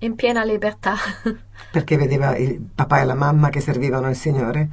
in 0.00 0.14
piena 0.14 0.44
libertà. 0.44 0.94
Perché 1.70 1.96
vedeva 1.96 2.36
il 2.36 2.60
papà 2.74 3.00
e 3.00 3.04
la 3.04 3.14
mamma 3.14 3.48
che 3.48 3.60
servivano 3.60 4.08
il 4.08 4.16
Signore. 4.16 4.68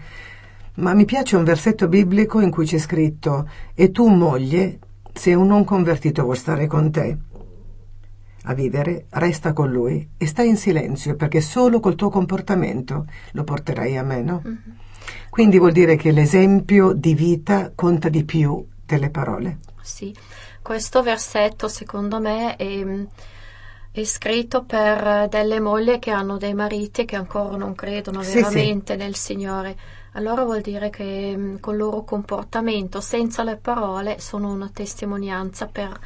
Ma 0.76 0.94
mi 0.94 1.06
piace 1.06 1.36
un 1.36 1.44
versetto 1.44 1.88
biblico 1.88 2.40
in 2.40 2.50
cui 2.50 2.66
c'è 2.66 2.78
scritto: 2.78 3.50
E 3.74 3.92
tu, 3.92 4.08
moglie, 4.08 4.80
se 5.14 5.34
un 5.34 5.48
non 5.48 5.64
convertito 5.64 6.24
vuol 6.24 6.38
stare 6.38 6.68
con 6.68 6.92
te 6.92 7.18
a 8.46 8.54
vivere, 8.54 9.06
resta 9.12 9.54
con 9.54 9.72
lui 9.72 10.10
e 10.18 10.26
stai 10.26 10.50
in 10.50 10.58
silenzio 10.58 11.16
perché 11.16 11.40
solo 11.40 11.80
col 11.80 11.96
tuo 11.96 12.10
comportamento 12.10 13.06
lo 13.32 13.44
porterai 13.44 13.98
a 13.98 14.04
meno. 14.04 14.42
Mm-hmm. 14.46 14.58
Quindi 15.30 15.58
vuol 15.58 15.72
dire 15.72 15.96
che 15.96 16.12
l'esempio 16.12 16.94
di 16.94 17.14
vita 17.14 17.72
conta 17.74 18.10
di 18.10 18.24
più 18.24 18.66
delle 18.86 19.10
parole. 19.10 19.60
Sì, 19.82 20.14
questo 20.62 21.02
versetto 21.02 21.68
secondo 21.68 22.20
me 22.20 22.56
è 22.56 22.64
è 23.96 24.04
scritto 24.06 24.64
per 24.64 25.28
delle 25.30 25.60
mogli 25.60 26.00
che 26.00 26.10
hanno 26.10 26.38
dei 26.38 26.56
mariti 26.56 27.06
che 27.06 27.16
ancora 27.16 27.56
non 27.56 27.76
credono 27.76 28.24
sì, 28.24 28.42
veramente 28.42 28.94
sì. 28.94 29.00
nel 29.00 29.14
Signore. 29.14 29.76
Allora 30.14 30.44
vuol 30.44 30.62
dire 30.62 30.90
che 30.90 31.36
mm, 31.38 31.56
con 31.60 31.74
il 31.74 31.80
loro 31.80 32.04
comportamento, 32.04 33.02
senza 33.02 33.44
le 33.44 33.56
parole, 33.56 34.20
sono 34.20 34.52
una 34.52 34.70
testimonianza 34.74 35.68
per, 35.68 36.00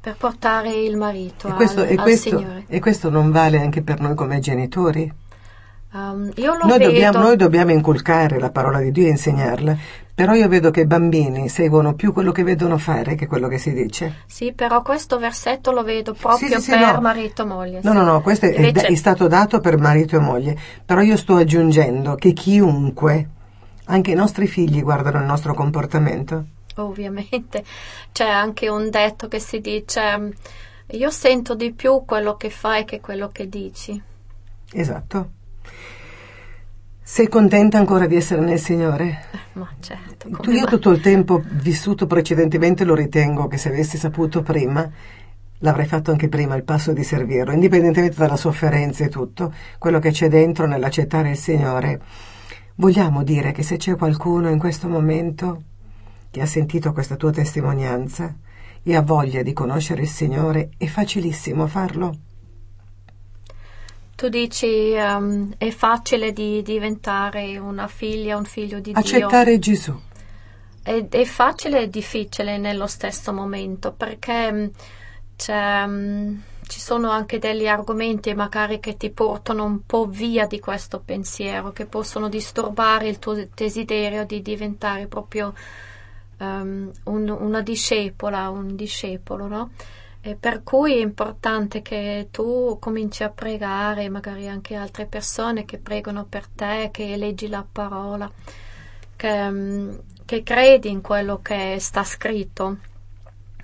per 0.00 0.16
portare 0.16 0.70
il 0.70 0.96
marito 0.96 1.46
e 1.46 1.52
questo, 1.52 1.80
al, 1.82 1.90
e 1.90 1.94
questo, 1.94 2.28
Signore. 2.28 2.64
E 2.66 2.80
questo 2.80 3.08
non 3.08 3.30
vale 3.30 3.60
anche 3.60 3.82
per 3.82 4.00
noi 4.00 4.16
come 4.16 4.40
genitori? 4.40 5.12
Um, 5.92 6.32
noi, 6.34 6.78
dobbiamo, 6.78 7.18
noi, 7.20 7.36
dobbiamo, 7.36 7.70
inculcare 7.70 8.40
la 8.40 8.50
parola 8.50 8.80
di 8.80 8.90
Dio 8.90 9.06
e 9.06 9.10
insegnarla, 9.10 9.76
però 10.18 10.34
io 10.34 10.48
vedo 10.48 10.72
che 10.72 10.80
i 10.80 10.84
bambini 10.84 11.48
seguono 11.48 11.94
più 11.94 12.12
quello 12.12 12.32
che 12.32 12.42
vedono 12.42 12.76
fare 12.76 13.14
che 13.14 13.28
quello 13.28 13.46
che 13.46 13.56
si 13.56 13.72
dice. 13.72 14.24
Sì, 14.26 14.52
però 14.52 14.82
questo 14.82 15.16
versetto 15.16 15.70
lo 15.70 15.84
vedo 15.84 16.12
proprio 16.12 16.58
sì, 16.58 16.60
sì, 16.60 16.70
per 16.72 16.94
no. 16.94 17.00
marito 17.00 17.42
e 17.42 17.44
moglie. 17.44 17.80
No, 17.84 17.92
no, 17.92 18.02
no, 18.02 18.20
questo 18.20 18.46
Invece... 18.46 18.88
è, 18.88 18.90
è 18.90 18.94
stato 18.96 19.28
dato 19.28 19.60
per 19.60 19.78
marito 19.78 20.16
e 20.16 20.18
moglie, 20.18 20.58
però 20.84 21.02
io 21.02 21.16
sto 21.16 21.36
aggiungendo 21.36 22.16
che 22.16 22.32
chiunque, 22.32 23.28
anche 23.84 24.10
i 24.10 24.14
nostri 24.16 24.48
figli, 24.48 24.82
guardano 24.82 25.20
il 25.20 25.24
nostro 25.24 25.54
comportamento. 25.54 26.46
Ovviamente, 26.78 27.62
c'è 28.10 28.28
anche 28.28 28.68
un 28.68 28.90
detto 28.90 29.28
che 29.28 29.38
si 29.38 29.60
dice 29.60 30.34
io 30.84 31.10
sento 31.10 31.54
di 31.54 31.72
più 31.72 32.02
quello 32.04 32.36
che 32.36 32.50
fai 32.50 32.84
che 32.84 32.98
quello 32.98 33.28
che 33.28 33.48
dici. 33.48 34.02
Esatto. 34.72 35.30
Sei 37.10 37.26
contenta 37.26 37.78
ancora 37.78 38.06
di 38.06 38.16
essere 38.16 38.42
nel 38.42 38.60
Signore? 38.60 39.24
Ma 39.54 39.66
certo. 39.80 40.28
Tu, 40.28 40.50
io 40.50 40.66
tutto 40.66 40.90
il 40.90 41.00
tempo 41.00 41.42
vissuto 41.42 42.06
precedentemente 42.06 42.84
lo 42.84 42.94
ritengo 42.94 43.48
che 43.48 43.56
se 43.56 43.70
avessi 43.70 43.96
saputo 43.96 44.42
prima 44.42 44.88
l'avrei 45.60 45.86
fatto 45.86 46.10
anche 46.10 46.28
prima 46.28 46.54
il 46.54 46.64
passo 46.64 46.92
di 46.92 47.02
servirlo, 47.02 47.52
indipendentemente 47.52 48.18
dalla 48.18 48.36
sofferenza 48.36 49.04
e 49.04 49.08
tutto, 49.08 49.54
quello 49.78 49.98
che 50.00 50.10
c'è 50.10 50.28
dentro 50.28 50.66
nell'accettare 50.66 51.30
il 51.30 51.38
Signore. 51.38 51.98
Vogliamo 52.74 53.24
dire 53.24 53.52
che 53.52 53.62
se 53.62 53.78
c'è 53.78 53.96
qualcuno 53.96 54.50
in 54.50 54.58
questo 54.58 54.86
momento 54.86 55.62
che 56.30 56.42
ha 56.42 56.46
sentito 56.46 56.92
questa 56.92 57.16
tua 57.16 57.32
testimonianza 57.32 58.32
e 58.82 58.94
ha 58.94 59.00
voglia 59.02 59.42
di 59.42 59.54
conoscere 59.54 60.02
il 60.02 60.08
Signore, 60.08 60.72
è 60.76 60.86
facilissimo 60.86 61.66
farlo. 61.66 62.27
Tu 64.18 64.28
dici 64.28 64.96
um, 64.96 65.54
è 65.58 65.70
facile 65.70 66.32
di 66.32 66.60
diventare 66.62 67.56
una 67.56 67.86
figlia, 67.86 68.36
un 68.36 68.46
figlio 68.46 68.80
di 68.80 68.90
Accettare 68.90 69.16
Dio. 69.16 69.26
Accettare 69.26 69.58
Gesù. 69.60 70.00
È, 70.82 71.06
è, 71.08 71.24
facile 71.24 71.82
e 71.82 71.88
difficile 71.88 72.58
nello 72.58 72.88
stesso 72.88 73.32
momento 73.32 73.92
perché 73.92 74.72
um, 75.46 76.42
ci 76.66 76.80
sono 76.80 77.10
anche 77.10 77.38
degli 77.38 77.68
argomenti 77.68 78.34
magari 78.34 78.80
che 78.80 78.96
ti 78.96 79.10
portano 79.10 79.62
un 79.62 79.86
po' 79.86 80.06
via 80.06 80.48
di 80.48 80.58
questo 80.58 80.98
pensiero, 80.98 81.70
che 81.70 81.86
possono 81.86 82.28
disturbare 82.28 83.06
il 83.06 83.20
tuo 83.20 83.46
desiderio 83.54 84.24
di 84.24 84.42
diventare 84.42 85.06
proprio 85.06 85.54
um, 86.38 86.90
un, 87.04 87.28
una 87.28 87.60
discepola, 87.62 88.50
un 88.50 88.74
discepolo, 88.74 89.46
no? 89.46 89.70
E 90.28 90.36
per 90.38 90.62
cui 90.62 90.92
è 90.92 91.00
importante 91.00 91.80
che 91.80 92.28
tu 92.30 92.76
cominci 92.78 93.22
a 93.22 93.30
pregare, 93.30 94.10
magari 94.10 94.46
anche 94.46 94.74
altre 94.74 95.06
persone 95.06 95.64
che 95.64 95.78
pregano 95.78 96.26
per 96.28 96.48
te, 96.48 96.90
che 96.92 97.16
leggi 97.16 97.48
la 97.48 97.64
parola, 97.66 98.30
che, 99.16 99.50
mm, 99.50 99.94
che 100.26 100.42
credi 100.42 100.90
in 100.90 101.00
quello 101.00 101.40
che 101.40 101.78
sta 101.80 102.04
scritto. 102.04 102.76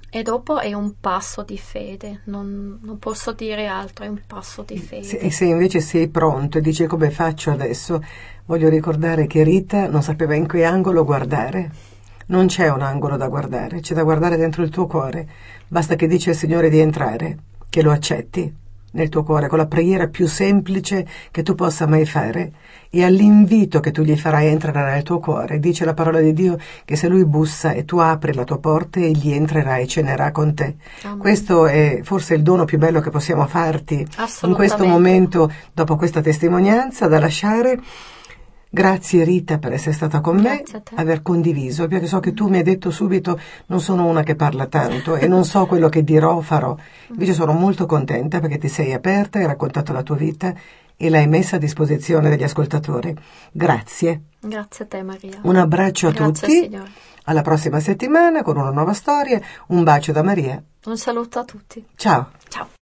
E 0.08 0.22
dopo 0.22 0.58
è 0.58 0.72
un 0.72 0.94
passo 0.98 1.42
di 1.42 1.58
fede, 1.58 2.22
non, 2.24 2.78
non 2.80 2.98
posso 2.98 3.32
dire 3.32 3.66
altro, 3.66 4.06
è 4.06 4.08
un 4.08 4.22
passo 4.26 4.62
di 4.62 4.78
fede. 4.78 5.18
E 5.18 5.30
se 5.30 5.44
invece 5.44 5.80
sei 5.80 6.08
pronto 6.08 6.56
e 6.56 6.60
dici 6.62 6.86
come 6.86 7.10
faccio 7.10 7.50
adesso, 7.50 8.02
voglio 8.46 8.70
ricordare 8.70 9.26
che 9.26 9.42
Rita 9.42 9.86
non 9.86 10.02
sapeva 10.02 10.34
in 10.34 10.46
che 10.46 10.64
angolo 10.64 11.04
guardare 11.04 11.92
non 12.26 12.46
c'è 12.46 12.70
un 12.70 12.82
angolo 12.82 13.16
da 13.16 13.28
guardare, 13.28 13.80
c'è 13.80 13.94
da 13.94 14.02
guardare 14.02 14.36
dentro 14.36 14.62
il 14.62 14.70
tuo 14.70 14.86
cuore. 14.86 15.26
Basta 15.66 15.94
che 15.94 16.06
dici 16.06 16.28
al 16.28 16.34
Signore 16.34 16.70
di 16.70 16.78
entrare, 16.78 17.38
che 17.68 17.82
lo 17.82 17.90
accetti 17.90 18.62
nel 18.94 19.08
tuo 19.08 19.22
cuore 19.22 19.48
con 19.48 19.58
la 19.58 19.66
preghiera 19.66 20.08
più 20.08 20.26
semplice 20.26 21.06
che 21.30 21.42
tu 21.42 21.54
possa 21.54 21.86
mai 21.86 22.06
fare 22.06 22.52
e 22.90 23.02
all'invito 23.02 23.80
che 23.80 23.90
tu 23.90 24.02
gli 24.02 24.16
farai 24.16 24.46
entrerà 24.46 24.92
nel 24.92 25.02
tuo 25.02 25.18
cuore. 25.18 25.58
Dice 25.58 25.84
la 25.84 25.94
parola 25.94 26.20
di 26.20 26.32
Dio 26.32 26.56
che 26.84 26.96
se 26.96 27.08
lui 27.08 27.24
bussa 27.24 27.72
e 27.72 27.84
tu 27.84 27.98
apri 27.98 28.32
la 28.32 28.44
tua 28.44 28.58
porta 28.58 29.00
egli 29.00 29.32
entrerà 29.32 29.78
e 29.78 29.86
cenerà 29.86 30.30
con 30.30 30.54
te. 30.54 30.76
Amen. 31.02 31.18
Questo 31.18 31.66
è 31.66 32.00
forse 32.02 32.34
il 32.34 32.42
dono 32.42 32.64
più 32.64 32.78
bello 32.78 33.00
che 33.00 33.10
possiamo 33.10 33.46
farti 33.46 34.06
in 34.42 34.54
questo 34.54 34.86
momento 34.86 35.50
dopo 35.72 35.96
questa 35.96 36.20
testimonianza 36.20 37.08
da 37.08 37.18
lasciare 37.18 37.80
Grazie 38.74 39.22
Rita 39.22 39.58
per 39.58 39.72
essere 39.72 39.92
stata 39.92 40.20
con 40.20 40.40
me, 40.40 40.64
aver 40.96 41.22
condiviso, 41.22 41.86
perché 41.86 42.06
so 42.06 42.18
che 42.18 42.34
tu 42.34 42.48
mi 42.48 42.56
hai 42.56 42.64
detto 42.64 42.90
subito 42.90 43.38
non 43.66 43.80
sono 43.80 44.04
una 44.04 44.24
che 44.24 44.34
parla 44.34 44.66
tanto 44.66 45.14
e 45.14 45.28
non 45.28 45.44
so 45.44 45.66
quello 45.66 45.88
che 45.88 46.02
dirò 46.02 46.34
o 46.34 46.40
farò. 46.40 46.76
Invece 47.10 47.34
sono 47.34 47.52
molto 47.52 47.86
contenta 47.86 48.40
perché 48.40 48.58
ti 48.58 48.66
sei 48.66 48.92
aperta, 48.92 49.38
hai 49.38 49.46
raccontato 49.46 49.92
la 49.92 50.02
tua 50.02 50.16
vita 50.16 50.52
e 50.96 51.08
l'hai 51.08 51.28
messa 51.28 51.54
a 51.54 51.60
disposizione 51.60 52.28
degli 52.28 52.42
ascoltatori. 52.42 53.14
Grazie. 53.52 54.22
Grazie 54.40 54.84
a 54.84 54.88
te 54.88 55.02
Maria. 55.04 55.38
Un 55.42 55.54
abbraccio 55.54 56.08
a 56.08 56.10
Grazie, 56.10 56.48
tutti. 56.48 56.62
Signore. 56.64 56.90
Alla 57.26 57.42
prossima 57.42 57.78
settimana 57.78 58.42
con 58.42 58.56
una 58.56 58.70
nuova 58.70 58.92
storia. 58.92 59.40
Un 59.68 59.84
bacio 59.84 60.10
da 60.10 60.24
Maria. 60.24 60.60
Un 60.86 60.98
saluto 60.98 61.38
a 61.38 61.44
tutti. 61.44 61.86
Ciao. 61.94 62.30
Ciao. 62.48 62.83